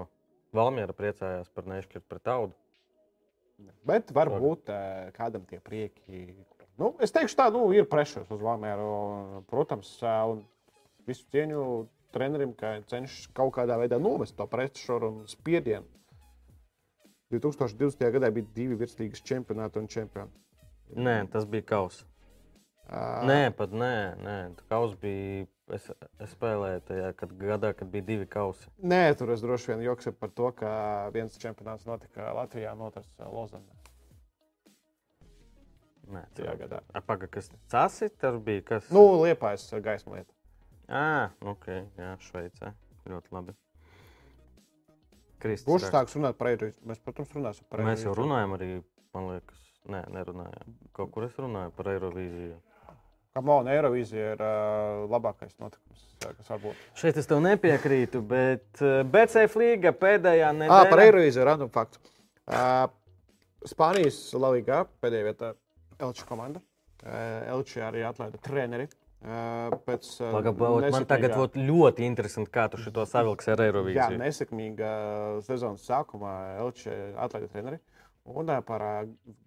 [0.59, 2.59] Valmiera priecājās par nešķirtu pret audu.
[3.89, 6.27] Bet varbūt uh, kādam tie prieki.
[6.81, 8.91] Nu, es teikšu, tā nu, ir pressures uz Valmēru.
[9.51, 10.45] Protams, uh, un
[11.09, 11.65] visu cieņu
[12.15, 15.87] trenerim, ka cenšas kaut kādā veidā novest to pressuru un spiedienu.
[17.31, 18.03] 2020.
[18.11, 20.33] gadā bija divi virslīgas čempionāti un čempioni.
[20.99, 22.07] Nē, tas bija kausa.
[22.91, 24.39] Uh, Nē, pat nē, nē.
[24.73, 25.47] Kaus bija.
[25.77, 25.87] Es,
[26.19, 28.67] es spēlēju tajā kad gadā, kad bija divi kausi.
[28.83, 30.73] Nē, tur es droši vien joksu par to, ka
[31.15, 33.79] viens čempionāts notika Latvijā, un otrs uh, Lozanā.
[36.11, 36.83] Nē, Tajā gadā.
[37.07, 38.11] Pagaidām, kas tas ir?
[38.19, 38.91] Tas bija kas?
[38.91, 40.35] Nu, liepais gaisma lieta.
[40.91, 41.69] Ah, ok,
[42.01, 42.73] jā, Šveicē.
[43.11, 43.55] Ļoti labi.
[45.41, 46.83] Kristis Kurš sāks runāt par Eirovizīju?
[46.91, 48.73] Mēs, protams, runāsim par Mēs jau runājam arī,
[49.15, 50.75] man liekas, nē, nerunājām.
[50.99, 52.59] Kaut kur es runāju par Eirovīziju.
[53.37, 56.79] Kamona Eirovīzija ir uh, labākais notikums, uh, kas var būt.
[56.99, 60.89] Šeit es tev nepiekrītu, bet uh, BCF līga pēdējā Ah, nedēļā.
[60.91, 62.03] par Eirovīziju random faktu.
[62.51, 62.89] Uh,
[63.71, 65.53] Spānijas Latvijā pēdējā vietā
[66.03, 66.63] Elča komanda.
[67.05, 68.89] Uh, Elča arī atlaida treneri.
[69.21, 73.67] Uh, pēc, uh, Pagaidām, man tagad būt ļoti interesanti, kā tu šo savilksi ar Jā,
[73.71, 74.19] Eirovīziju.
[74.25, 74.91] nesekmīga
[75.47, 77.79] sezonas sākumā Elča atlaida treneri.
[78.29, 78.85] Un par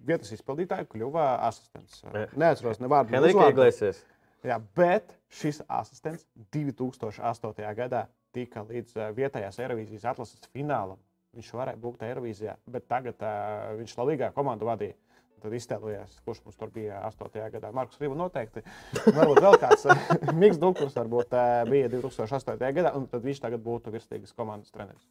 [0.03, 2.01] vietas izpildītāju kļuva asistents.
[2.13, 2.25] Ne.
[2.41, 3.13] Neatceros ne vārdu.
[3.15, 3.47] Henrika.
[3.53, 4.01] Iglesias.
[4.43, 7.63] Jā, bet šis asistents 2008.
[7.77, 10.99] gadā tika līdz vietējās Eirovīzijas atlases finālam.
[11.33, 14.97] Viņš varēja būt Eirovīzijā, bet tagad uh, viņš Latvijā komandu vadīja.
[15.43, 17.33] Tad iztēlojās, kurš mums tur bija 8.
[17.55, 17.71] gadā.
[17.75, 18.61] Markus Rīva noteikti.
[19.09, 19.83] Varbūt vēl kāds
[20.39, 22.61] Mikls Dukurs varbūt, ā, bija 2008.
[22.77, 25.03] gadā, un tad viņš tagad būtu virsīgas komandas treneris.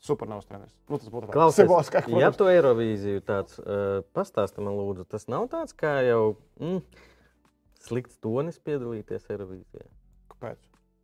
[0.00, 0.72] Supernovas treneris.
[0.88, 2.38] Nu, tas būtu tāds Klausies, simboliskāk, ja protams.
[2.40, 6.22] tu Eirovīziju tāds uh, pastāsti man, lūdzu, tas nav tāds kā jau
[6.60, 6.80] mm,
[7.84, 9.84] slikts tonis piedalīties Eirovīzijā.
[10.32, 10.60] Kāpēc?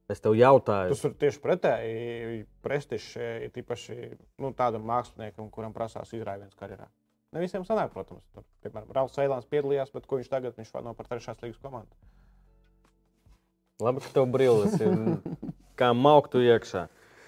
[0.09, 3.97] Es tev jautāju, Tas ir tieši pretēji prestižs, ir tīpaši
[4.41, 6.87] nu, tādam māksliniekam, kuram prasās izrāviens karjerā.
[7.35, 8.23] Ne visiem sanāk, protams.
[8.33, 11.91] Tur, piemēram, Rauls Eilāns piedalījās, bet ko viņš tagad viņš vada par trešās līgas komandu.
[13.83, 14.95] labi, ka tev brilles ir
[15.81, 16.87] kā mauktu iekšā.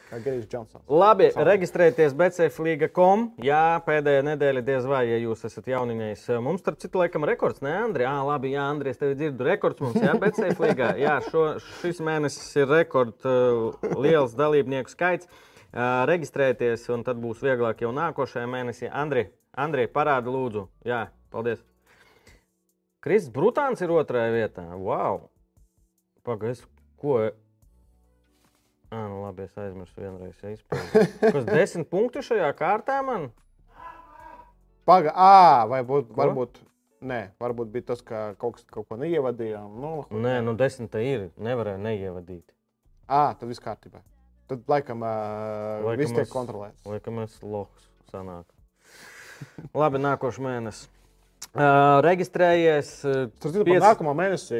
[0.08, 0.86] Kā Gerijs Džonsons.
[0.88, 1.44] Labi, Savu.
[1.50, 3.26] reģistrēties BCFLīga.com.
[3.44, 6.22] Jā, pēdējā nedēļa diez vai, ja jūs esat jauniņais.
[6.44, 8.06] Mums, starp citu, laikam, rekords, ne, Andri?
[8.06, 9.44] Jā, labi, jā, Andri, es tevi dzirdu.
[9.44, 10.94] Rekords mums, jā, BCFLīgā.
[11.04, 11.42] Jā, šo,
[11.82, 15.28] šis mēnesis ir rekord uh, liels dalībnieku skaits.
[15.68, 18.88] Uh, reģistrēties, un tad būs vieglāk jau nākošajā mēnesī.
[18.88, 19.26] Andri,
[19.60, 20.64] Andri parādi lūdzu.
[20.88, 21.02] Jā,
[21.34, 21.60] paldies.
[23.04, 24.64] Kristis Brutāns ir otrajā vietā.
[24.72, 25.26] Wow!
[26.24, 26.64] Pagaidzi,
[26.96, 27.20] ko?
[28.90, 30.38] Ah, nu labi, es aizmirsu vienreiz.
[30.42, 31.32] ja izpildīju.
[31.34, 33.28] Kas desmit punktu šajā kārtā man?
[34.88, 36.62] Pagaidi, ah, vai būt, varbūt.
[37.08, 39.74] Nē, varbūt bija tas, ka kaut, kas, kaut ko neievadījām.
[39.82, 41.28] Nu, Nē, nu desmit tā ir.
[41.38, 42.46] Nevarēja neievadīt.
[43.06, 44.00] ah, tad viss kārtībā.
[44.48, 46.80] Tad laikam, uh, Laikam viss tiek kontrolēts.
[46.88, 48.48] Laikam es lohs sanāk.
[49.76, 50.88] Labi, nākošais mēnesis.
[51.56, 52.90] Uh, reģistrējies.
[53.40, 54.58] Tas ir piec- nākamā mēnesī.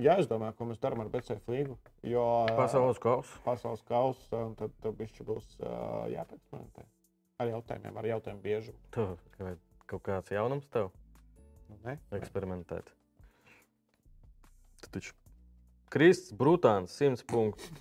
[0.00, 1.74] Jāizdomā, ko mēs darām ar BC līgu.
[2.06, 2.22] Jo
[2.56, 3.40] Pasaules kausa.
[3.44, 6.86] Pasaules kausa, un tad tur bišķi būs uh, jāpēcmanē.
[7.42, 8.78] Ar jautājumiem, ar jautājumu biežumu.
[8.94, 9.04] Tu,
[9.42, 9.56] vai
[9.90, 10.88] kaut kāds jaunums tev
[11.68, 11.98] Nu, ne?
[12.16, 12.86] eksperimentēt.
[14.82, 15.12] Tu taču
[15.92, 17.74] Kristis Brutāns, 100 punktu.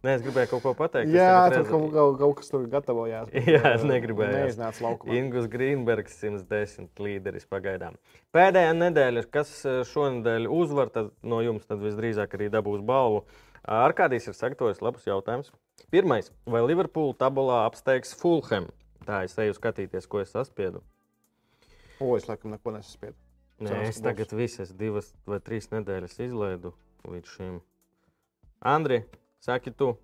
[0.00, 1.10] Nē, es gribēju kaut ko pateikt.
[1.12, 3.28] Jā, tur redzu- kaut, kaut, kaut kas tur gatavojās.
[3.30, 4.32] bet, Jā, es ā, negribēju.
[4.46, 5.12] Neiznāca laukumā.
[5.18, 7.98] Ingus Grīnbergs, 110 līderis pagaidām.
[8.32, 13.26] Pēdējā nedēļa, kas eh, šonadēļ uzvar, tad no jums tad visdrīzāk arī dabūs balvu.
[13.68, 15.52] Arkādijs ir sagatavojis labus jautājumus.
[15.92, 18.70] Pirmais, vai Liverpoola tabulā apsteigs Fulham?
[19.04, 20.80] Tā es eju skatīties, ko es saspiedu.
[22.00, 23.16] O, es laikam neko nesaspiedu.
[23.60, 26.72] Nē, es tagad visas divas vai trīs nedēļas izlaidu
[27.04, 27.58] līdz šim.
[28.64, 29.02] Andri,
[29.40, 29.94] saki tu.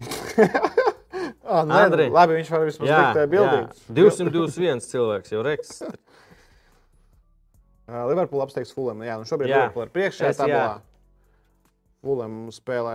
[1.42, 2.04] Ah, nē, Andri.
[2.08, 3.56] labi, viņš var vismaz likt tajā bildī.
[3.92, 5.72] 221 cilvēks jau reks.
[7.92, 9.00] Uh, Liverpoola apsteigs Fulham.
[9.04, 9.56] Jā, nu šobrīd Jā.
[9.58, 10.44] Liverpoola ir priekšā Es jā.
[10.46, 10.76] tabulā.
[12.00, 12.92] Fulham spēlē,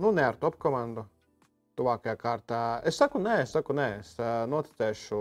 [0.00, 1.02] nu, ne ar top komandu.
[1.76, 2.60] Tuvākajā kārtā.
[2.86, 3.88] Es saku, nē, es saku, nē.
[4.00, 5.18] Es uh, noticēšu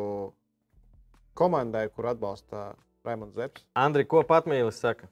[1.41, 2.69] komandai, kur atbalsta
[3.03, 3.65] Raimons Zepsi.
[3.81, 5.09] Andri, ko patmīlis saka?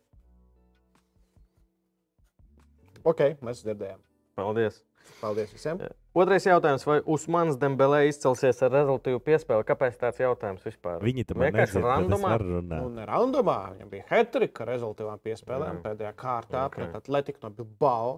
[3.07, 4.03] Ok, mēs dzirdējām.
[4.37, 4.83] Paldies.
[5.21, 5.79] Paldies visiem.
[6.17, 9.65] Otrais jautājums, vai Usmans Dembelē izcelsies ar rezultātu piespēli?
[9.65, 10.99] Kāpēc tāds jautājums vispār?
[11.05, 12.33] Viņi tam vienkārši randomā.
[12.41, 13.57] Nu, ne randomā.
[13.75, 16.75] Viņam bija hetrika rezultātā piespēlēm pēdējā kārtā Ok.
[16.79, 18.17] pret Atletiku no Bilbao.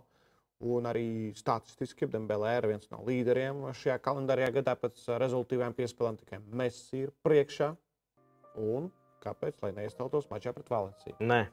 [0.60, 6.18] Un arī statistiski Dembelē ir viens no līderiem šajā kalendārajā gadā pēc ā, rezultātiem piespēlēm.
[6.20, 7.70] Tikai Messi ir priekšā.
[8.60, 8.90] Un
[9.24, 9.56] kāpēc?
[9.64, 11.16] Lai neiztautos mačā pret Valenciju.
[11.24, 11.46] Nē.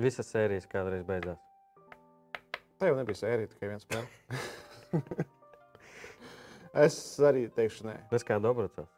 [0.00, 1.40] Visas sērijas kādreiz beidzās.
[2.76, 4.06] Tā jau nebija sērija, tikai viens spēle.
[6.86, 7.96] es arī teikšu, nē.
[8.16, 8.92] Es kā Dobrocovs.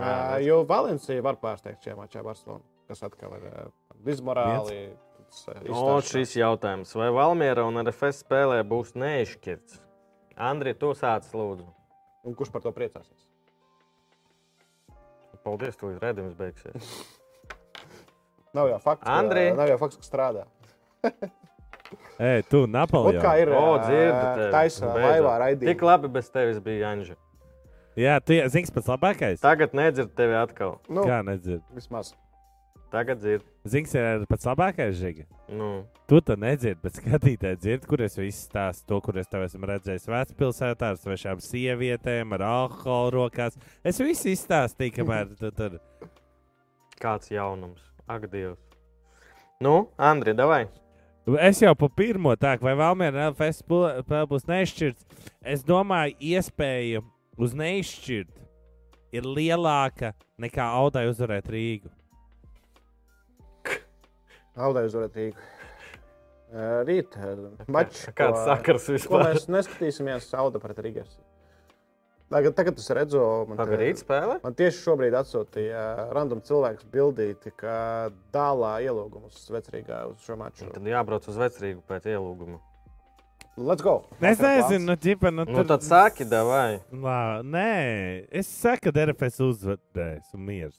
[0.00, 3.68] Uh, jo Valencija var pārsteigt šajā mačā Barcelonu, kas atkal ir uh,
[4.06, 4.78] dismorāli.
[5.28, 6.94] tas, ā, O, šis jautājums.
[6.96, 9.80] Vai Valmiera un RFS spēlē būs neizšķirts?
[10.40, 11.66] Andri, tu sāc lūdzu.
[12.24, 13.26] Un kurš par to priecāsies?
[15.44, 16.88] Paldies, tu redzējums beigsies.
[18.56, 19.46] Nav jau fakts, ka- Andri?
[19.56, 20.46] nav jau fakts, ka strādā.
[22.20, 23.22] Ej, tu, Napoleon.
[23.24, 24.96] kā ir O, dzirdu Beidzot.
[25.00, 25.72] laivā raidījumā.
[25.72, 27.14] Tik labi bez tevis bija Janģa.
[27.96, 29.40] Jā, tu zini, kas pats labākais?
[29.40, 30.76] Tagad nedzird tevi atkal.
[30.88, 31.62] Nu, Kā nedzird?
[31.74, 32.12] vismaz.
[32.92, 33.42] Tagad dzird.
[33.64, 35.24] Zini, kas ir pats labākais žiga?
[35.48, 39.44] Nu, Tu to nedzirdi, bet skatītāji dzird, kur es visu stāstu to, kur es tev
[39.46, 43.56] esmu redzējis vecpilsētā ar svešām sievietēm, ar alkoholu rokās.
[43.84, 45.78] Es visu izstāstīju, kamēr tu tur.
[47.00, 47.80] kāds jaunums.
[48.08, 48.58] Ak, Dievs.
[49.60, 50.66] Nu, Andri, davai.
[51.38, 55.06] Es jau pa pirmo tādu, vai Valmiera LFS spēle būs neizšķirts.
[55.54, 57.02] Es domāju, iespēja
[57.40, 58.40] uz neizšķirt
[59.16, 61.90] ir lielāka nekā Audai uzvarēt Rīgu.
[64.60, 65.48] Audai uzvarēt Rīgu.
[66.88, 67.14] Rīt,
[67.70, 68.08] mačs.
[68.18, 69.28] Kāds sakars Ko vispār?
[69.28, 71.12] mēs neskatīsimies Auda pret Rīgas.
[72.30, 74.36] Tagad, tagad es redzu, man, te- Pagaidīt, spēlē.
[74.44, 75.80] man tieši šobrīd atsūtīja
[76.14, 80.68] random cilvēks bildīti, ka dālā ielūgumus vecrīgā uz šo maču.
[80.70, 82.60] Tad jābrauc uz vecrīgu pēc ielūguma.
[83.58, 83.96] Let's go!
[84.22, 86.78] Es nezinu, nu, ģipa, nu, Nu, tad saki, davai.
[86.94, 90.78] Lā, nē, es saku, ka DRFS uzvarēs un miers.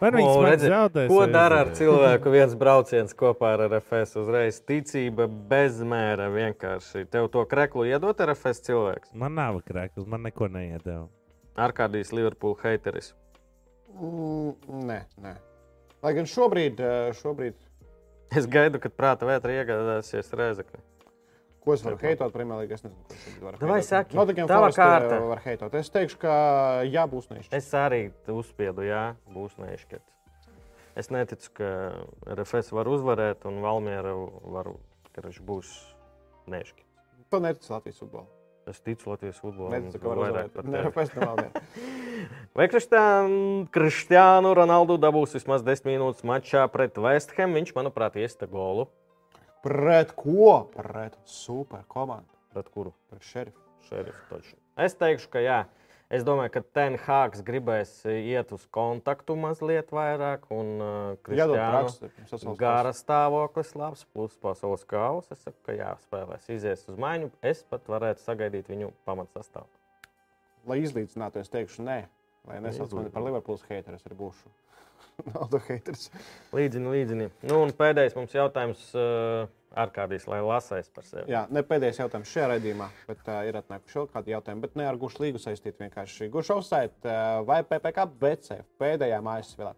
[0.00, 1.10] Vai nu redzi, zaudēs?
[1.10, 4.16] Ko dara ar cilvēku viens brauciens kopā ar RFS?
[4.20, 7.06] Uzreiz ticība bezmēra vienkārši.
[7.12, 9.14] Tev to kreklu iedot RFS cilvēks.
[9.16, 11.06] Man nav krēklis, man neko neiedeva.
[11.56, 13.14] Arkādijas Liverpool hateris.
[13.96, 15.38] Mm, nē, nē.
[16.04, 17.56] Lai gan šobrīd, ā, šobrīd
[18.34, 20.80] Es gaidu, kad prāta vētra iegādāsies Rēzekli.
[21.66, 23.88] Ko es varu heitot Premjerlīgā, es nezinu, šobrīd varu Davai heitot.
[23.90, 25.18] saki, Nottingham tava ā, kārta.
[25.32, 25.74] Var heitot.
[25.80, 26.36] Es teikšu, ka
[26.86, 27.58] jā, būs neizšķirts.
[27.58, 29.02] Es arī uzspiedu, jā,
[29.34, 30.14] būs neizšķirts.
[30.96, 31.70] Es neticu, ka
[32.38, 34.14] RFS var uzvarēt un Valmiera
[34.54, 34.70] var,
[35.12, 35.74] ka viņš būs
[36.54, 36.86] neizšķirts.
[37.34, 38.28] To neticu Latvijas futbolā.
[38.66, 39.74] Es ticu Latvijas futbolam.
[39.74, 41.10] Neticu, ka var vairāk par tevi.
[41.14, 41.62] tam vēl ne.
[42.56, 47.54] Vai Kristiānu Kristiānu Ronaldu dabūs vismaz 10 minūtes mačā pret West Ham?
[47.54, 48.88] Viņš, manuprāt, iesta golu.
[49.64, 50.66] Pret ko?
[50.74, 52.36] Pret super komandu.
[52.52, 52.92] Pret kuru?
[53.10, 53.62] Pret šerifu.
[53.88, 54.56] Šerifu taču.
[54.76, 55.64] Es teikšu, ka jā.
[56.06, 61.30] Es domāju, ka Tenhāgs gribēs iet uz kontaktu mazliet vairāk, un uh,
[62.30, 65.34] pasaules gara stāvoklis labs, plus pasaules kausa.
[65.34, 67.32] Es saku, ka jāspēlēs, izies uz maiņu.
[67.42, 69.66] Es pat varētu sagaidīt viņu pamatsastāvu.
[70.70, 72.04] Lai izlīdzinātu, es teikšu, nē.
[72.46, 74.50] Lai nesauc mani par Liverpools hateru, es arī būšu.
[75.32, 76.10] Nauda haters.
[76.54, 77.28] Līdzini, līdzini.
[77.48, 79.46] Nu, un pēdējais mums jautājums uh,
[79.80, 81.30] ārkārtīs, lai lasais par sevi.
[81.32, 84.64] Jā, ne pēdējais jautājums šajā raidījumā, bet uh, ir atnākuši vēl kādi jautājumi.
[84.66, 86.28] Bet ne ar gušu līgu saistīti vienkārši.
[86.34, 89.72] Gušu uzsait, uh, vai PPC BC pēdējā mājas spēlē.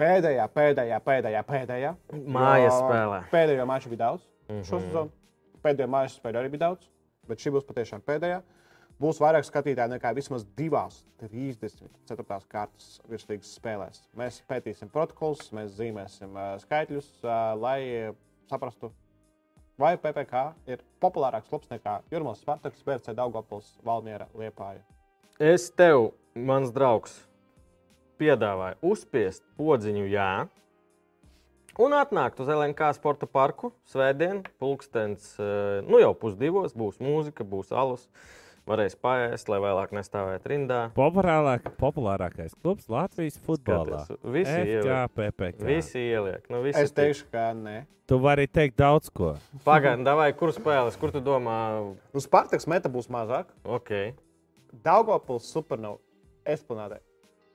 [0.00, 1.94] Pēdējā, pēdējā, pēdējā, pēdējā.
[2.36, 3.18] Mājas spēlē.
[3.30, 4.26] Pēdējo maču bija daudz.
[4.26, 4.60] Mm Mhm.
[4.60, 4.66] -hmm.
[4.66, 5.10] Šo sezonu
[5.62, 6.88] pēdējo mājas spēļu arī bija daudz,
[7.28, 8.40] bet šī būs patiešām pēdējā.
[9.00, 12.40] Būs vairāk skatītāju nekā vismaz divās, 34.
[12.52, 14.02] kārtas virslīgas spēlēs.
[14.20, 17.80] Mēs pētīsim protokolus, mēs zīmēsim uh, skaitļus, uh, lai
[18.50, 18.90] saprastu,
[19.80, 24.82] vai PPC ir populārāks klubs nekā Jurmāns Spartaks, BRC Daugopils, Valmiera, Liepāja.
[25.40, 27.14] Es tev, mans draugs,
[28.20, 30.32] piedāvāju uzspiest podziņu, jā,
[31.80, 37.72] un atnākt uz LNK sporta parku svētdien, pulkstens, eh, nu jau pusdivos, būs mūzika, būs
[37.72, 38.04] alus.
[38.68, 40.80] Varēs paēst, lai vēlāk nestāvētu rindā.
[40.96, 44.04] Populārāk, populārākais klubs Latvijas futbolā.
[44.04, 45.64] Skaties, visi ieliek.
[45.64, 46.44] Visi ieliek.
[46.52, 47.80] Nu, visi Es teikšu, ka nē.
[48.10, 49.36] Tu vari teikt daudz ko.
[49.64, 51.56] Pagaidi, vai kur spēlēs, kur tu domā?
[52.14, 53.50] Uz Spartaks meta būs mazāk.
[53.64, 54.12] Okay.
[54.84, 55.98] Daugopils supernovā
[56.46, 57.00] esplanādē.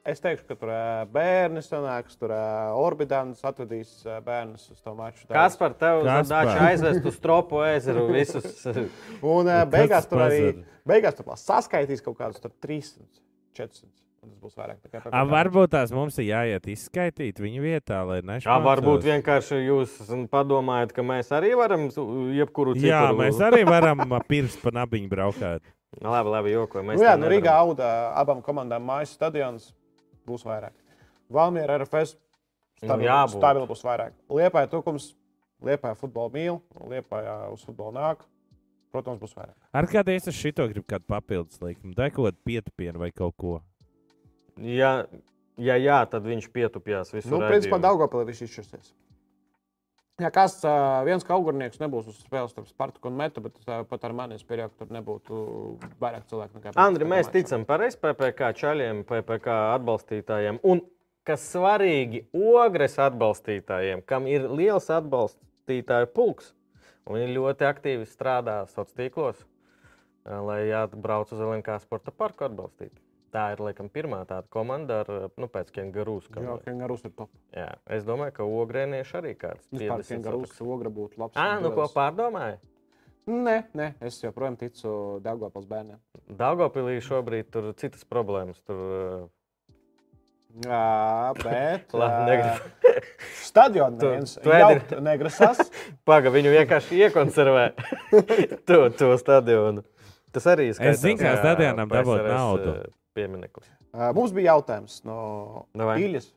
[0.06, 0.70] Es teikšu, ka tur
[1.10, 2.42] bērni sanāks, tur ā,
[2.78, 5.26] Orbidāns atvedīs bērnus uz to maču.
[5.32, 6.06] Kas par tevi.
[6.06, 8.62] Zadaču aizvest uz tropu ezeru visus?
[9.36, 10.42] Un beigās tur arī
[10.86, 13.02] beigās tur saskaitīs kaut kādus tur 300,
[13.58, 13.90] 400.
[13.90, 13.96] un
[14.26, 18.26] Tas būs vairāk nekā A, varbūt tās mums ir jāiet izskaitīt viņu vietā, lai Jā,
[18.30, 18.64] nešķirtos.
[18.66, 19.96] varbūt vienkārši jūs
[20.32, 21.88] padomājat, ka mēs arī varam
[22.34, 22.90] jebkuru citu.
[22.90, 25.62] Jā, mēs arī varam pirms pa nabiņu braukāt.
[26.02, 26.84] Nu, Labi, labi, jokoju.
[26.90, 27.30] Mēs Nu, jā, tā nu.
[27.32, 29.70] Rīgā auga abām komandām mājas stadions
[30.28, 30.76] būs vairāk.
[31.32, 32.16] Valmiera RFS
[32.82, 33.38] Nu, stabili, jābūt.
[33.40, 34.16] stabili būs vairāk.
[34.30, 35.14] Liepāja tukums,
[35.64, 36.58] Liepāja futbolu mīl,
[36.92, 38.26] Liepāja uz futbolu nāk.
[38.92, 39.56] Protams, būs vairāk.
[39.76, 43.56] Ar kādiem es šito gribu kādu papildus likumu, kādu pietupienu vai kaut ko.
[44.62, 45.06] Ja,
[45.60, 47.34] ja jā, tad viņš pietupjās visur.
[47.34, 48.94] Nu, principā Daugopilī viņš izšķirsies.
[50.16, 53.58] Kas uh, viens kaugurnieks nebūs uz spēles starp Spartaku un Metu, bet
[53.90, 55.40] pat ar mani es pieļauju, ka tur nebūtu
[56.00, 57.36] vairāk cilvēku nekā Andri, mēs tā mača.
[57.36, 60.62] ticam pareizi PPC čaļiem, PPC atbalstītājiem.
[60.72, 60.86] Un,
[61.28, 66.54] kas svarīgi, ogres atbalstītājiem, kam ir liels atbalstītāju pulks.
[67.04, 69.44] Un viņi ļoti aktīvi strādā sociālos tīklos,
[70.24, 72.96] lai atbrauc uz LNK sporta parku atbalstīt.
[73.36, 76.30] Tā ir laikam pirmā tāda komanda ar, nu, pēc Kengarūs.
[76.32, 77.34] Jā, Kengarūs ir top.
[77.52, 79.66] Jā, es domāju, ka ogrēnieši arī kāds.
[79.76, 81.36] Vispār 50 Kengarūs ogra būtu labs.
[81.36, 82.62] Ā, nu ko pārdomāji?
[83.28, 84.90] Nē, nē, es joprojām ticu
[85.26, 85.98] Daugopils bērniem.
[86.40, 88.62] Daugopilī šobrīd tur citas problēmas.
[88.70, 89.28] Tur,
[90.64, 91.92] Jā, bet.
[92.00, 92.38] Labi.
[93.44, 94.38] Stadionā Tu- neviens
[95.04, 95.60] negrasās.
[96.08, 97.66] Paga, viņu vienkārši iekonservē
[98.70, 99.84] to, to stadionu.
[100.36, 102.78] Tas arī ir Es zinu, kā stadionam dabūt naudu.
[102.86, 103.70] eh, Piemineklis.
[104.16, 105.18] Mums bija jautājums no
[105.78, 106.00] Davai.
[106.04, 106.30] Iļas.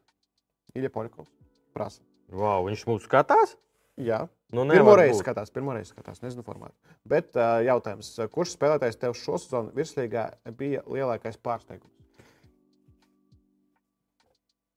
[0.79, 1.33] Iļa Polikovs.
[1.75, 2.05] Prasa.
[2.31, 3.57] Wow, viņš mūsu skatās?
[3.99, 4.27] Jā.
[4.55, 6.73] Nu, Pirmo reizi skatās, pirmo reizi skatās, nezinu formātu.
[7.09, 11.93] Bet uh, jautājums, kurš spēlētājs tev šo sezonu virslīgā bija lielākais pārsteigums?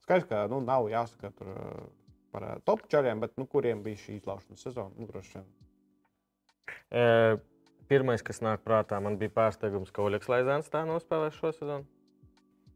[0.04, 1.54] Skaidrs, ka nu, nav jāsaka tur,
[2.34, 4.92] par top čaļiem, bet nu, kuriem bija šī izlaušanas sezona?
[4.98, 5.48] Nu, droši vien.
[6.92, 7.38] Eh,
[7.92, 11.84] Pirmais, kas nāk prātā, man bija pārsteigums, ka Oļegs Laizāns tā nospēlēs šo sezonu.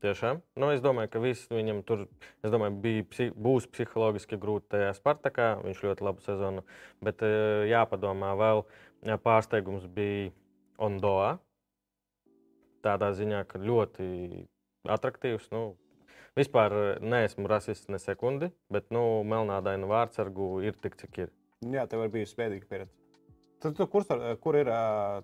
[0.04, 0.42] Tiešām.
[0.60, 2.02] Nu, es domāju, ka viss viņam tur
[2.44, 5.48] domāju, bija, psi- būs psiholoģiski grūti tajā Spartakā.
[5.64, 6.66] Viņš ļoti labu sezonu.
[7.06, 8.66] Bet eh, jāpadomā vēl,
[9.08, 10.34] jā, pārsteigums bija
[10.84, 11.38] Ondoa.
[12.84, 14.10] Tādā ziņā, ka ļoti
[14.98, 15.48] attraktīvs.
[15.56, 15.64] Nu,
[16.38, 21.34] vispār eh, neesmu rasists ne sekundi, bet nu, melnādainu vārdsargu ir tik, cik ir.
[21.72, 23.05] Jā, tev ir bijusi spēcīga pieredze.
[23.66, 24.70] Tad, tu, kur, star- kur ir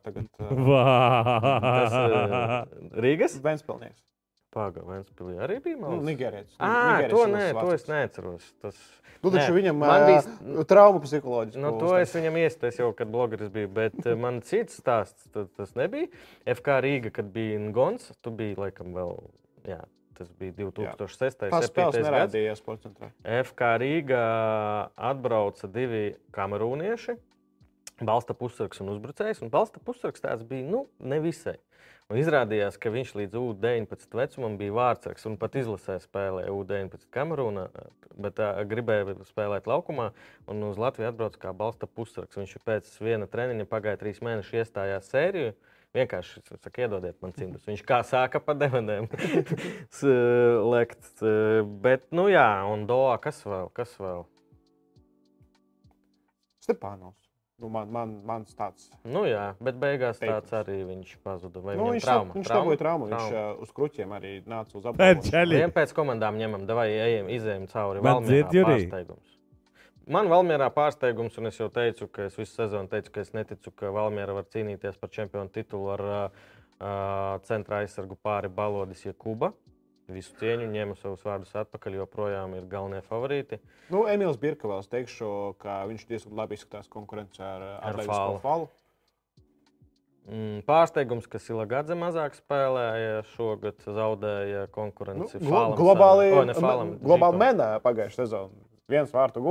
[0.05, 1.93] tagad Tas
[3.05, 3.37] Rīgas?
[3.43, 4.01] Ventspilsnieks?
[4.51, 6.03] Pagaidām, Vēnspilī arī bija Nu, malts.
[6.09, 6.55] Nigērietis.
[6.59, 8.49] À, to, nē, to es neatceros.
[8.59, 8.75] Tas,
[9.21, 11.61] Nu, taču Nē, viņam man bija bija- trauma psiholoģiski.
[11.61, 13.69] Nu, to es viņam iesteicu jau, kad blogeris bija.
[13.69, 16.09] Bet man cits stāsts ta- tas nebija.
[16.49, 19.13] FK Rīga, kad bija Ngons, tu biji laikam vēl.
[19.69, 19.77] Jā,
[20.17, 21.37] tas bija 2006.
[21.53, 22.09] Tas spēles 7.
[22.09, 23.13] gads.
[23.23, 24.25] FK Rīgā
[24.97, 27.15] atbrauca divi kamerūnieši.
[28.07, 29.41] Balsta pusargs un uzbrucējs.
[29.45, 31.57] Un balsta pusargs tāds bija nu, nevisai.
[32.11, 37.67] Un izrādījās, ka viņš līdz U-19 vecumam bija vārdsargs un pat izlasē spēlēja U-19 Kamerūnā,
[38.19, 40.09] bet uh, gribēja spēlēt laukumā.
[40.51, 42.35] Un uz Latviju atbrauc kā balsta pusargs.
[42.41, 45.53] Viņš pēc viena treniņa pagāja trīs mēnešus, iestājās sēriju.
[45.95, 47.65] Vienkārši saka, iedodiet man cimdus.
[47.67, 48.55] Viņš kā sāka pa
[49.99, 50.03] s-
[50.71, 51.23] lekt.
[51.83, 53.71] Bet, nu jā, un Doā, kas vēl?
[53.75, 54.23] Kas vēl?
[56.63, 57.20] Stepānos.
[57.61, 58.87] Nu, man, man, mans tāds.
[59.05, 60.47] Nu jā, bet beigās Teikums.
[60.49, 61.61] tāds arī viņš pazuda.
[61.61, 62.33] Vai Nu, viņam viņš trauma?
[62.33, 62.71] viņš traumu.
[62.71, 63.51] Viņš Trauma.
[63.51, 65.51] uh, uz kruķiem arī nāca uz apgabalu.
[65.53, 68.01] Vien pēc komandām ņemam, vai ejam, izējām cauri.
[68.01, 69.37] Man dzird, pārsteigums.
[70.11, 73.71] Man Valmjerā pārsteigums, un es jau teicu, ka es visu sezonu teicu, ka es neticu,
[73.77, 76.39] ka Valmjera var cīnīties par čempionu titulu ar uh,
[76.81, 79.51] uh, centra aizsargu pāri Balodis Jakuba.
[80.13, 83.59] Visu cieņu, ņēmu savus vārdus atpakaļ, joprojām ir galvenie favorīti.
[83.93, 85.31] Nu, Emīls Birkavels teikšu,
[85.61, 88.69] ka viņš diezgan labi izskatās konkurencē ar Ar Atletisko Falu.
[90.31, 95.39] Mm, pārsteigums, ka Silagadze mazāk spēlēja, šogad zaudēja Nu, konkurenci.
[95.41, 97.41] glo Fālam globāli Fālam, globāli Džikom.
[97.41, 98.67] mēnē pagājušā sezonā.
[98.91, 99.41] Viens vārtu.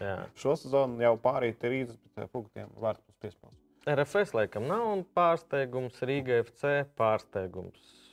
[0.00, 0.16] Jā.
[0.38, 3.60] Šo sezonu jau pārīt 30 punktiem vārtu piespēlēs.
[3.84, 8.03] RFS laikam nav un pārsteigums, Rīga FC pārsteigums.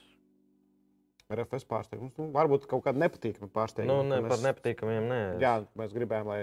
[1.36, 2.14] RFS pārsteigums.
[2.20, 3.98] Nu, varbūt kaut kāda nepatīkama pārsteiguma.
[4.02, 5.20] Nu, ne, ka par nepatīkamiem nē.
[5.44, 6.42] Jā, mēs gribējām, lai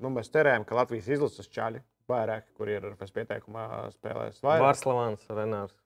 [0.00, 4.66] nu, mēs cerējām, ka Latvijas izlases čaļi vairāk, kur ir RFS pieteikumā, spēlēs vairāk.
[4.66, 5.76] Vārslavāns, Renārs.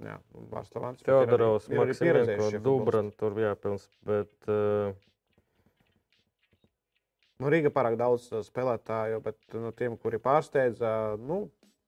[0.00, 0.16] Jā,
[0.52, 1.04] Vārslavāns.
[1.04, 4.94] Teodorovs, šie Dubran, tur jāpilns, bet uh,
[7.40, 11.46] Nu, Rīga pārāk daudz uh, spēlētāju, bet no tiem, kuri pārsteidza, nu,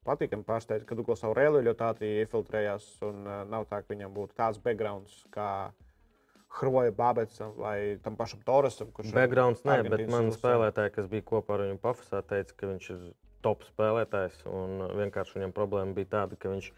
[0.09, 2.87] patīkami pārsteidza, ka Duglas Aurēlija ļoti ātri iefiltrējās.
[3.05, 5.49] Un uh, nav tā, ka viņam būtu tāds backgrounds kā
[6.53, 8.93] Hroja Babetsam vai tam pašam Torresam.
[9.15, 13.05] backgrounds nē, bet man spēlētāji, kas bija kopā ar viņu pafasā, teica, ka viņš ir
[13.43, 16.69] top spēlētājs, un vienkārši viņam problēma bija tāda, ka viņš,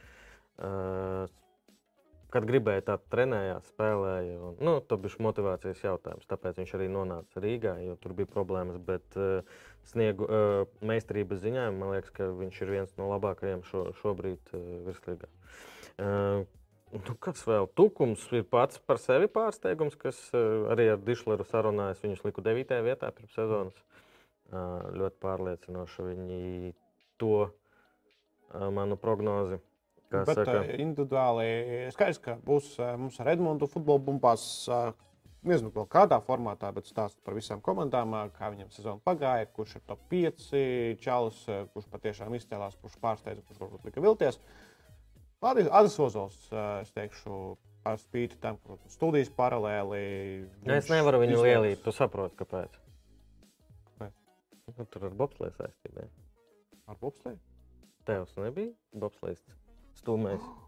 [0.64, 1.26] uh,
[2.34, 7.44] kad gribēja tā trenējās, spēlēja, un, nu, tas bija motivācijas jautājums, tāpēc viņš arī nonāca
[7.44, 9.60] Rīgā, jo tur bija problēmas, bet uh,
[9.90, 14.68] sniegu uh, meistarības ziņā, man liekas, ka viņš ir viens no labākajiem šo, šobrīd uh,
[14.88, 15.30] virslīgā.
[15.94, 16.46] Uh,
[16.95, 17.66] Nu, kas vēl?
[17.75, 22.03] Tukums ir pats par sevi pārsteigums, kas uh, arī ar Dišleru sarunājas.
[22.05, 22.71] Viņus liku 9.
[22.87, 23.81] vietā pirms sezonas.
[24.53, 26.75] Uh, ļoti pārliecinoši viņi
[27.19, 29.59] to uh, manu prognozi.
[30.12, 34.45] Bet saka, uh, individuāli skaidrs, ka būs uh, mums ar Edmundu futbola bumbās.
[34.71, 34.93] uh,
[35.45, 39.83] Nezinu, kādā formātā, bet stāst par visām komandām, uh, kā viņam sezona pagāja, kurš ir
[39.91, 40.47] top 5
[41.03, 44.39] čalis, uh, kurš patiešām izcēlās, kurš pārsteidza, kurš varbūt lika vilties.
[45.45, 46.37] Adis Ozols,
[46.81, 47.39] es teikšu,
[47.85, 50.01] par spīti tam, ka studijas paralēli.
[50.65, 51.83] Nu, es nevaru viņu izvēlas- lielīt.
[51.85, 52.79] Tu saproti, kāpēc?
[53.91, 54.15] Kāpēc?
[54.79, 56.07] Nu, tur ar bobslēju saistībā.
[56.89, 57.39] Ar bobslēju?
[58.09, 59.43] Tevs nebija bobslējas
[60.03, 60.45] stūmējs.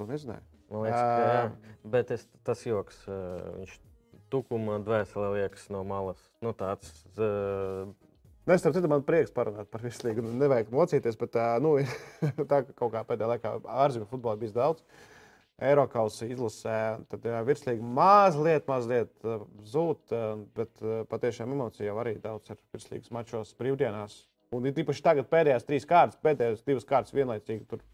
[0.00, 0.40] To nezināju.
[0.70, 1.40] Man liekas, ka jā.
[1.92, 3.74] Bet es, tas joks, viņš
[4.32, 6.22] tukuma dvēselē liekas no malas.
[6.40, 6.88] Nu, tāds,
[7.20, 7.90] uh,
[8.50, 10.24] Nē, starp citu, man prieks parunāt par visu līgu.
[10.26, 11.76] Nu, Nevajag mocīties, bet nu,
[12.50, 13.52] tā ka kaut kā pēdējā laikā
[13.84, 14.82] ārzemju futbolā bija daudz.
[15.62, 16.78] Eiropas izlasē,
[17.12, 19.12] tad jā, virslīgi mazliet, mazliet
[19.70, 20.16] zūd,
[20.56, 20.82] bet
[21.12, 24.18] patiešām emocija jau arī daudz ir virslīgas mačos brīvdienās.
[24.56, 27.84] Un ir īpaši tagad pēdējās trīs kārtas, pēdējās divas kārtas vienlaicīgi tur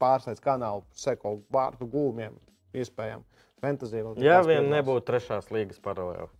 [0.00, 2.40] pārslēdz kanālu, seko vārtu gūmiem,
[2.72, 3.26] iespējām.
[3.60, 6.30] Fantasija vēl ja vien nebūtu trešās līgas paralēli.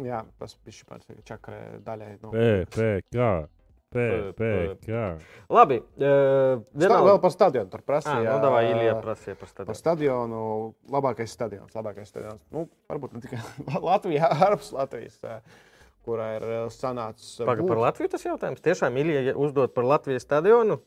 [0.00, 2.14] Jā, tas bija tāds čakarē daļai.
[2.22, 2.30] No.
[2.32, 3.50] PPC.
[3.92, 5.00] PPC.
[5.52, 8.22] Labi, uh, Sta, vēl par stadionu tur prasīja.
[8.22, 9.68] Ah, nu, davai, Ilija prasīja par stadionu.
[9.68, 10.44] Par stadionu.
[10.94, 11.74] Labākais stadions.
[11.76, 12.40] Labākais stadions.
[12.54, 13.42] Nu, varbūt ne tikai
[13.90, 15.20] Latvijā, ārpus Latvijas,
[16.06, 17.42] kurā ir sanācis.
[17.44, 18.64] Paga, būt par Latviju tas jautājums.
[18.64, 20.80] Tiešām Ilija uzdot par Latvijas stadionu?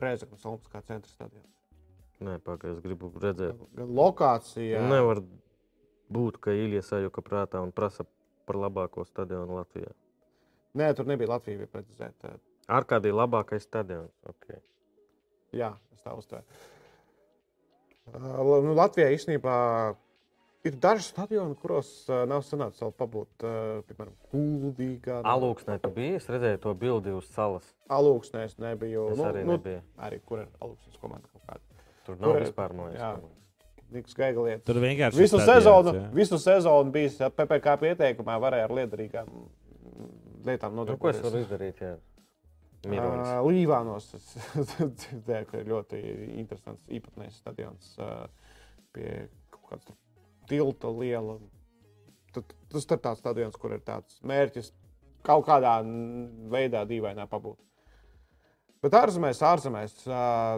[0.00, 1.46] Reizeknas Olimpiskā centra stadions.
[2.20, 3.56] Nē, pagaidi, es gribu redzēt.
[3.78, 4.82] Gan lokācija.
[4.90, 5.22] Nevar
[6.12, 8.06] būt, ka Ilija sajūta prātā un prasa
[8.48, 9.92] par labāko stadionu Latvijā.
[10.78, 12.36] Nē, tur nebija Latvija bija precizēta.
[12.70, 14.12] Ar kādī labākais stadions?
[14.30, 14.60] Okay.
[15.56, 16.46] Jā, es tā uztvēru.
[18.10, 19.56] Uh, nu, Latvijā īstenībā
[20.66, 23.32] ir daži stadioni, kuros uh, nav sanācis vēl pabūt.
[23.42, 25.20] Uh, piemēram, Kuldīgā.
[25.30, 27.66] Alūksnē tu biji, es redzēju to bildi uz salas.
[27.90, 29.10] Alūksnē es nebiju.
[29.14, 29.82] Es arī nebiju.
[30.06, 31.84] Arī kur ir Alūksnes komanda kaut kāda.
[32.06, 33.12] Tur nav Kur vispār, jā.
[33.18, 33.36] komandas.
[33.90, 34.64] Niks Gaigalietis.
[34.68, 36.04] Tur vienkārši visu sezonu, jā.
[36.14, 39.30] visu sezonu bija PPC pieteikumā, varēja ar liederīgām
[40.46, 41.22] lietām Nu, ko es nodarboties.
[41.26, 41.80] varu izdarīt?
[41.84, 41.96] Jā.
[42.88, 43.28] Mironis.
[43.28, 44.06] Ā, Līvānos
[45.50, 45.98] ka ir ļoti
[46.40, 48.10] interesants īpatnējs stadions ā,
[48.96, 49.08] pie
[49.52, 49.96] kaut kāda
[50.48, 51.38] tilta liela.
[52.32, 54.70] Tad- Tas ir tāds stadions, kur ir tāds mērķis
[55.26, 55.74] kaut kādā
[56.52, 57.58] veidā dīvainā pabūt.
[58.80, 59.96] Bet ārzemēs, ārzemēs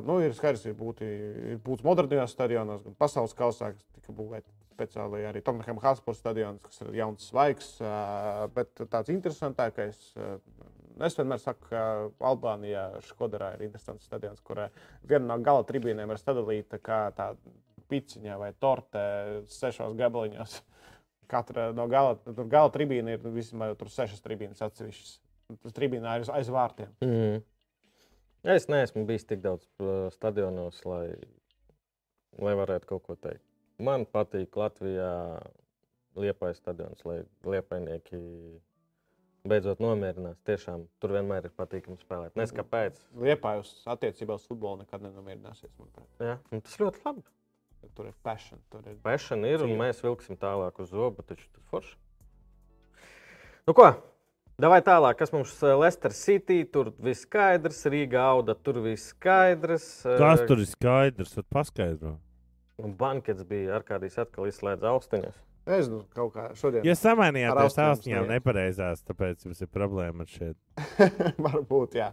[0.07, 1.07] nu, ir skaidrs, ir būti,
[1.55, 6.63] ir būtis modernajos stadionos, gan pasaules kausā, kas tika būvēts speciāli arī Tomaham Hotspur stadions,
[6.63, 7.73] kas ir jauns svaigs.
[8.55, 10.37] Bet tāds interesantākais, ā,
[11.01, 11.83] Es vienmēr saku, ka
[12.29, 14.61] Albānijā Škodarā ir interesants stadions, kur
[15.09, 17.55] viena no gala tribīnēm ir sadalīta kā tāda
[17.93, 19.03] piciņa vai torte
[19.53, 20.59] sešos gabaliņos.
[21.33, 25.15] Katra no gala, gala tribīna ir vismaz tur sešas tribīnas atsevišķas.
[25.73, 26.93] Tribīnā ir aiz vārtiem.
[27.05, 27.41] Mm.
[28.43, 31.15] Es neesmu bijis tik daudz uh, stadionos, lai,
[32.43, 33.45] lai varētu kaut ko teikt.
[33.83, 35.13] Man patīk Latvijā
[36.19, 38.19] Liepais stadions, lai liepainieki
[39.49, 40.41] beidzot nomierinās.
[40.47, 42.35] Tiešām tur vienmēr ir patīkami spēlēt.
[42.39, 42.99] Nes kāpēc.
[43.23, 45.73] Liepājus attiecībā uz futbolu nekad nenomierināsies.
[45.79, 46.11] manuprāt.
[46.21, 47.25] Jā, un tas ļoti labi.
[47.97, 48.61] Tur ir passion.
[48.71, 51.97] Tur ir Pešana ir, un mēs vilksim tālāk uz zobu, taču tas forši.
[53.67, 53.89] Nu ko?
[54.63, 56.61] Davai tālāk, kas mums ir Leicester City.
[56.71, 59.87] Tur viss skaidrs, Rīga auda, tur viss skaidrs.
[60.21, 61.33] Kas tur ir skaidrs?
[61.35, 62.13] Tad paskaidro.
[62.83, 65.41] Un bankets bija ar kādīs atkal izslēdz austiņas.
[65.63, 66.87] Es nezinu, kaut kā šodien.
[66.87, 70.59] Ja samainījāt Ar tās austiņām nepareizās, tāpēc jums ir problēma ar šeit.
[71.47, 72.13] Varbūt, jā.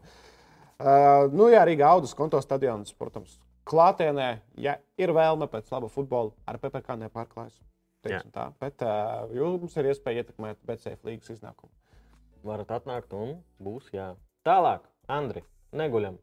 [0.79, 3.37] Uh, nu, jā, Rīgā Audas konto stadions, protams,
[3.69, 4.29] klātienē,
[4.61, 7.57] ja ir vēlme pēc laba futbola, ar PPC nepārklājas.
[8.61, 11.73] bet uh, jums ir iespēja ietekmēt BCF līgas iznākumu.
[12.45, 14.13] Varat atnākt un būs jā.
[14.47, 15.43] Tālāk, Andri,
[15.75, 16.19] neguļam.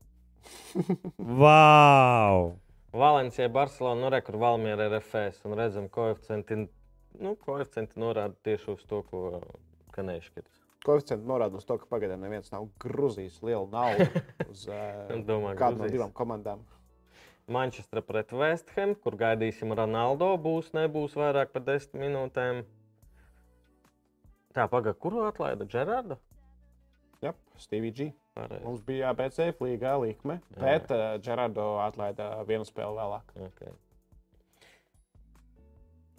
[1.18, 2.54] Wow!
[2.96, 6.62] Valencija, Barcelona, nu, re, kur Valmiera ir RFS un redzam, koeficienti,
[7.20, 9.40] nu, koeficienti norāda tieši uz to, ko
[9.92, 10.62] ka neizšķirs.
[10.86, 14.06] Koeficienti norāda uz to, ka pagaidām neviens nav grūzījis lielu naudu
[14.52, 15.96] uz Es domāju, kādu no gruzīs.
[15.98, 16.62] divām komandām.
[17.46, 20.32] Manchester pret West Ham, kur gaidīsim Ronaldo.
[20.42, 22.64] Būs, nebūs vairāk par desmit minūtēm.
[24.56, 26.16] Tā, pagaidi, kuru atlaida Gerardu?
[27.20, 28.06] Jā, Stevie G.
[28.36, 28.64] Pareizi.
[28.64, 30.60] Mums bija BCF līgā likme, Jā.
[30.62, 33.34] bet uh, Gerardo atlaida vienu spēli vēlāk.
[33.50, 33.74] Okay.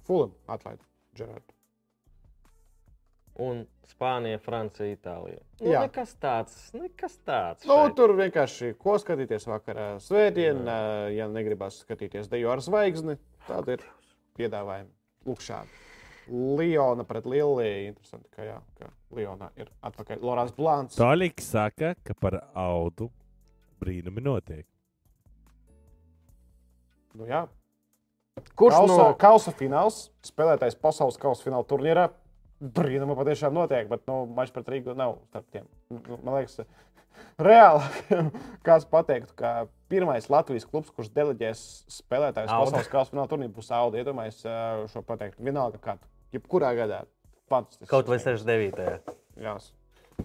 [0.05, 0.85] Fulham atlaida
[1.18, 1.53] Gerardo.
[3.41, 5.41] Un Spānija, Francija, Itālija.
[5.61, 5.84] Nu, Jā.
[5.85, 7.65] nekas tāds, nekas tāds.
[7.69, 7.97] Nu, šeit.
[7.97, 9.89] tur vienkārši ko skatīties vakarā.
[10.05, 13.18] Svētdien, uh, ja negribas skatīties deju ar zvaigzni,
[13.49, 13.85] tad ir
[14.38, 14.93] piedāvājumi.
[15.26, 15.86] Lūk, šādi.
[16.29, 17.87] Liona pret Lieliju.
[17.91, 20.21] Interesanti, ka, jā, ka Liona ir atpakaļ.
[20.23, 20.97] Lorāns Blāns.
[20.99, 23.09] Toļiks saka, ka par audu
[23.81, 24.65] brīnumi notiek.
[27.17, 27.45] Nu, jā.
[28.57, 32.09] Kurš kausa, no- kausa fināls, spēlētais pasaules kausa fināla turnīrā.
[32.61, 35.65] Brīnuma patiešām notiek, bet nu, mačs pret Rīgu nav starp tiem.
[35.93, 36.63] Nu, Man liekas,
[37.37, 37.85] reāli
[38.65, 41.61] kāds pateiktu, ka pirmais Latvijas klubs, kurš deleģēs
[41.99, 44.01] spēlētājus pasaules kausa fināla turnīrā, būs Audi.
[44.01, 44.55] Iedomājieties ā,
[44.89, 45.37] šo pateikt.
[45.41, 45.97] Vienalga, kā
[46.38, 47.01] jebkurā gadā.
[47.51, 47.89] Fantastiski.
[47.91, 49.14] Kaut vai 69.
[49.43, 49.57] Jā,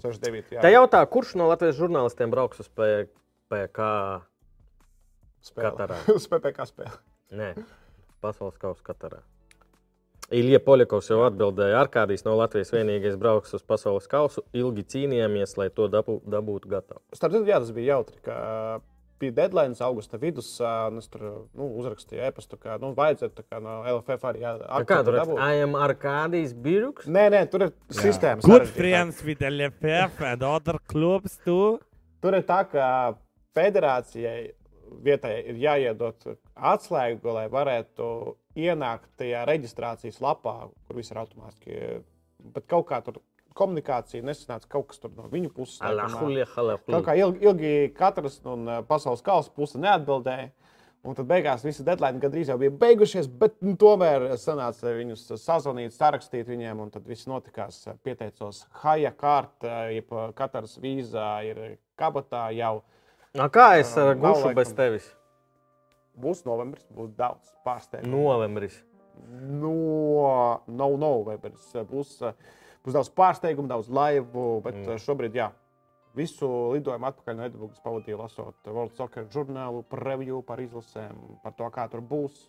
[0.02, 0.54] 69.
[0.56, 0.62] Jā.
[0.64, 3.06] Tā jautā, kurš no Latvijas žurnālistiem brauks uz P-
[3.52, 3.90] PK
[5.42, 5.72] Spēle.
[5.74, 5.98] Katarā?
[6.16, 6.96] Uz PPC spēli.
[7.34, 7.52] Nē,
[8.22, 9.22] pasaules kausa Katarā.
[10.32, 14.44] Ilija Poļakovs jau atbildēja, Arkādijs no Latvijas vienīgais brauks uz pasaules kausu.
[14.56, 17.02] Ilgi cīnījāmies, lai to dabū, dabūtu gatavu.
[17.12, 18.16] Starp citu, jā, tas bija jautri.
[18.24, 18.36] ka
[19.22, 21.22] Bija deadline, augusta vidus, un es tur
[21.54, 25.36] nu, uzrakstīju e-pastu, ka nu, vajadzētu tā kā no LFF arī Nu, Kā tur dabūt.
[25.38, 25.62] ir?
[25.68, 27.06] Am Arkādijs Biruks?
[27.06, 28.42] Nē, nē, tur ir sistēma.
[28.42, 31.78] Good friends with LFF and other clubs too.
[32.22, 32.88] Tur ir tā, ka
[33.54, 34.52] federācijai
[35.06, 36.26] vietai ir jāiedod
[36.56, 38.08] atslēga, lai varētu
[38.58, 41.78] ienākt tajā reģistrācijas lapā, kur viss ir automātiski.
[42.52, 43.22] Bet kaut kā tur
[43.58, 45.78] komunikācija nesanāca kaut kas tur no viņu puses.
[45.80, 46.96] laikam, Alahulja, halahulja.
[46.96, 50.50] Kaut kā ilgi, ilgi katrs no pasaules kausa puses neatbildēja.
[51.02, 55.90] Un tad beigās visi deadline gandrīz jau bija beigušies, bet nu, tomēr sanāca viņus sazvanīt,
[55.96, 56.78] sarakstīt viņiem.
[56.84, 57.80] Un tad viss notikās.
[58.06, 61.62] Pieteicos Haja kārtā, jeb katrs vīzā ir
[61.98, 62.84] kabatā jau.
[63.34, 64.54] No kā es gušu laikam.
[64.60, 65.10] bez tevis?
[66.22, 68.12] Būs novembris, būs daudz pārsteigumu.
[68.12, 68.78] Novembris.
[69.62, 72.18] No, no novembris būs,
[72.84, 74.88] būs daudz pārsteigumu, daudz laivu, bet Mm.
[74.88, 75.02] mm.
[75.04, 75.50] šobrīd, jā,
[76.14, 81.68] visu lidojumu atpakaļ no Edinburgas pavadīju lasot World Soccer žurnālu, preview par izlasēm, par to,
[81.70, 82.48] kā tur būs.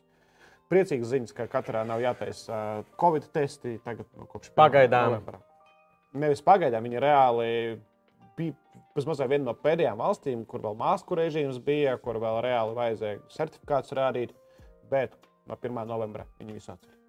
[0.71, 4.55] Priecīgs ziņas, ka katrā nav jātaisa Covid testi tagad nu, kopš 1.
[4.57, 5.11] Pagaidām.
[5.11, 5.39] novembra.
[6.13, 7.49] Nevis pagaidām, viņi reāli
[8.37, 8.53] bija
[8.95, 13.95] mazliet viena no pēdējām valstīm, kur vēl masku režīms bija, kur vēl reāli vajadzēja certifikātus
[13.97, 14.33] rādīt.
[14.89, 15.15] Bet
[15.49, 15.85] no 1.
[15.89, 17.02] novembra viņi visu atcer.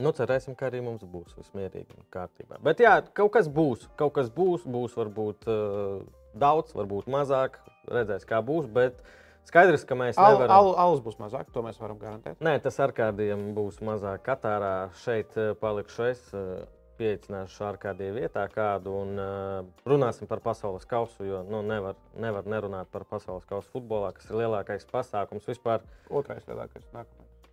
[0.00, 2.56] Nu, cerēsim, ka arī mums būs viss mierīgi un kārtībā.
[2.64, 3.86] Bet jā, kaut kas būs.
[4.00, 6.00] Kaut kas būs, būs varbūt uh,
[6.40, 7.58] daudz, varbūt mazāk.
[7.90, 8.66] Redzēs, kā būs.
[8.72, 9.02] Bet
[9.48, 10.56] skaidrs, ka mēs Al, nevaram.
[10.56, 12.40] al, alus būs mazāk, to mēs varam garantēt.
[12.40, 14.24] Nē, tas ar kādiem būs mazāk.
[14.24, 14.74] Katārā
[15.04, 16.26] šeit eh, palikšu es.
[16.34, 16.68] eh,
[17.00, 21.24] Pieicināšu ar kādiem vietā kādu un uh, runāsim par pasaules kausu.
[21.24, 25.80] Jo nu, nevar, nevar nerunāt par pasaules kausu futbolā, kas ir lielākais pasākums vispār.
[26.12, 27.48] Otrais lielākais nākamais.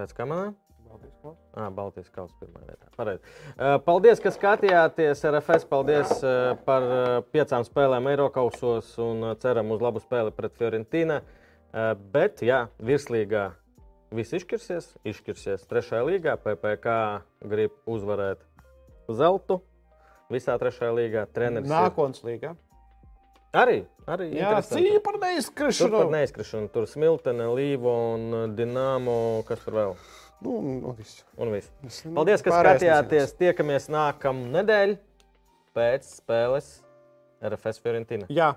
[0.00, 0.56] Pēc kamerām?
[1.56, 2.86] Ah, Baltijas kausa pirmā vietā.
[2.96, 3.22] Pareizi.
[3.58, 5.64] Uh, Paldies, ka skatījāties RFS.
[5.66, 6.12] Paldies
[6.66, 6.86] par
[7.34, 11.20] piecām spēlēm Eiropausos un ceram uz labu spēli pret Fiorentīnu.
[12.12, 13.48] Bet, jā, virslīgā
[14.14, 14.92] viss izšķirsies.
[15.04, 16.36] Izšķirsies trešajā līgā.
[16.40, 16.94] PPC
[17.42, 18.44] grib uzvarēt
[19.10, 19.58] zeltu
[20.32, 21.26] visā trešajā līgā.
[21.34, 22.54] Treneris ir- Nākotnes līga.
[23.52, 23.84] arī.
[24.06, 25.98] arī Jā, cīņa par Tur neizskrišanu.
[26.04, 26.70] pat neizkrišana.
[26.72, 29.44] Tur smiltene, līva un dināmo.
[29.46, 29.96] Kas tur vēl?
[30.44, 31.24] Nu, nu, viss.
[31.40, 32.02] Un viss.
[32.14, 33.32] Paldies, ka skatījāties.
[33.38, 34.98] Tiekamies nākamā nedēļa
[35.76, 36.68] pēc spēles
[37.46, 38.28] RFS Fiorentīna.
[38.32, 38.50] Jā,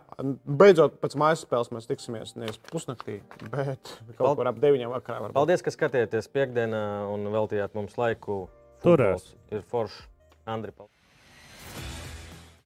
[0.59, 3.19] beidzot pēc mājas spēles mēs tiksimies nevis pusnaktī,
[3.51, 5.25] bet kaut kur ap 9 vakarā.
[5.25, 5.35] varbūt.
[5.35, 8.45] Paldies, ka skatījāties piekdienā un veltījāt mums laiku.
[8.83, 10.05] Futbols Ir foršs.
[10.47, 10.98] Andri, paldies!